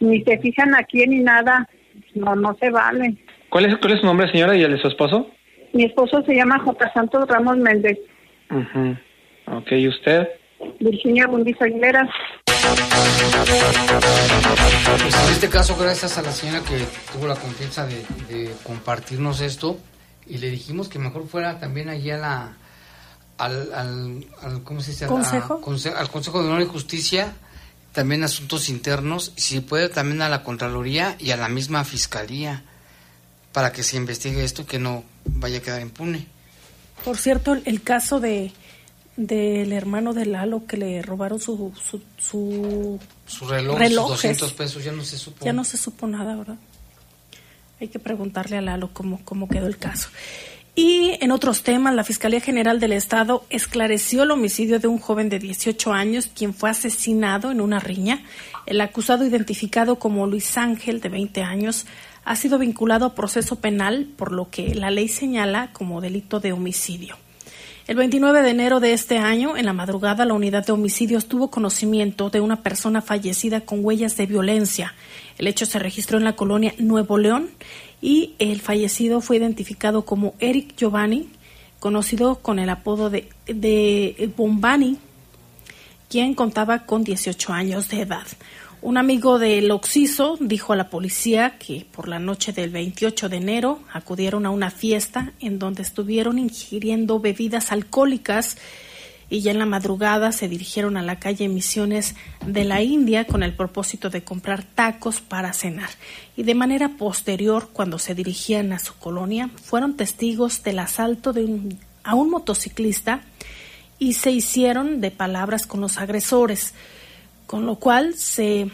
Ni 0.00 0.22
se 0.22 0.38
fijan 0.38 0.74
a 0.74 0.84
quién 0.84 1.10
ni 1.10 1.20
nada. 1.20 1.68
No, 2.14 2.34
no 2.34 2.56
se 2.60 2.70
vale. 2.70 3.16
¿Cuál 3.48 3.66
es, 3.66 3.76
cuál 3.78 3.92
es 3.94 4.00
su 4.00 4.06
nombre, 4.06 4.30
señora, 4.30 4.56
y 4.56 4.62
el 4.62 4.72
de 4.72 4.78
su 4.78 4.88
esposo? 4.88 5.30
Mi 5.72 5.84
esposo 5.84 6.22
se 6.22 6.34
llama 6.34 6.58
J. 6.58 6.92
Santos 6.92 7.28
Ramos 7.28 7.56
Méndez. 7.58 7.98
Ujú. 8.50 8.96
Ok, 9.46 9.72
¿y 9.72 9.88
usted? 9.88 10.28
Virginia 10.80 11.26
Bundis 11.26 11.56
Aguilera. 11.60 12.08
Pues 15.02 15.14
en 15.14 15.32
este 15.32 15.48
caso, 15.48 15.76
gracias 15.76 16.18
a 16.18 16.22
la 16.22 16.32
señora 16.32 16.60
que 16.60 16.84
tuvo 17.12 17.26
la 17.26 17.36
confianza 17.36 17.86
de, 17.86 18.04
de 18.28 18.54
compartirnos 18.62 19.40
esto, 19.40 19.78
y 20.26 20.38
le 20.38 20.50
dijimos 20.50 20.88
que 20.88 20.98
mejor 20.98 21.26
fuera 21.28 21.58
también 21.58 21.88
allí 21.88 22.10
a 22.10 22.18
la, 22.18 22.56
al, 23.38 23.72
al, 23.72 24.26
al- 24.42 24.62
¿cómo 24.62 24.80
se 24.80 24.90
dice? 24.92 25.04
A 25.06 25.08
¿Consejo? 25.08 25.60
conse- 25.60 25.94
al 25.94 26.10
Consejo 26.10 26.42
de 26.42 26.48
Honor 26.48 26.62
y 26.62 26.66
Justicia, 26.66 27.32
también 27.92 28.22
asuntos 28.22 28.68
internos, 28.68 29.32
y 29.36 29.40
si 29.40 29.60
puede 29.60 29.88
también 29.88 30.22
a 30.22 30.28
la 30.28 30.42
Contraloría 30.42 31.16
y 31.18 31.30
a 31.32 31.36
la 31.36 31.48
misma 31.48 31.84
Fiscalía, 31.84 32.62
para 33.52 33.72
que 33.72 33.82
se 33.82 33.96
investigue 33.96 34.44
esto 34.44 34.62
y 34.62 34.66
que 34.66 34.78
no 34.78 35.04
vaya 35.24 35.58
a 35.58 35.62
quedar 35.62 35.80
impune. 35.82 36.26
Por 37.04 37.16
cierto, 37.16 37.54
el, 37.54 37.62
el 37.64 37.82
caso 37.82 38.20
de 38.20 38.52
del 39.26 39.72
hermano 39.72 40.14
de 40.14 40.24
Lalo 40.24 40.66
que 40.66 40.78
le 40.78 41.02
robaron 41.02 41.40
su 41.40 41.72
su, 41.84 42.00
su 42.16 42.98
Su 43.26 43.46
reloj, 43.46 43.78
relojes. 43.78 44.12
sus 44.12 44.22
200 44.22 44.52
pesos, 44.54 44.82
ya 44.84 44.92
no 44.92 45.04
se 45.04 45.18
supo. 45.18 45.44
Ya 45.44 45.52
no 45.52 45.62
se 45.64 45.76
supo 45.76 46.06
nada, 46.06 46.34
¿verdad? 46.36 46.56
Hay 47.80 47.88
que 47.88 47.98
preguntarle 47.98 48.56
a 48.56 48.62
Lalo 48.62 48.90
cómo, 48.94 49.20
cómo 49.24 49.46
quedó 49.48 49.66
el 49.66 49.76
caso. 49.76 50.08
Y 50.74 51.18
en 51.20 51.32
otros 51.32 51.62
temas, 51.62 51.94
la 51.94 52.04
Fiscalía 52.04 52.40
General 52.40 52.80
del 52.80 52.92
Estado 52.92 53.44
esclareció 53.50 54.22
el 54.22 54.30
homicidio 54.30 54.80
de 54.80 54.88
un 54.88 54.98
joven 54.98 55.28
de 55.28 55.38
18 55.38 55.92
años 55.92 56.30
quien 56.34 56.54
fue 56.54 56.70
asesinado 56.70 57.50
en 57.50 57.60
una 57.60 57.78
riña. 57.80 58.22
El 58.66 58.80
acusado, 58.80 59.26
identificado 59.26 59.96
como 59.98 60.26
Luis 60.26 60.56
Ángel, 60.56 61.00
de 61.00 61.10
20 61.10 61.42
años, 61.42 61.86
ha 62.24 62.36
sido 62.36 62.58
vinculado 62.58 63.04
a 63.04 63.14
proceso 63.14 63.56
penal 63.56 64.08
por 64.16 64.32
lo 64.32 64.48
que 64.48 64.74
la 64.74 64.90
ley 64.90 65.08
señala 65.08 65.72
como 65.74 66.00
delito 66.00 66.40
de 66.40 66.52
homicidio. 66.52 67.16
El 67.90 67.96
29 67.96 68.42
de 68.42 68.50
enero 68.50 68.78
de 68.78 68.92
este 68.92 69.18
año, 69.18 69.56
en 69.56 69.66
la 69.66 69.72
madrugada, 69.72 70.24
la 70.24 70.34
unidad 70.34 70.64
de 70.64 70.70
homicidios 70.70 71.26
tuvo 71.26 71.50
conocimiento 71.50 72.30
de 72.30 72.40
una 72.40 72.62
persona 72.62 73.02
fallecida 73.02 73.62
con 73.62 73.84
huellas 73.84 74.16
de 74.16 74.26
violencia. 74.26 74.94
El 75.38 75.48
hecho 75.48 75.66
se 75.66 75.80
registró 75.80 76.16
en 76.16 76.22
la 76.22 76.36
colonia 76.36 76.72
Nuevo 76.78 77.18
León 77.18 77.50
y 78.00 78.36
el 78.38 78.60
fallecido 78.60 79.20
fue 79.20 79.38
identificado 79.38 80.04
como 80.04 80.34
Eric 80.38 80.76
Giovanni, 80.76 81.30
conocido 81.80 82.36
con 82.36 82.60
el 82.60 82.70
apodo 82.70 83.10
de, 83.10 84.32
Bombani, 84.36 84.96
quien 86.08 86.34
contaba 86.34 86.86
con 86.86 87.02
18 87.02 87.52
años 87.52 87.88
de 87.88 88.02
edad. 88.02 88.28
Un 88.82 88.96
amigo 88.96 89.38
del 89.38 89.70
Oxiso 89.72 90.38
dijo 90.40 90.72
a 90.72 90.76
la 90.76 90.88
policía 90.88 91.58
que 91.58 91.86
por 91.92 92.08
la 92.08 92.18
noche 92.18 92.52
del 92.52 92.70
28 92.70 93.28
de 93.28 93.36
enero 93.36 93.80
acudieron 93.92 94.46
a 94.46 94.50
una 94.50 94.70
fiesta 94.70 95.34
en 95.38 95.58
donde 95.58 95.82
estuvieron 95.82 96.38
ingiriendo 96.38 97.20
bebidas 97.20 97.72
alcohólicas 97.72 98.56
y 99.28 99.42
ya 99.42 99.50
en 99.50 99.58
la 99.58 99.66
madrugada 99.66 100.32
se 100.32 100.48
dirigieron 100.48 100.96
a 100.96 101.02
la 101.02 101.18
calle 101.18 101.46
Misiones 101.50 102.14
de 102.46 102.64
la 102.64 102.80
India 102.80 103.26
con 103.26 103.42
el 103.42 103.54
propósito 103.54 104.08
de 104.08 104.24
comprar 104.24 104.64
tacos 104.64 105.20
para 105.20 105.52
cenar. 105.52 105.90
Y 106.34 106.44
de 106.44 106.54
manera 106.54 106.88
posterior, 106.88 107.68
cuando 107.74 107.98
se 107.98 108.14
dirigían 108.14 108.72
a 108.72 108.78
su 108.78 108.94
colonia, 108.94 109.50
fueron 109.62 109.94
testigos 109.94 110.62
del 110.62 110.78
asalto 110.78 111.34
de 111.34 111.44
un, 111.44 111.78
a 112.02 112.14
un 112.14 112.30
motociclista 112.30 113.20
y 113.98 114.14
se 114.14 114.30
hicieron 114.30 115.02
de 115.02 115.10
palabras 115.10 115.66
con 115.66 115.82
los 115.82 115.98
agresores 115.98 116.72
con 117.50 117.66
lo 117.66 117.74
cual 117.80 118.14
se, 118.14 118.70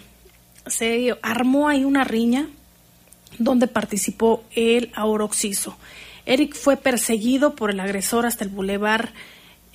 se 0.67 1.17
armó 1.23 1.67
ahí 1.67 1.87
una 1.87 2.05
riña 2.05 2.47
donde 3.39 3.69
participó 3.69 4.45
el 4.55 4.93
Auroxiso. 4.95 5.79
Eric 6.27 6.55
fue 6.55 6.77
perseguido 6.77 7.55
por 7.55 7.71
el 7.71 7.81
agresor 7.81 8.27
hasta 8.27 8.45
el 8.45 8.51
bulevar 8.51 9.15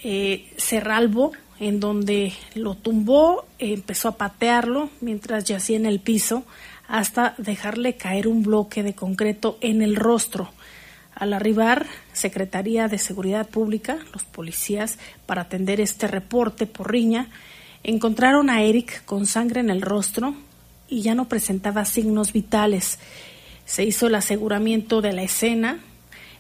eh, 0.04 0.54
Cerralbo, 0.56 1.32
en 1.60 1.80
donde 1.80 2.34
lo 2.54 2.76
tumbó, 2.76 3.48
empezó 3.58 4.10
a 4.10 4.18
patearlo 4.18 4.92
mientras 5.00 5.46
yacía 5.46 5.78
en 5.78 5.88
el 5.88 6.00
piso, 6.00 6.44
hasta 6.88 7.34
dejarle 7.40 7.96
caer 7.96 8.28
un 8.28 8.44
bloque 8.44 8.84
de 8.84 8.94
concreto 8.94 9.58
en 9.62 9.82
el 9.82 9.96
rostro. 9.96 10.52
Al 11.16 11.34
arribar, 11.34 11.88
Secretaría 12.14 12.88
de 12.88 13.00
Seguridad 13.00 13.50
Pública, 13.50 13.98
los 14.14 14.26
policías, 14.26 15.00
para 15.26 15.42
atender 15.42 15.82
este 15.82 16.08
reporte 16.08 16.68
por 16.68 16.92
riña, 16.92 17.30
Encontraron 17.84 18.50
a 18.50 18.62
Eric 18.62 19.04
con 19.06 19.26
sangre 19.26 19.60
en 19.60 19.70
el 19.70 19.82
rostro 19.82 20.36
y 20.88 21.02
ya 21.02 21.16
no 21.16 21.28
presentaba 21.28 21.86
signos 21.86 22.34
vitales. 22.34 23.00
Se 23.66 23.84
hizo 23.84 24.08
el 24.08 24.16
aseguramiento 24.16 25.02
de 25.02 25.14
la 25.14 25.24
escena, 25.24 25.80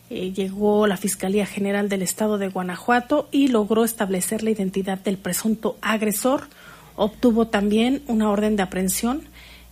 eh, 0.09 0.33
llegó 0.33 0.85
la 0.87 0.97
Fiscalía 0.97 1.45
General 1.45 1.89
del 1.89 2.01
Estado 2.01 2.37
de 2.37 2.49
Guanajuato 2.49 3.29
y 3.31 3.47
logró 3.47 3.85
establecer 3.85 4.43
la 4.43 4.51
identidad 4.51 4.99
del 4.99 5.17
presunto 5.17 5.77
agresor. 5.81 6.47
Obtuvo 6.95 7.47
también 7.47 8.03
una 8.07 8.29
orden 8.29 8.55
de 8.55 8.63
aprehensión 8.63 9.23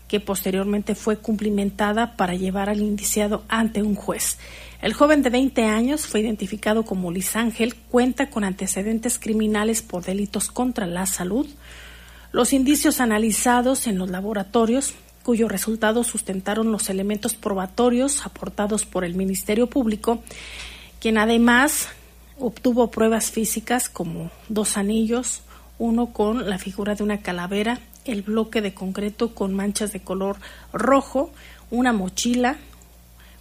que 0.10 0.20
posteriormente 0.20 0.96
fue 0.96 1.18
cumplimentada 1.18 2.18
para 2.18 2.34
llevar 2.34 2.68
al 2.68 2.82
indiciado 2.82 3.44
ante 3.48 3.84
un 3.84 3.96
juez. 3.96 4.38
El 4.82 4.94
joven 4.94 5.22
de 5.22 5.30
20 5.30 5.66
años 5.66 6.08
fue 6.08 6.22
identificado 6.22 6.84
como 6.84 7.12
Luis 7.12 7.36
Ángel, 7.36 7.76
cuenta 7.76 8.30
con 8.30 8.44
antecedentes 8.44 9.20
criminales 9.20 9.82
por 9.82 10.04
delitos 10.04 10.50
contra 10.50 10.88
la 10.88 11.06
salud. 11.06 11.48
Los 12.32 12.54
indicios 12.54 13.00
analizados 13.00 13.88
en 13.88 14.00
los 14.00 14.10
laboratorios, 14.10 14.96
cuyos 15.24 15.52
resultados 15.52 16.08
sustentaron 16.08 16.72
los 16.72 16.90
elementos 16.90 17.36
probatorios 17.36 18.26
aportados 18.26 18.86
por 18.86 19.06
el 19.06 19.14
Ministerio 19.14 19.68
Público, 19.68 20.24
quien 21.00 21.20
además 21.20 21.90
obtuvo 22.40 22.90
pruebas 22.90 23.30
físicas 23.30 23.90
como 23.90 24.32
dos 24.48 24.76
anillos, 24.76 25.42
uno 25.78 26.08
con 26.14 26.50
la 26.50 26.58
figura 26.58 26.96
de 26.96 27.04
una 27.04 27.20
calavera, 27.20 27.80
el 28.12 28.24
bloque 28.24 28.62
de 28.62 28.74
concreto 28.74 29.34
con 29.34 29.54
manchas 29.54 29.94
de 29.94 30.02
color 30.02 30.38
rojo, 30.74 31.32
una 31.72 31.94
mochila, 31.94 32.58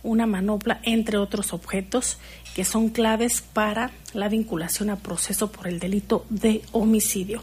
una 0.03 0.27
manopla, 0.27 0.81
entre 0.85 1.19
otros 1.19 1.53
objetos 1.53 2.19
que 2.55 2.65
son 2.65 2.89
claves 2.89 3.41
para 3.41 3.91
la 4.15 4.29
vinculación 4.29 4.91
a 4.91 4.97
proceso 4.97 5.53
por 5.53 5.69
el 5.69 5.79
delito 5.79 6.27
de 6.29 6.63
homicidio. 6.73 7.43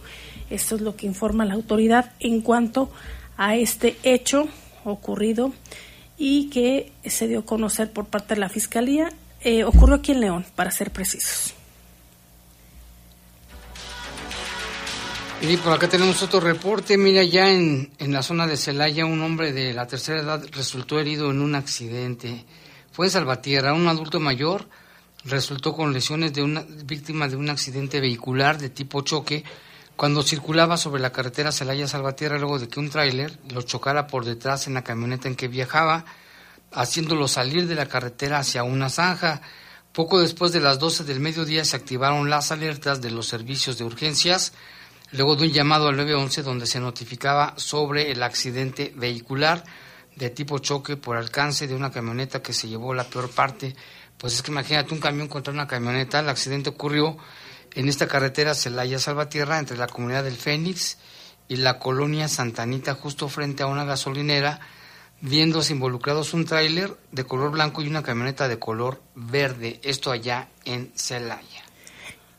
Esto 0.50 0.76
es 0.76 0.82
lo 0.82 0.96
que 0.96 1.08
informa 1.08 1.46
la 1.46 1.54
autoridad 1.54 2.12
en 2.20 2.42
cuanto 2.42 2.92
a 3.38 3.56
este 3.56 3.98
hecho 4.04 4.48
ocurrido 4.84 5.54
y 6.18 6.50
que 6.50 6.92
se 7.06 7.28
dio 7.28 7.40
a 7.40 7.46
conocer 7.46 7.92
por 7.92 8.06
parte 8.06 8.36
de 8.36 8.42
la 8.42 8.50
Fiscalía. 8.50 9.12
Eh, 9.42 9.64
ocurrió 9.64 9.96
aquí 9.96 10.12
en 10.12 10.22
León, 10.22 10.46
para 10.56 10.72
ser 10.72 10.92
precisos. 10.92 11.54
Y 15.48 15.58
por 15.58 15.74
acá 15.74 15.88
tenemos 15.88 16.24
otro 16.24 16.40
reporte. 16.40 16.98
Mira, 16.98 17.22
ya 17.24 17.52
en, 17.52 17.92
en 18.00 18.12
la 18.12 18.24
zona 18.24 18.48
de 18.48 18.58
Celaya, 18.58 19.06
un 19.06 19.22
hombre 19.22 19.54
de 19.54 19.74
la 19.74 19.86
tercera 19.86 20.22
edad 20.22 20.44
resultó 20.52 21.00
herido 21.00 21.30
en 21.30 21.40
un 21.40 21.54
accidente. 21.54 22.46
Fue 22.92 23.06
en 23.06 23.12
Salvatierra. 23.12 23.74
Un 23.74 23.88
adulto 23.88 24.20
mayor 24.20 24.68
resultó 25.24 25.74
con 25.74 25.94
lesiones 25.94 26.34
de 26.34 26.42
una 26.42 26.66
víctima 26.86 27.28
de 27.28 27.36
un 27.36 27.52
accidente 27.52 28.00
vehicular 28.00 28.58
de 28.58 28.70
tipo 28.70 29.02
choque 29.02 29.44
cuando 29.96 30.24
circulaba 30.24 30.78
sobre 30.78 31.00
la 31.00 31.12
carretera 31.12 31.52
Celaya-Salvatierra 31.52 32.40
luego 32.40 32.58
de 32.58 32.68
que 32.68 32.80
un 32.80 32.90
tráiler 32.90 33.38
lo 33.52 33.62
chocara 33.62 34.08
por 34.08 34.26
detrás 34.26 34.66
en 34.66 34.74
la 34.74 34.84
camioneta 34.84 35.28
en 35.28 35.36
que 35.36 35.48
viajaba, 35.48 36.06
haciéndolo 36.72 37.28
salir 37.28 37.68
de 37.68 37.76
la 37.76 37.86
carretera 37.86 38.40
hacia 38.40 38.64
una 38.64 38.90
zanja. 38.90 39.42
Poco 39.94 40.20
después 40.20 40.52
de 40.52 40.60
las 40.60 40.80
12 40.80 41.04
del 41.04 41.20
mediodía 41.20 41.64
se 41.66 41.76
activaron 41.76 42.32
las 42.32 42.52
alertas 42.52 43.00
de 43.00 43.12
los 43.12 43.28
servicios 43.28 43.78
de 43.78 43.84
urgencias 43.84 44.52
luego 45.12 45.36
de 45.36 45.48
un 45.48 45.52
llamado 45.52 45.88
al 45.88 45.98
911 45.98 46.44
donde 46.44 46.66
se 46.66 46.80
notificaba 46.80 47.54
sobre 47.58 48.12
el 48.12 48.24
accidente 48.24 48.94
vehicular 48.96 49.64
de 50.16 50.30
tipo 50.30 50.60
choque 50.60 50.98
por 50.98 51.18
alcance 51.18 51.68
de 51.68 51.76
una 51.76 51.92
camioneta 51.92 52.42
que 52.42 52.54
se 52.54 52.68
llevó 52.68 52.94
la 52.94 53.04
peor 53.04 53.30
parte. 53.30 53.76
Pues 54.18 54.34
es 54.34 54.42
que 54.42 54.52
imagínate 54.52 54.94
un 54.94 55.00
camión 55.00 55.28
contra 55.28 55.54
una 55.54 55.68
camioneta. 55.68 56.20
El 56.20 56.30
accidente 56.30 56.70
ocurrió 56.70 57.18
en 57.74 57.90
esta 57.90 58.08
carretera 58.08 58.56
Celaya-Salvatierra 58.56 59.60
entre 59.60 59.78
la 59.78 59.88
comunidad 59.88 60.24
del 60.24 60.38
Fénix 60.38 60.98
y 61.48 61.58
la 61.58 61.78
colonia 61.78 62.28
Santanita, 62.28 62.96
justo 62.96 63.28
frente 63.28 63.64
a 63.64 63.68
una 63.68 63.86
gasolinera, 63.86 64.60
viéndose 65.22 65.74
involucrados 65.74 66.34
un 66.34 66.46
tráiler 66.46 66.98
de 67.12 67.26
color 67.26 67.52
blanco 67.52 67.82
y 67.82 67.88
una 67.88 68.04
camioneta 68.04 68.48
de 68.48 68.58
color 68.58 69.02
verde. 69.16 69.80
Esto 69.84 70.12
allá 70.12 70.50
en 70.64 70.92
Celaya. 70.96 71.55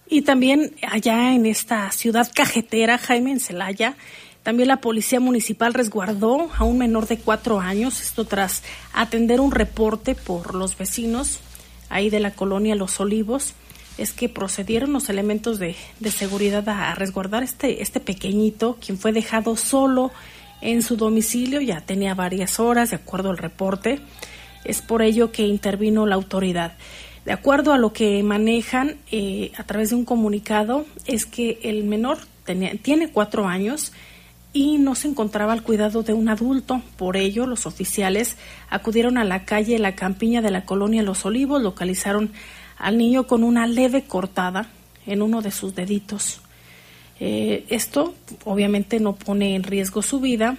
Y 0.09 0.23
también 0.23 0.75
allá 0.89 1.35
en 1.35 1.47
esta 1.47 1.91
ciudad 1.91 2.31
cajetera, 2.35 2.99
Jaime, 2.99 3.33
en 3.33 3.41
Celaya, 3.41 3.97
también 4.43 4.69
la 4.69 4.81
policía 4.81 5.19
municipal 5.19 5.75
resguardó 5.75 6.51
a 6.57 6.63
un 6.63 6.79
menor 6.79 7.09
de 7.09 7.19
cuatro 7.19 7.59
años, 7.59 8.01
esto 8.01 8.25
tras 8.25 8.63
atender 8.93 9.41
un 9.41 9.51
reporte 9.51 10.15
por 10.15 10.55
los 10.55 10.79
vecinos 10.79 11.41
ahí 11.89 12.11
de 12.11 12.21
la 12.21 12.31
colonia 12.31 12.77
Los 12.77 13.01
Olivos, 13.01 13.55
es 13.99 14.13
que 14.13 14.29
procedieron 14.29 14.93
los 14.93 15.09
elementos 15.09 15.59
de, 15.59 15.75
de 15.99 16.11
seguridad 16.11 16.69
a, 16.69 16.95
resguardar 16.95 17.43
este, 17.43 17.83
este 17.83 17.99
pequeñito, 17.99 18.77
quien 18.85 18.99
fue 18.99 19.13
dejado 19.13 19.57
solo 19.57 20.13
en 20.61 20.83
su 20.83 20.97
domicilio, 20.97 21.61
ya 21.61 21.81
tenía 21.81 22.15
varias 22.15 22.61
horas, 22.61 22.91
de 22.91 22.97
acuerdo 22.97 23.31
al 23.31 23.39
reporte. 23.39 24.01
Es 24.65 24.81
por 24.81 25.03
ello 25.03 25.33
que 25.33 25.43
intervino 25.43 26.07
la 26.07 26.15
autoridad. 26.15 26.75
De 27.27 27.33
acuerdo 27.33 27.73
a 27.73 27.79
lo 27.79 27.93
que 27.93 28.23
manejan 28.23 28.99
eh, 29.11 29.51
a 29.59 29.65
través 29.65 29.91
de 29.91 29.97
un 29.97 30.05
comunicado, 30.05 30.87
es 31.07 31.27
que 31.27 31.59
el 31.65 31.83
menor 31.83 32.19
tenía, 32.45 32.73
tiene 32.81 33.11
cuatro 33.11 33.49
años 33.49 33.93
y 34.53 34.79
no 34.79 34.95
se 34.95 35.09
encontraba 35.09 35.53
al 35.53 35.65
cuidado 35.65 36.05
de 36.05 36.13
un 36.13 36.29
adulto. 36.29 36.83
Por 36.97 37.17
ello, 37.17 37.47
los 37.47 37.67
oficiales 37.67 38.37
acudieron 38.71 39.19
a 39.19 39.25
la 39.25 39.45
calle 39.45 39.81
La 39.81 39.97
Campiña 39.97 40.41
de 40.41 40.53
la 40.53 40.65
colonia 40.65 41.03
Los 41.03 41.27
Olivos, 41.27 41.61
localizaron 41.61 42.31
al 42.79 42.97
niño 42.97 43.27
con 43.27 43.43
una 43.43 43.67
leve 43.67 44.05
cortada 44.05 44.69
en 45.05 45.21
uno 45.21 45.43
de 45.43 45.51
sus 45.51 45.75
deditos. 45.75 46.41
Eh, 47.19 47.65
esto 47.71 48.15
obviamente 48.45 49.01
no 49.01 49.17
pone 49.17 49.57
en 49.57 49.65
riesgo 49.65 50.01
su 50.01 50.21
vida, 50.21 50.57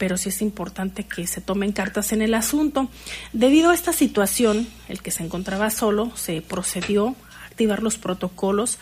pero 0.00 0.16
sí 0.16 0.30
es 0.30 0.40
importante 0.40 1.04
que 1.04 1.26
se 1.26 1.42
tomen 1.42 1.72
cartas 1.72 2.12
en 2.12 2.22
el 2.22 2.32
asunto. 2.32 2.88
Debido 3.34 3.68
a 3.68 3.74
esta 3.74 3.92
situación, 3.92 4.66
el 4.88 5.02
que 5.02 5.10
se 5.10 5.22
encontraba 5.22 5.68
solo 5.68 6.10
se 6.16 6.40
procedió 6.40 7.08
a 7.08 7.46
activar 7.48 7.82
los 7.82 7.98
protocolos 7.98 8.78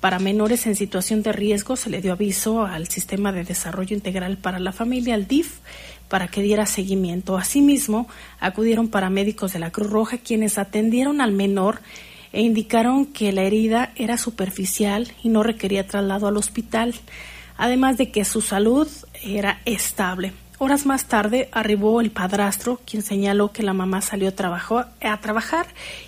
para 0.00 0.18
menores 0.18 0.66
en 0.66 0.76
situación 0.76 1.22
de 1.22 1.32
riesgo. 1.32 1.76
Se 1.76 1.88
le 1.88 2.02
dio 2.02 2.12
aviso 2.12 2.66
al 2.66 2.86
Sistema 2.86 3.32
de 3.32 3.44
Desarrollo 3.44 3.96
Integral 3.96 4.36
para 4.36 4.58
la 4.58 4.72
Familia, 4.72 5.14
al 5.14 5.26
DIF, 5.26 5.60
para 6.10 6.28
que 6.28 6.42
diera 6.42 6.66
seguimiento. 6.66 7.38
Asimismo, 7.38 8.06
acudieron 8.38 8.88
paramédicos 8.88 9.54
de 9.54 9.60
la 9.60 9.70
Cruz 9.70 9.88
Roja 9.88 10.18
quienes 10.18 10.58
atendieron 10.58 11.22
al 11.22 11.32
menor 11.32 11.80
e 12.30 12.42
indicaron 12.42 13.06
que 13.06 13.32
la 13.32 13.40
herida 13.40 13.92
era 13.96 14.18
superficial 14.18 15.10
y 15.22 15.30
no 15.30 15.42
requería 15.42 15.86
traslado 15.86 16.26
al 16.26 16.36
hospital, 16.36 16.94
además 17.56 17.96
de 17.96 18.10
que 18.10 18.26
su 18.26 18.42
salud 18.42 18.86
era 19.22 19.62
estable. 19.64 20.34
Horas 20.60 20.86
más 20.86 21.04
tarde 21.04 21.48
arribó 21.52 22.00
el 22.00 22.10
padrastro, 22.10 22.80
quien 22.84 23.02
señaló 23.02 23.52
que 23.52 23.62
la 23.62 23.74
mamá 23.74 24.02
salió 24.02 24.28
a, 24.28 24.32
trabajo, 24.32 24.84
a 25.00 25.20
trabajar 25.20 25.66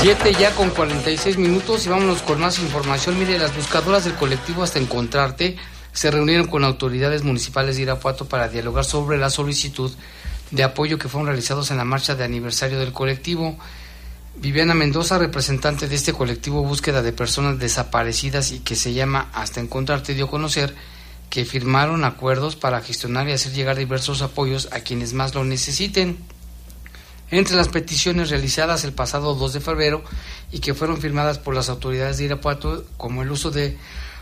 Siete 0.00 0.34
ya 0.38 0.54
con 0.54 0.70
46 0.70 1.38
minutos 1.38 1.86
y 1.86 1.88
vámonos 1.88 2.22
con 2.22 2.40
más 2.40 2.58
información. 2.58 3.18
Mire, 3.18 3.38
las 3.38 3.54
buscadoras 3.54 4.04
del 4.04 4.14
colectivo 4.14 4.62
Hasta 4.62 4.78
Encontrarte 4.78 5.56
se 5.92 6.10
reunieron 6.10 6.48
con 6.48 6.64
autoridades 6.64 7.22
municipales 7.22 7.76
de 7.76 7.82
Irapuato 7.82 8.26
para 8.26 8.48
dialogar 8.48 8.84
sobre 8.84 9.18
la 9.18 9.30
solicitud 9.30 9.92
de 10.50 10.64
apoyo 10.64 10.98
que 10.98 11.08
fueron 11.08 11.28
realizados 11.28 11.70
en 11.70 11.76
la 11.76 11.84
marcha 11.84 12.14
de 12.14 12.24
aniversario 12.24 12.78
del 12.78 12.92
colectivo. 12.92 13.56
Viviana 14.36 14.74
Mendoza, 14.74 15.18
representante 15.18 15.88
de 15.88 15.94
este 15.94 16.12
colectivo 16.12 16.62
Búsqueda 16.62 17.02
de 17.02 17.12
Personas 17.12 17.58
Desaparecidas 17.58 18.52
y 18.52 18.60
que 18.60 18.76
se 18.76 18.92
llama 18.92 19.30
Hasta 19.34 19.60
Encontrarte, 19.60 20.14
dio 20.14 20.24
a 20.26 20.30
conocer 20.30 20.74
que 21.32 21.46
firmaron 21.46 22.04
acuerdos 22.04 22.56
para 22.56 22.82
gestionar 22.82 23.26
y 23.26 23.32
hacer 23.32 23.54
llegar 23.54 23.78
diversos 23.78 24.20
apoyos 24.20 24.68
a 24.70 24.80
quienes 24.80 25.14
más 25.14 25.34
lo 25.34 25.44
necesiten. 25.44 26.18
Entre 27.30 27.56
las 27.56 27.68
peticiones 27.68 28.28
realizadas 28.28 28.84
el 28.84 28.92
pasado 28.92 29.34
2 29.34 29.54
de 29.54 29.60
febrero 29.62 30.04
y 30.52 30.58
que 30.58 30.74
fueron 30.74 31.00
firmadas 31.00 31.38
por 31.38 31.54
las 31.54 31.70
autoridades 31.70 32.18
de 32.18 32.24
Irapuato, 32.24 32.84
como 32.98 33.22
el 33.22 33.30
uso 33.30 33.50
de 33.50 33.78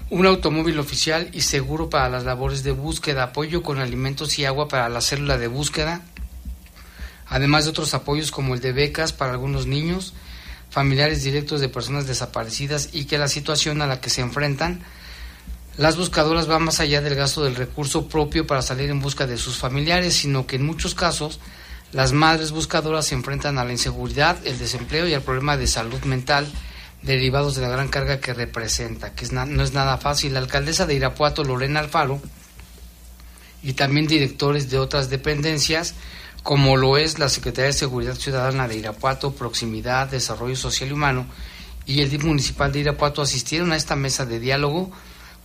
un 0.09 0.25
automóvil 0.25 0.79
oficial 0.79 1.29
y 1.33 1.41
seguro 1.41 1.91
para 1.91 2.09
las 2.09 2.23
labores 2.23 2.63
de 2.63 2.71
búsqueda, 2.71 3.25
apoyo 3.25 3.65
con 3.65 3.81
alimentos 3.81 4.39
y 4.39 4.45
agua 4.45 4.69
para 4.69 4.89
la 4.89 5.01
célula 5.01 5.37
de 5.37 5.49
búsqueda, 5.49 6.03
además 7.27 7.65
de 7.65 7.71
otros 7.71 7.93
apoyos 7.93 8.31
como 8.31 8.55
el 8.55 8.61
de 8.61 8.71
becas 8.71 9.13
para 9.13 9.33
algunos 9.33 9.67
niños, 9.67 10.15
familiares 10.71 11.25
directos 11.25 11.61
de 11.61 11.69
personas 11.69 12.07
desaparecidas 12.07 12.91
y 12.93 13.07
que 13.07 13.19
la 13.19 13.27
situación 13.27 13.83
a 13.83 13.89
la 13.89 14.01
que 14.01 14.11
se 14.11 14.21
enfrentan 14.21 14.85
las 15.81 15.97
buscadoras 15.97 16.47
van 16.47 16.65
más 16.65 16.79
allá 16.79 17.01
del 17.01 17.15
gasto 17.15 17.43
del 17.43 17.57
recurso 17.57 18.07
propio 18.07 18.47
para 18.47 18.61
salir 18.61 18.91
en 18.91 19.01
busca 19.01 19.27
de 19.27 19.39
sus 19.39 19.57
familiares, 19.57 20.13
sino 20.13 20.47
que 20.47 20.57
en 20.57 20.67
muchos 20.67 20.95
casos 20.95 21.41
las 21.91 22.13
madres 22.13 22.51
buscadoras 22.51 23.07
se 23.07 23.15
enfrentan 23.15 23.57
a 23.57 23.65
la 23.65 23.73
inseguridad, 23.73 24.37
el 24.47 24.59
desempleo 24.59 25.09
y 25.09 25.15
al 25.15 25.23
problema 25.23 25.57
de 25.57 25.67
salud 25.67 25.99
mental 26.03 26.47
derivados 27.01 27.55
de 27.55 27.63
la 27.63 27.71
gran 27.71 27.89
carga 27.89 28.21
que 28.21 28.35
representa, 28.35 29.15
que 29.15 29.25
es 29.25 29.33
no 29.33 29.63
es 29.63 29.73
nada 29.73 29.97
fácil. 29.97 30.35
La 30.35 30.41
alcaldesa 30.41 30.85
de 30.85 30.97
Irapuato, 30.97 31.45
Lorena 31.45 31.81
Alfaro, 31.81 32.21
y 33.63 33.73
también 33.73 34.07
directores 34.07 34.69
de 34.69 34.77
otras 34.77 35.09
dependencias, 35.09 35.95
como 36.43 36.77
lo 36.77 36.99
es 36.99 37.19
la 37.19 37.31
Secretaría 37.31 37.69
de 37.69 37.73
Seguridad 37.73 38.17
Ciudadana 38.17 38.69
de 38.69 38.77
Irapuato, 38.77 39.33
Proximidad, 39.33 40.09
Desarrollo 40.09 40.57
Social 40.57 40.91
y 40.91 40.93
Humano, 40.93 41.25
y 41.87 42.03
el 42.03 42.11
DIF 42.11 42.25
municipal 42.25 42.71
de 42.71 42.81
Irapuato 42.81 43.23
asistieron 43.23 43.73
a 43.73 43.77
esta 43.77 43.97
mesa 43.97 44.27
de 44.27 44.41
diálogo, 44.41 44.91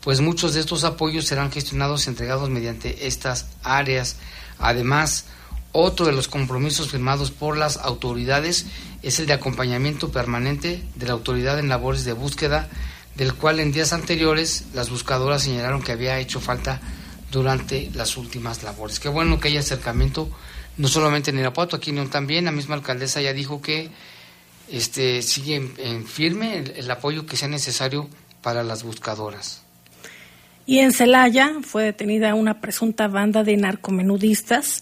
pues 0.06 0.22
muchos 0.22 0.53
de 0.53 0.60
estos 0.60 0.84
apoyos 0.84 1.26
serán 1.26 1.51
gestionados 1.51 2.06
y 2.06 2.10
entregados 2.12 2.47
mediante 2.51 3.08
estas 3.08 3.47
áreas. 3.64 4.18
Además, 4.60 5.26
otro 5.72 6.06
de 6.06 6.12
los 6.12 6.28
compromisos 6.28 6.91
firmados 6.91 7.32
por 7.32 7.58
las 7.58 7.78
autoridades 7.78 8.68
es 9.01 9.20
el 9.20 9.26
de 9.26 9.34
acompañamiento 9.34 10.12
permanente 10.12 10.84
de 10.93 11.08
la 11.08 11.14
autoridad 11.14 11.58
en 11.58 11.70
labores 11.70 12.06
de 12.06 12.14
búsqueda, 12.14 12.70
del 13.16 13.34
cual 13.34 13.60
en 13.60 13.72
días 13.72 13.93
anteriores 13.93 14.66
las 14.76 14.91
buscadoras 14.91 15.41
señalaron 15.41 15.82
que 15.82 15.93
había 15.93 16.20
hecho 16.20 16.39
falta 16.39 16.80
durante 17.32 17.89
las 17.95 18.16
últimas 18.16 18.62
labores. 18.62 18.99
Qué 18.99 19.10
bueno 19.10 19.39
que 19.39 19.47
haya 19.47 19.62
acercamiento, 19.62 20.30
no 20.78 20.88
solamente 20.88 21.32
en 21.32 21.39
Irapuato, 21.39 21.76
aquí 21.76 21.91
no 21.91 22.08
también, 22.10 22.45
la 22.45 22.51
misma 22.51 22.76
alcaldesa 22.76 23.22
ya 23.22 23.34
dijo 23.34 23.60
que 23.60 23.89
este 24.70 25.24
sigue 25.24 25.56
en, 25.80 26.06
firme 26.06 26.60
el 26.60 26.91
apoyo 26.91 27.26
que 27.26 27.38
sea 27.38 27.47
necesario 27.47 28.08
para 28.43 28.64
las 28.64 28.84
buscadoras. 28.84 29.64
Y 30.66 30.80
en 30.80 30.91
Celaya 30.91 31.53
fue 31.61 31.84
detenida 31.84 32.34
una 32.34 32.59
presunta 32.59 33.07
banda 33.07 33.43
de 33.43 33.55
narcomenudistas. 33.57 34.82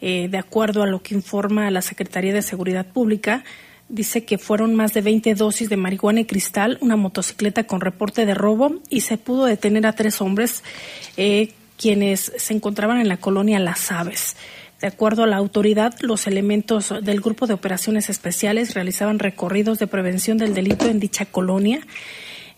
Eh, 0.00 0.26
de 0.28 0.38
acuerdo 0.38 0.82
a 0.82 0.86
lo 0.86 1.00
que 1.00 1.14
informa 1.14 1.70
la 1.70 1.80
Secretaría 1.80 2.32
de 2.32 2.42
Seguridad 2.42 2.86
Pública, 2.86 3.44
dice 3.88 4.24
que 4.24 4.36
fueron 4.36 4.74
más 4.74 4.94
de 4.94 5.00
20 5.00 5.34
dosis 5.34 5.68
de 5.68 5.76
marihuana 5.76 6.20
y 6.20 6.24
cristal, 6.24 6.76
una 6.80 6.96
motocicleta 6.96 7.64
con 7.64 7.80
reporte 7.80 8.26
de 8.26 8.34
robo 8.34 8.80
y 8.88 9.02
se 9.02 9.16
pudo 9.16 9.44
detener 9.44 9.86
a 9.86 9.92
tres 9.92 10.20
hombres 10.20 10.64
eh, 11.16 11.52
quienes 11.76 12.32
se 12.36 12.54
encontraban 12.54 13.00
en 13.00 13.08
la 13.08 13.18
colonia 13.18 13.60
Las 13.60 13.92
Aves. 13.92 14.34
De 14.80 14.88
acuerdo 14.88 15.22
a 15.22 15.28
la 15.28 15.36
autoridad, 15.36 15.94
los 16.00 16.26
elementos 16.26 16.92
del 17.02 17.20
Grupo 17.20 17.46
de 17.46 17.54
Operaciones 17.54 18.10
Especiales 18.10 18.74
realizaban 18.74 19.20
recorridos 19.20 19.78
de 19.78 19.86
prevención 19.86 20.38
del 20.38 20.54
delito 20.54 20.88
en 20.88 20.98
dicha 20.98 21.26
colonia 21.26 21.80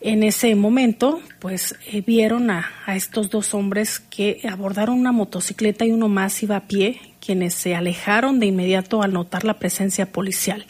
En 0.07 0.23
ese 0.23 0.55
momento, 0.55 1.23
pues 1.39 1.77
eh, 1.87 2.03
vieron 2.03 2.51
a, 2.51 2.71
estos 2.89 3.31
dos 3.31 3.55
hombres 3.55 4.01
que 4.01 4.43
abordaron 4.47 4.99
una 4.99 5.13
motocicleta 5.13 5.87
y 5.87 5.93
uno 5.93 6.11
más 6.11 6.43
iba 6.43 6.57
a 6.57 6.67
pie, 6.69 7.01
quienes 7.25 7.55
se 7.55 7.75
alejaron 7.75 8.39
de 8.39 8.45
inmediato 8.45 9.03
al 9.03 9.15
notar 9.15 9.45
la 9.45 9.59
presencia 9.59 10.13
policial. 10.13 10.67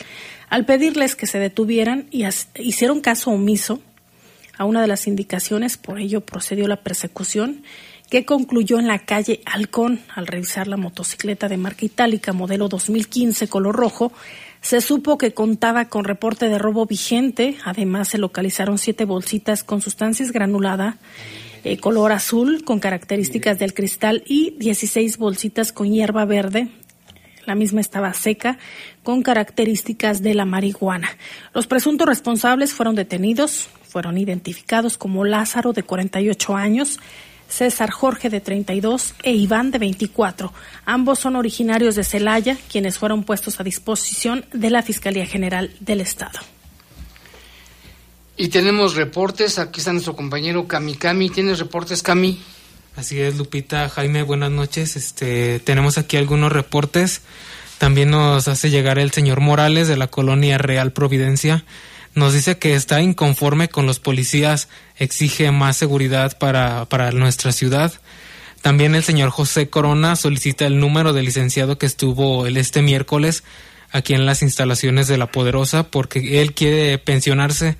Al 0.50 0.66
pedirles 0.66 1.16
que 1.16 1.26
se 1.26 1.40
detuvieran 1.40 2.06
y 2.12 2.24
hicieron 2.60 3.00
caso 3.00 3.32
omiso 3.32 3.80
a 4.56 4.66
una 4.66 4.80
de 4.80 4.86
las 4.86 5.08
indicaciones, 5.08 5.78
por 5.78 5.98
ello 5.98 6.20
procedió 6.20 6.68
la 6.68 6.84
persecución 6.84 7.64
que 8.10 8.24
concluyó 8.24 8.78
en 8.78 8.86
la 8.86 9.00
calle 9.00 9.40
Halcón. 9.46 10.00
Al 10.14 10.28
revisar 10.28 10.68
la 10.68 10.76
motocicleta 10.76 11.48
de 11.48 11.56
marca 11.56 11.84
itálica 11.84 12.32
modelo 12.32 12.68
2015 12.68 13.48
color 13.48 13.74
rojo, 13.74 14.12
se 14.64 14.80
supo 14.80 15.18
que 15.18 15.34
contaba 15.34 15.90
con 15.90 16.04
reporte 16.04 16.48
de 16.48 16.56
robo 16.56 16.86
vigente. 16.86 17.58
Además, 17.66 18.08
se 18.08 18.16
localizaron 18.16 18.78
siete 18.78 19.04
bolsitas 19.04 19.62
con 19.62 19.82
sustancias 19.82 20.32
granulada 20.32 20.96
eh, 21.64 21.76
color 21.76 22.12
azul 22.12 22.64
con 22.64 22.80
características 22.80 23.58
del 23.58 23.74
cristal 23.74 24.22
y 24.26 24.54
16 24.58 25.18
bolsitas 25.18 25.70
con 25.70 25.92
hierba 25.92 26.24
verde. 26.24 26.68
La 27.44 27.54
misma 27.54 27.82
estaba 27.82 28.14
seca 28.14 28.56
con 29.02 29.22
características 29.22 30.22
de 30.22 30.32
la 30.32 30.46
marihuana. 30.46 31.10
Los 31.52 31.66
presuntos 31.66 32.08
responsables 32.08 32.72
fueron 32.72 32.94
detenidos, 32.94 33.68
fueron 33.86 34.16
identificados 34.16 34.96
como 34.96 35.26
Lázaro 35.26 35.74
de 35.74 35.82
48 35.82 36.56
años, 36.56 37.00
César 37.54 37.90
Jorge 37.90 38.30
de 38.30 38.40
32 38.40 39.14
e 39.22 39.32
Iván 39.32 39.70
de 39.70 39.78
24. 39.78 40.52
Ambos 40.84 41.20
son 41.20 41.36
originarios 41.36 41.94
de 41.94 42.02
Celaya, 42.02 42.58
quienes 42.68 42.98
fueron 42.98 43.22
puestos 43.22 43.60
a 43.60 43.62
disposición 43.62 44.44
de 44.52 44.70
la 44.70 44.82
Fiscalía 44.82 45.24
General 45.24 45.70
del 45.78 46.00
Estado. 46.00 46.40
Y 48.36 48.48
tenemos 48.48 48.96
reportes, 48.96 49.60
aquí 49.60 49.78
está 49.78 49.92
nuestro 49.92 50.16
compañero 50.16 50.66
Cami 50.66 50.96
Cami. 50.96 51.30
¿Tienes 51.30 51.60
reportes, 51.60 52.02
Cami? 52.02 52.42
Así 52.96 53.20
es, 53.20 53.36
Lupita, 53.36 53.88
Jaime, 53.88 54.24
buenas 54.24 54.50
noches. 54.50 54.96
Este, 54.96 55.60
tenemos 55.60 55.96
aquí 55.96 56.16
algunos 56.16 56.52
reportes. 56.52 57.22
También 57.78 58.10
nos 58.10 58.48
hace 58.48 58.70
llegar 58.70 58.98
el 58.98 59.12
señor 59.12 59.40
Morales 59.40 59.86
de 59.86 59.96
la 59.96 60.08
colonia 60.08 60.58
Real 60.58 60.92
Providencia. 60.92 61.64
Nos 62.14 62.32
dice 62.32 62.58
que 62.58 62.74
está 62.74 63.02
inconforme 63.02 63.68
con 63.68 63.86
los 63.86 63.98
policías, 63.98 64.68
exige 64.96 65.50
más 65.50 65.76
seguridad 65.76 66.38
para, 66.38 66.84
para 66.86 67.10
nuestra 67.10 67.52
ciudad. 67.52 67.92
También 68.62 68.94
el 68.94 69.02
señor 69.02 69.30
José 69.30 69.68
Corona 69.68 70.16
solicita 70.16 70.64
el 70.64 70.78
número 70.78 71.12
del 71.12 71.26
licenciado 71.26 71.76
que 71.76 71.86
estuvo 71.86 72.46
el 72.46 72.56
este 72.56 72.82
miércoles 72.82 73.42
aquí 73.90 74.14
en 74.14 74.26
las 74.26 74.42
instalaciones 74.42 75.06
de 75.06 75.18
La 75.18 75.30
Poderosa 75.30 75.90
porque 75.90 76.40
él 76.40 76.54
quiere 76.54 76.96
pensionarse 76.98 77.76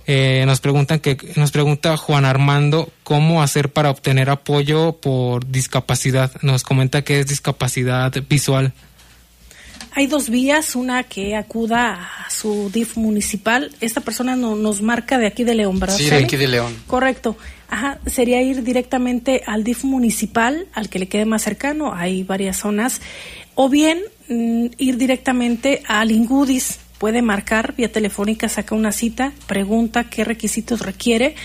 eh, 0.05 0.43
nos 0.45 0.59
preguntan 0.59 0.99
que 0.99 1.17
nos 1.35 1.51
pregunta 1.51 1.95
Juan 1.97 2.25
Armando 2.25 2.89
cómo 3.03 3.41
hacer 3.41 3.69
para 3.69 3.89
obtener 3.89 4.29
apoyo 4.29 4.93
por 4.93 5.47
discapacidad. 5.47 6.31
Nos 6.41 6.63
comenta 6.63 7.03
que 7.03 7.19
es 7.19 7.27
discapacidad 7.27 8.11
visual. 8.29 8.73
Hay 9.95 10.07
dos 10.07 10.29
vías, 10.29 10.75
una 10.75 11.03
que 11.03 11.35
acuda 11.35 12.09
a 12.25 12.29
su 12.29 12.71
DIF 12.73 12.97
municipal. 12.97 13.71
Esta 13.79 14.01
persona 14.01 14.35
no, 14.35 14.55
nos 14.55 14.81
marca 14.81 15.19
de 15.19 15.27
aquí 15.27 15.43
de 15.43 15.53
León, 15.53 15.79
¿verdad? 15.79 15.97
Sí, 15.97 16.09
de 16.09 16.15
aquí 16.17 16.35
de 16.35 16.47
León. 16.47 16.75
Correcto. 16.87 17.37
Ajá, 17.69 17.99
sería 18.07 18.41
ir 18.41 18.63
directamente 18.63 19.43
al 19.45 19.63
DIF 19.63 19.83
municipal, 19.83 20.67
al 20.73 20.89
que 20.89 20.99
le 20.99 21.07
quede 21.07 21.25
más 21.25 21.43
cercano. 21.43 21.93
Hay 21.93 22.23
varias 22.23 22.57
zonas. 22.57 23.01
O 23.55 23.69
bien 23.69 23.99
mm, 24.29 24.67
ir 24.77 24.97
directamente 24.97 25.83
al 25.87 26.11
Ingudis. 26.11 26.79
Puede 27.03 27.21
marcar 27.21 27.75
vía 27.75 27.91
telefónica, 27.91 28.47
saca 28.47 28.75
una 28.75 28.93
cita, 28.93 29.33
pregunta 29.45 30.05
qué 30.05 30.23
requisitos 30.23 30.79
requiere. 30.79 31.35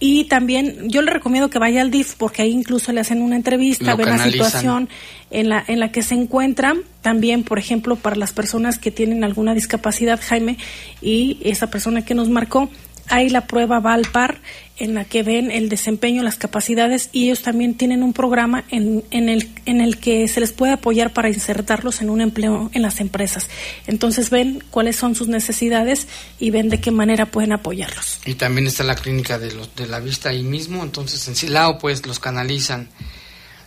Y 0.00 0.24
también 0.24 0.90
yo 0.90 1.00
le 1.00 1.12
recomiendo 1.12 1.48
que 1.48 1.60
vaya 1.60 1.80
al 1.80 1.92
DIF 1.92 2.16
porque 2.16 2.42
ahí 2.42 2.50
incluso 2.50 2.90
le 2.90 3.02
hacen 3.02 3.22
una 3.22 3.36
entrevista, 3.36 3.94
ven 3.94 4.08
la 4.08 4.18
situación 4.18 4.88
en 5.30 5.48
la, 5.48 5.62
en 5.68 5.78
la 5.78 5.92
que 5.92 6.02
se 6.02 6.16
encuentran. 6.16 6.78
También, 7.02 7.44
por 7.44 7.60
ejemplo, 7.60 7.94
para 7.94 8.16
las 8.16 8.32
personas 8.32 8.80
que 8.80 8.90
tienen 8.90 9.22
alguna 9.22 9.54
discapacidad, 9.54 10.18
Jaime, 10.20 10.58
y 11.00 11.38
esa 11.44 11.70
persona 11.70 12.04
que 12.04 12.16
nos 12.16 12.28
marcó, 12.28 12.68
hay 13.08 13.28
la 13.28 13.46
prueba 13.46 13.80
Valpar 13.80 14.40
en 14.78 14.94
la 14.94 15.04
que 15.04 15.22
ven 15.22 15.50
el 15.50 15.68
desempeño, 15.68 16.22
las 16.22 16.36
capacidades 16.36 17.08
y 17.12 17.24
ellos 17.24 17.42
también 17.42 17.74
tienen 17.74 18.02
un 18.02 18.12
programa 18.12 18.64
en, 18.70 19.04
en, 19.10 19.28
el, 19.28 19.48
en 19.64 19.80
el 19.80 19.98
que 19.98 20.28
se 20.28 20.40
les 20.40 20.52
puede 20.52 20.72
apoyar 20.72 21.12
para 21.12 21.28
insertarlos 21.28 22.02
en 22.02 22.10
un 22.10 22.20
empleo 22.20 22.70
en 22.74 22.82
las 22.82 23.00
empresas. 23.00 23.48
Entonces 23.86 24.28
ven 24.30 24.62
cuáles 24.70 24.96
son 24.96 25.14
sus 25.14 25.28
necesidades 25.28 26.08
y 26.38 26.50
ven 26.50 26.68
de 26.68 26.80
qué 26.80 26.90
manera 26.90 27.26
pueden 27.26 27.52
apoyarlos. 27.52 28.20
Y 28.26 28.34
también 28.34 28.66
está 28.66 28.84
la 28.84 28.96
clínica 28.96 29.38
de, 29.38 29.54
de 29.76 29.86
la 29.86 30.00
vista 30.00 30.28
ahí 30.28 30.42
mismo, 30.42 30.82
entonces 30.82 31.26
en 31.28 31.36
Silao 31.36 31.78
pues 31.78 32.06
los 32.06 32.18
canalizan. 32.18 32.88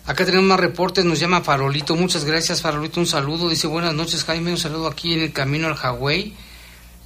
Acá 0.06 0.26
tenemos 0.26 0.46
más 0.46 0.60
reportes, 0.60 1.06
nos 1.06 1.20
llama 1.20 1.42
Farolito, 1.42 1.96
muchas 1.96 2.26
gracias 2.26 2.62
Farolito, 2.62 3.00
un 3.00 3.06
saludo, 3.06 3.50
dice 3.50 3.68
buenas 3.68 3.94
noches 3.94 4.24
Jaime, 4.24 4.52
un 4.52 4.58
saludo 4.58 4.88
aquí 4.88 5.14
en 5.14 5.22
el 5.22 5.34
camino 5.34 5.68
al 5.68 5.76
Hawái, 5.76 6.34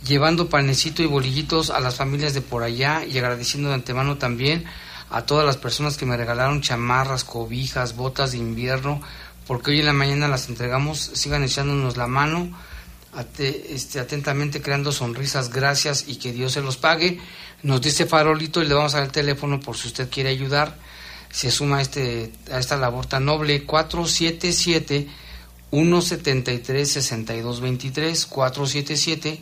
llevando 0.05 0.49
panecito 0.49 1.01
y 1.01 1.07
bolillitos 1.07 1.69
a 1.69 1.79
las 1.79 1.95
familias 1.95 2.33
de 2.33 2.41
por 2.41 2.63
allá 2.63 3.05
y 3.05 3.17
agradeciendo 3.17 3.69
de 3.69 3.75
antemano 3.75 4.17
también 4.17 4.65
a 5.09 5.25
todas 5.25 5.45
las 5.45 5.57
personas 5.57 5.97
que 5.97 6.05
me 6.05 6.17
regalaron 6.17 6.61
chamarras, 6.61 7.23
cobijas, 7.23 7.95
botas 7.95 8.31
de 8.31 8.39
invierno, 8.39 9.01
porque 9.45 9.71
hoy 9.71 9.79
en 9.79 9.85
la 9.85 9.93
mañana 9.93 10.27
las 10.27 10.49
entregamos, 10.49 10.99
sigan 10.99 11.43
echándonos 11.43 11.97
la 11.97 12.07
mano, 12.07 12.49
este, 13.37 13.99
atentamente 13.99 14.61
creando 14.61 14.91
sonrisas, 14.91 15.51
gracias 15.51 16.05
y 16.07 16.15
que 16.15 16.31
Dios 16.31 16.53
se 16.53 16.61
los 16.61 16.77
pague. 16.77 17.19
Nos 17.61 17.81
dice 17.81 18.07
Farolito 18.07 18.61
y 18.61 18.67
le 18.67 18.73
vamos 18.73 18.95
a 18.95 18.97
dar 18.97 19.05
el 19.05 19.11
teléfono 19.11 19.59
por 19.59 19.77
si 19.77 19.87
usted 19.87 20.09
quiere 20.09 20.29
ayudar. 20.29 20.75
Se 21.29 21.51
suma 21.51 21.77
a, 21.77 21.81
este, 21.81 22.31
a 22.51 22.57
esta 22.57 22.75
labor 22.75 23.05
tan 23.05 23.25
noble 23.25 23.63
477 23.65 25.07
173 25.69 26.91
6223 26.91 28.25
477 28.25 29.41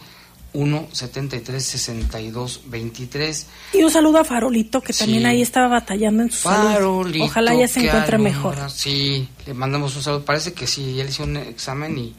1 0.53 0.87
73 0.91 1.63
62 1.65 2.61
23. 2.65 3.47
Y 3.73 3.83
un 3.83 3.91
saludo 3.91 4.19
a 4.19 4.23
Farolito, 4.25 4.81
que 4.81 4.91
también 4.93 5.21
Sí. 5.21 5.25
ahí 5.25 5.41
estaba 5.41 5.67
batallando 5.67 6.23
en 6.23 6.31
su 6.31 6.39
salud. 6.39 6.73
Farolito 6.73 7.25
Ojalá 7.25 7.55
ya 7.55 7.67
se 7.67 7.85
encuentre 7.85 8.17
mejor. 8.17 8.69
Sí, 8.69 9.29
le 9.45 9.53
mandamos 9.53 9.95
un 9.95 10.03
saludo. 10.03 10.25
Parece 10.25 10.53
que 10.53 10.67
sí, 10.67 10.95
ya 10.95 11.03
le 11.05 11.09
hizo 11.09 11.23
un 11.23 11.37
examen 11.37 11.97
y 11.97 12.15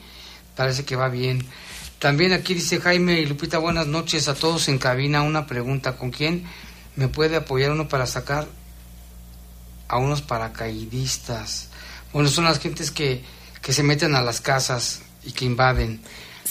parece 0.57 0.85
que 0.85 0.97
va 0.97 1.09
bien. 1.09 1.45
También 1.99 2.33
aquí 2.33 2.55
dice 2.55 2.81
Jaime 2.81 3.21
y 3.21 3.27
Lupita, 3.27 3.59
buenas 3.59 3.87
noches 3.87 4.27
a 4.29 4.35
todos 4.35 4.69
en 4.69 4.79
cabina. 4.79 5.23
Una 5.23 5.47
pregunta, 5.47 5.97
¿con 5.97 6.11
quién 6.11 6.45
me 6.97 7.09
puede 7.09 7.37
apoyar 7.37 7.71
uno 7.71 7.87
para 7.89 8.07
sacar 8.07 8.47
a 9.89 9.99
unos 9.99 10.23
paracaidistas? 10.23 11.69
Bueno, 12.13 12.29
son 12.29 12.45
las 12.45 12.59
gentes 12.59 12.91
que, 12.91 13.23
que 13.61 13.73
se 13.73 13.83
meten 13.83 14.15
a 14.15 14.23
las 14.23 14.41
casas 14.41 15.03
y 15.25 15.33
que 15.33 15.45
invaden. 15.45 16.01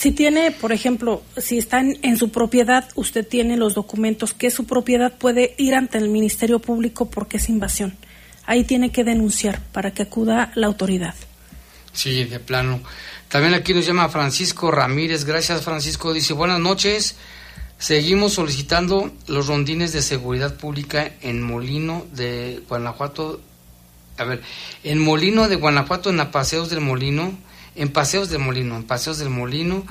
Si 0.02 0.12
tiene, 0.12 0.50
por 0.50 0.72
ejemplo, 0.72 1.22
si 1.38 1.60
está 1.60 1.80
en, 1.80 2.00
en 2.02 2.18
su 2.18 2.32
propiedad, 2.32 2.90
usted 2.96 3.24
tiene 3.24 3.56
los 3.56 3.76
documentos 3.76 4.34
que 4.34 4.50
su 4.50 4.66
propiedad, 4.66 5.14
puede 5.16 5.54
ir 5.60 5.76
ante 5.76 6.00
el 6.00 6.10
Ministerio 6.10 6.58
Público 6.58 7.12
porque 7.12 7.38
es 7.38 7.50
invasión. 7.50 7.96
Ahí 8.48 8.64
tiene 8.64 8.92
que 8.92 9.04
denunciar 9.04 9.62
para 9.72 9.92
que 9.92 10.02
acuda 10.02 10.54
la 10.56 10.66
autoridad. 10.66 11.14
Sí, 11.94 12.24
de 12.24 12.40
plano. 12.40 12.82
También 13.30 13.54
aquí 13.54 13.76
nos 13.76 13.86
llama 13.86 14.10
Francisco 14.10 14.72
Ramírez. 14.72 15.24
Gracias, 15.24 15.62
Francisco. 15.62 16.14
Dice, 16.14 16.34
buenas 16.34 16.60
noches. 16.60 17.16
Seguimos 17.78 18.34
solicitando 18.34 19.12
los 19.28 19.46
rondines 19.46 19.94
de 19.94 20.02
seguridad 20.02 20.56
pública 20.56 21.12
en 21.22 21.44
Molino 21.44 22.08
de 22.12 22.64
Guanajuato. 22.68 23.40
A 24.18 24.24
ver, 24.24 24.42
en 24.84 24.98
Molino 24.98 25.48
de 25.48 25.58
Guanajuato, 25.58 26.10
en 26.10 26.18
la 26.18 26.32
Paseos 26.32 26.72
del 26.72 26.82
Molino, 26.82 27.38
en 27.76 27.92
Paseos 27.92 28.30
del 28.30 28.40
Molino, 28.40 28.76
en 28.76 28.84
Paseos 28.84 29.18
del 29.18 29.30
Molino, 29.30 29.86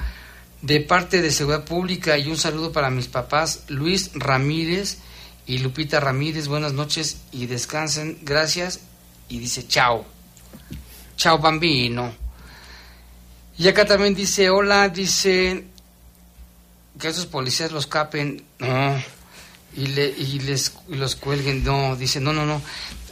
de 0.62 0.80
parte 0.80 1.22
de 1.22 1.30
Seguridad 1.30 1.64
Pública 1.64 2.18
y 2.18 2.28
un 2.28 2.36
saludo 2.36 2.72
para 2.72 2.90
mis 2.90 3.08
papás, 3.08 3.64
Luis 3.68 4.10
Ramírez 4.14 4.98
y 5.46 5.58
Lupita 5.58 6.00
Ramírez. 6.00 6.48
Buenas 6.48 6.72
noches 6.72 7.18
y 7.32 7.46
descansen. 7.46 8.18
Gracias. 8.22 8.80
Y 9.28 9.38
dice, 9.38 9.66
chao. 9.66 10.04
Chao, 11.16 11.38
bambino. 11.38 12.12
Y 13.58 13.68
acá 13.68 13.84
también 13.84 14.14
dice, 14.14 14.48
hola, 14.48 14.88
dice 14.88 15.64
que 16.98 17.08
esos 17.08 17.26
policías 17.26 17.72
los 17.72 17.86
capen, 17.86 18.42
no, 18.58 19.02
y, 19.76 19.86
le, 19.88 20.08
y 20.08 20.40
les 20.40 20.72
y 20.88 20.94
los 20.94 21.16
cuelguen, 21.16 21.62
no, 21.64 21.96
dice, 21.96 22.20
no, 22.20 22.32
no, 22.32 22.46
no, 22.46 22.62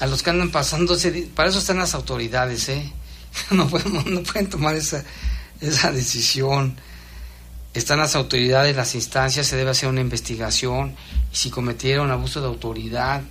a 0.00 0.06
los 0.06 0.22
que 0.22 0.30
andan 0.30 0.50
pasándose, 0.50 1.28
para 1.34 1.48
eso 1.48 1.58
están 1.58 1.78
las 1.78 1.94
autoridades, 1.94 2.68
¿eh? 2.68 2.92
No, 3.50 3.68
podemos- 3.68 4.06
no 4.06 4.22
pueden 4.22 4.48
tomar 4.48 4.74
esa, 4.74 5.04
esa 5.60 5.92
decisión. 5.92 6.76
Están 7.74 7.98
las 7.98 8.16
autoridades, 8.16 8.74
las 8.76 8.94
instancias, 8.94 9.46
se 9.46 9.56
debe 9.56 9.70
hacer 9.70 9.88
una 9.88 10.00
investigación, 10.00 10.96
y 11.32 11.36
si 11.36 11.50
cometieron 11.50 12.10
abuso 12.10 12.40
de 12.40 12.46
autoridad, 12.48 13.22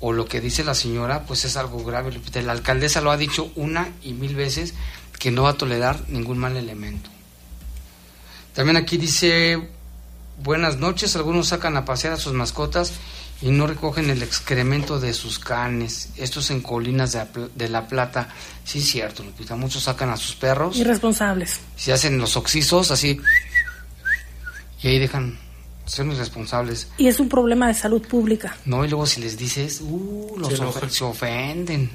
o 0.00 0.12
lo 0.12 0.24
que 0.26 0.40
dice 0.40 0.64
la 0.64 0.74
señora, 0.74 1.24
pues 1.26 1.44
es 1.44 1.56
algo 1.56 1.84
grave. 1.84 2.18
La 2.42 2.52
alcaldesa 2.52 3.00
lo 3.00 3.10
ha 3.10 3.16
dicho 3.16 3.52
una 3.54 3.90
y 4.02 4.14
mil 4.14 4.34
veces 4.34 4.74
que 5.18 5.30
no 5.30 5.44
va 5.44 5.50
a 5.50 5.54
tolerar 5.58 6.08
ningún 6.08 6.38
mal 6.38 6.56
elemento. 6.56 7.10
También 8.54 8.76
aquí 8.76 8.96
dice, 8.96 9.68
buenas 10.42 10.78
noches, 10.78 11.14
algunos 11.16 11.48
sacan 11.48 11.76
a 11.76 11.84
pasear 11.84 12.14
a 12.14 12.16
sus 12.16 12.32
mascotas 12.32 12.92
y 13.42 13.50
no 13.50 13.66
recogen 13.66 14.08
el 14.08 14.22
excremento 14.22 15.00
de 15.00 15.12
sus 15.12 15.38
canes. 15.40 16.10
Esto 16.16 16.40
es 16.40 16.50
en 16.50 16.62
Colinas 16.62 17.12
de 17.12 17.26
de 17.54 17.68
la 17.68 17.88
Plata. 17.88 18.28
Sí, 18.64 18.78
es 18.78 18.86
cierto, 18.86 19.24
Lupita. 19.24 19.56
Muchos 19.56 19.82
sacan 19.82 20.10
a 20.10 20.16
sus 20.16 20.36
perros, 20.36 20.76
Irresponsables. 20.76 21.58
se 21.76 21.92
hacen 21.92 22.18
los 22.18 22.36
oxisos 22.36 22.90
así, 22.92 23.20
y 24.82 24.88
ahí 24.88 24.98
dejan, 24.98 25.38
son 25.86 26.12
irresponsables. 26.12 26.88
Y 26.98 27.08
es 27.08 27.18
un 27.18 27.28
problema 27.28 27.66
de 27.66 27.74
salud 27.74 28.02
pública. 28.06 28.56
No, 28.64 28.84
y 28.84 28.88
luego 28.88 29.06
si 29.06 29.20
les 29.20 29.36
dices, 29.36 29.80
uh, 29.82 30.36
los 30.38 30.48
Se 30.50 30.90
se 30.90 31.04
ofenden. 31.04 31.90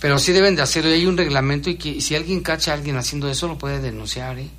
Pero 0.00 0.18
sí 0.18 0.32
deben 0.32 0.54
de 0.54 0.60
hacerlo, 0.60 0.90
y 0.90 0.94
hay 0.94 1.06
un 1.06 1.16
reglamento 1.16 1.70
y 1.70 1.76
que 1.76 2.02
si 2.02 2.14
alguien 2.14 2.40
cacha 2.42 2.72
a 2.72 2.74
alguien 2.74 2.98
haciendo 2.98 3.30
eso, 3.30 3.48
lo 3.48 3.56
puede 3.56 3.80
denunciar, 3.80 4.38
¿eh? 4.38 4.50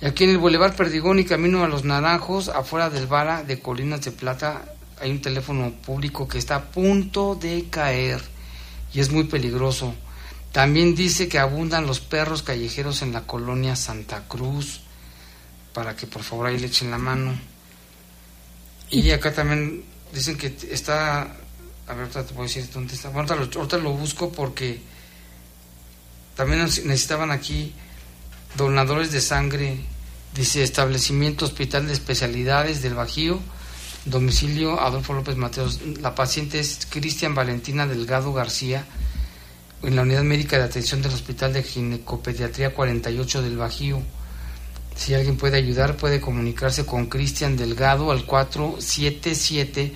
Y 0.00 0.06
aquí 0.06 0.24
en 0.24 0.30
el 0.30 0.38
Boulevard 0.38 0.74
Perdigón 0.74 1.18
y 1.18 1.24
camino 1.24 1.64
a 1.64 1.68
Los 1.68 1.84
Naranjos, 1.84 2.48
afuera 2.48 2.90
del 2.90 3.06
Vara 3.06 3.42
de 3.42 3.60
Colinas 3.60 4.02
de 4.02 4.12
Plata, 4.12 4.73
hay 5.00 5.10
un 5.10 5.20
teléfono 5.20 5.72
público 5.72 6.28
que 6.28 6.38
está 6.38 6.56
a 6.56 6.70
punto 6.70 7.34
de 7.34 7.66
caer 7.70 8.20
y 8.92 9.00
es 9.00 9.10
muy 9.10 9.24
peligroso. 9.24 9.94
También 10.52 10.94
dice 10.94 11.28
que 11.28 11.38
abundan 11.38 11.86
los 11.86 12.00
perros 12.00 12.42
callejeros 12.42 13.02
en 13.02 13.12
la 13.12 13.26
colonia 13.26 13.74
Santa 13.74 14.28
Cruz, 14.28 14.82
para 15.72 15.96
que 15.96 16.06
por 16.06 16.22
favor 16.22 16.46
ahí 16.46 16.58
le 16.58 16.68
echen 16.68 16.90
la 16.90 16.98
mano. 16.98 17.34
Y 18.90 19.10
acá 19.10 19.32
también 19.32 19.84
dicen 20.12 20.38
que 20.38 20.54
está, 20.70 21.22
a 21.22 21.94
ver, 21.94 22.02
ahorita 22.02 22.24
te 22.24 22.38
a 22.38 22.42
decir 22.42 22.70
dónde 22.72 22.94
está. 22.94 23.08
Bueno, 23.08 23.28
ahorita 23.28 23.58
lo, 23.58 23.60
ahorita 23.60 23.78
lo 23.78 23.92
busco 23.94 24.30
porque 24.30 24.80
también 26.36 26.60
necesitaban 26.60 27.32
aquí 27.32 27.74
donadores 28.56 29.10
de 29.10 29.20
sangre, 29.20 29.80
dice 30.34 30.62
establecimiento 30.62 31.44
hospital 31.44 31.88
de 31.88 31.92
especialidades 31.92 32.82
del 32.82 32.94
Bajío, 32.94 33.40
domicilio 34.04 34.80
Adolfo 34.80 35.12
López 35.12 35.36
Mateos. 35.36 35.80
La 36.00 36.14
paciente 36.14 36.60
es 36.60 36.86
Cristian 36.88 37.34
Valentina 37.34 37.86
Delgado 37.86 38.32
García, 38.32 38.84
en 39.82 39.96
la 39.96 40.02
unidad 40.02 40.22
médica 40.22 40.56
de 40.56 40.64
atención 40.64 41.02
del 41.02 41.12
Hospital 41.12 41.52
de 41.52 41.62
Ginecopediatría 41.62 42.74
48 42.74 43.42
del 43.42 43.56
Bajío. 43.56 44.02
Si 44.96 45.12
alguien 45.14 45.36
puede 45.36 45.56
ayudar, 45.56 45.96
puede 45.96 46.20
comunicarse 46.20 46.86
con 46.86 47.06
Cristian 47.06 47.56
Delgado 47.56 48.10
al 48.10 48.24
477 48.24 49.92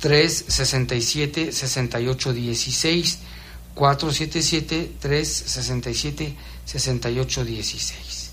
367 0.00 1.52
6816 1.52 3.18
477 3.74 4.92
367 4.98 6.34
6816. 6.64 8.30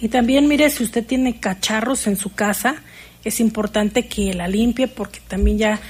Y 0.00 0.08
también, 0.08 0.46
mire, 0.46 0.70
si 0.70 0.84
usted 0.84 1.04
tiene 1.04 1.40
cacharros 1.40 2.06
en 2.06 2.16
su 2.16 2.32
casa, 2.32 2.82
es 3.28 3.40
importante 3.40 4.06
que 4.06 4.34
la 4.34 4.48
limpie 4.48 4.88
porque 4.88 5.20
también 5.26 5.58
ya 5.58 5.80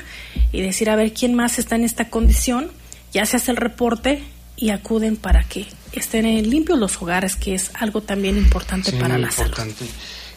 y 0.52 0.62
decir 0.62 0.90
a 0.90 0.96
ver 0.96 1.14
quién 1.14 1.34
más 1.36 1.60
está 1.60 1.76
en 1.76 1.84
esta 1.84 2.10
condición. 2.10 2.70
Ya 3.14 3.26
se 3.26 3.38
hace 3.38 3.52
el 3.52 3.58
reporte 3.58 4.22
y 4.58 4.70
acuden 4.72 5.16
para 5.18 5.44
que 5.44 5.66
estén 5.94 6.26
limpios 6.50 6.78
los 6.80 7.02
hogares, 7.02 7.36
que 7.36 7.56
es 7.56 7.72
algo 7.76 8.02
también 8.02 8.38
importante 8.38 8.92
Sí, 8.92 8.98
para 8.98 9.18
la 9.18 9.32
salud. 9.32 9.50
importante. 9.50 9.86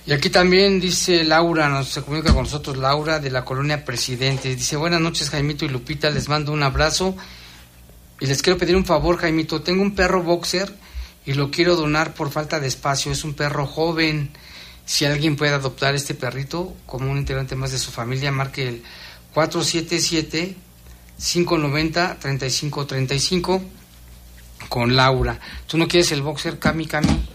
Y 0.07 0.13
aquí 0.13 0.31
también 0.31 0.81
dice 0.81 1.25
Laura, 1.25 1.69
nos 1.69 1.89
se 1.89 2.03
comunica 2.03 2.33
con 2.33 2.45
nosotros 2.45 2.77
Laura 2.79 3.19
de 3.21 3.31
la 3.31 3.45
colonia 3.45 3.85
Presidente. 3.85 4.55
Dice, 4.55 4.77
buenas 4.77 5.01
noches 5.01 5.29
Jaimito 5.31 5.65
y 5.65 5.69
Lupita, 5.69 6.11
les 6.11 6.29
mando 6.29 6.53
un 6.53 6.63
abrazo 6.63 7.15
y 8.19 8.27
les 8.27 8.43
quiero 8.43 8.59
pedir 8.59 8.77
un 8.77 8.85
favor 8.87 9.19
Jaimito, 9.19 9.61
tengo 9.63 9.83
un 9.83 9.95
perro 9.95 10.23
boxer 10.23 10.73
y 11.27 11.35
lo 11.35 11.51
quiero 11.51 11.77
donar 11.77 12.15
por 12.15 12.31
falta 12.31 12.59
de 12.61 12.67
espacio, 12.69 13.13
es 13.13 13.25
un 13.25 13.35
perro 13.35 13.67
joven. 13.67 14.31
Si 14.87 15.05
alguien 15.05 15.37
puede 15.37 15.53
adoptar 15.53 15.95
este 15.95 16.15
perrito 16.15 16.75
como 16.87 17.11
un 17.11 17.19
integrante 17.19 17.55
más 17.55 17.71
de 17.71 17.79
su 17.79 17.91
familia, 17.93 18.33
marque 18.33 18.69
el 18.69 18.83
477 19.35 20.57
590 21.23 22.17
3535 22.21 23.63
con 24.69 24.97
Laura. 24.97 25.39
¿Tú 25.67 25.79
no 25.79 25.89
quieres 25.89 26.13
el 26.13 26.23
boxer 26.23 26.59
Cami 26.59 26.87
Cami? 26.87 27.29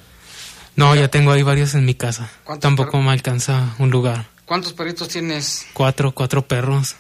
No, 0.76 0.93
ya 0.95 1.07
tengo 1.07 1.32
ahí 1.32 1.43
varios 1.43 1.73
en 1.73 1.86
mi 1.86 1.95
casa. 1.95 2.30
¿Cuántos 2.43 2.61
Tampoco 2.61 3.01
me 3.01 3.11
alcanza 3.11 3.76
un 3.80 3.91
lugar. 3.91 4.28
¿Cuántos 4.45 4.73
perritos 4.73 5.07
tienes? 5.07 5.65
Cuatro, 5.73 6.11
cuatro 6.13 6.45
perros. 6.45 6.95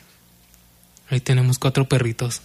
Ahí 1.09 1.19
tenemos 1.19 1.59
cuatro 1.59 1.87
perritos. 1.87 2.41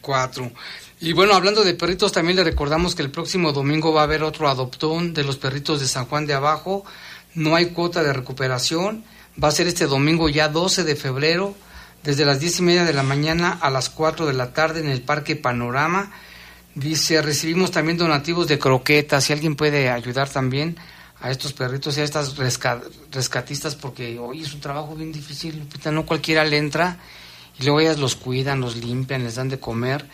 Cuatro. 0.00 0.52
Y 1.00 1.12
bueno, 1.12 1.34
hablando 1.34 1.64
de 1.64 1.74
perritos, 1.74 2.12
también 2.12 2.36
le 2.36 2.44
recordamos 2.44 2.94
que 2.94 3.02
el 3.02 3.10
próximo 3.10 3.52
domingo 3.52 3.92
va 3.92 4.02
a 4.02 4.04
haber 4.04 4.22
otro 4.22 4.48
adoptón 4.48 5.14
de 5.14 5.24
los 5.24 5.36
perritos 5.36 5.80
de 5.80 5.88
San 5.88 6.06
Juan 6.06 6.26
de 6.26 6.34
Abajo. 6.34 6.84
No 7.34 7.56
hay 7.56 7.66
cuota 7.66 8.02
de 8.02 8.12
recuperación. 8.12 9.04
Va 9.42 9.48
a 9.48 9.52
ser 9.52 9.66
este 9.66 9.86
domingo 9.86 10.28
ya 10.28 10.48
12 10.48 10.84
de 10.84 10.96
febrero 10.96 11.54
desde 12.02 12.24
las 12.24 12.40
diez 12.40 12.58
y 12.60 12.62
media 12.62 12.84
de 12.84 12.92
la 12.92 13.02
mañana 13.02 13.58
a 13.60 13.68
las 13.68 13.90
4 13.90 14.26
de 14.26 14.32
la 14.32 14.52
tarde 14.52 14.80
en 14.80 14.88
el 14.88 15.02
Parque 15.02 15.36
Panorama. 15.36 16.12
Dice, 16.76 17.22
recibimos 17.22 17.70
también 17.70 17.96
donativos 17.96 18.46
de 18.48 18.58
croquetas, 18.58 19.24
si 19.24 19.32
alguien 19.32 19.56
puede 19.56 19.88
ayudar 19.88 20.28
también 20.28 20.76
a 21.22 21.30
estos 21.30 21.54
perritos 21.54 21.96
y 21.96 22.02
a 22.02 22.04
estas 22.04 22.36
resca- 22.36 22.82
rescatistas, 23.10 23.74
porque 23.74 24.18
hoy 24.18 24.42
es 24.42 24.52
un 24.52 24.60
trabajo 24.60 24.94
bien 24.94 25.10
difícil, 25.10 25.58
Lupita, 25.58 25.90
no 25.90 26.04
cualquiera 26.04 26.44
le 26.44 26.58
entra 26.58 26.98
y 27.58 27.64
luego 27.64 27.80
ellas 27.80 27.98
los 27.98 28.14
cuidan, 28.14 28.60
los 28.60 28.76
limpian, 28.76 29.24
les 29.24 29.36
dan 29.36 29.48
de 29.48 29.58
comer. 29.58 30.06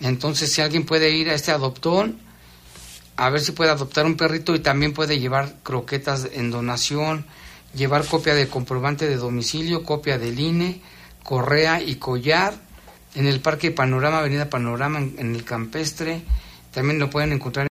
Entonces, 0.00 0.52
si 0.52 0.60
alguien 0.60 0.86
puede 0.86 1.10
ir 1.10 1.30
a 1.30 1.34
este 1.34 1.50
adoptón, 1.50 2.20
a 3.16 3.28
ver 3.30 3.40
si 3.40 3.50
puede 3.50 3.72
adoptar 3.72 4.06
un 4.06 4.16
perrito 4.16 4.54
y 4.54 4.60
también 4.60 4.92
puede 4.92 5.18
llevar 5.18 5.56
croquetas 5.64 6.28
en 6.32 6.52
donación, 6.52 7.26
llevar 7.74 8.06
copia 8.06 8.36
de 8.36 8.46
comprobante 8.46 9.08
de 9.08 9.16
domicilio, 9.16 9.82
copia 9.82 10.16
del 10.16 10.38
INE, 10.38 10.80
correa 11.24 11.82
y 11.82 11.96
collar 11.96 12.54
en 13.14 13.26
el 13.26 13.40
Parque 13.40 13.70
Panorama, 13.70 14.18
Avenida 14.18 14.50
Panorama, 14.50 14.98
en, 14.98 15.34
el 15.34 15.44
Campestre. 15.44 16.22
También 16.72 16.98
lo 16.98 17.10
pueden 17.10 17.32
encontrar 17.32 17.66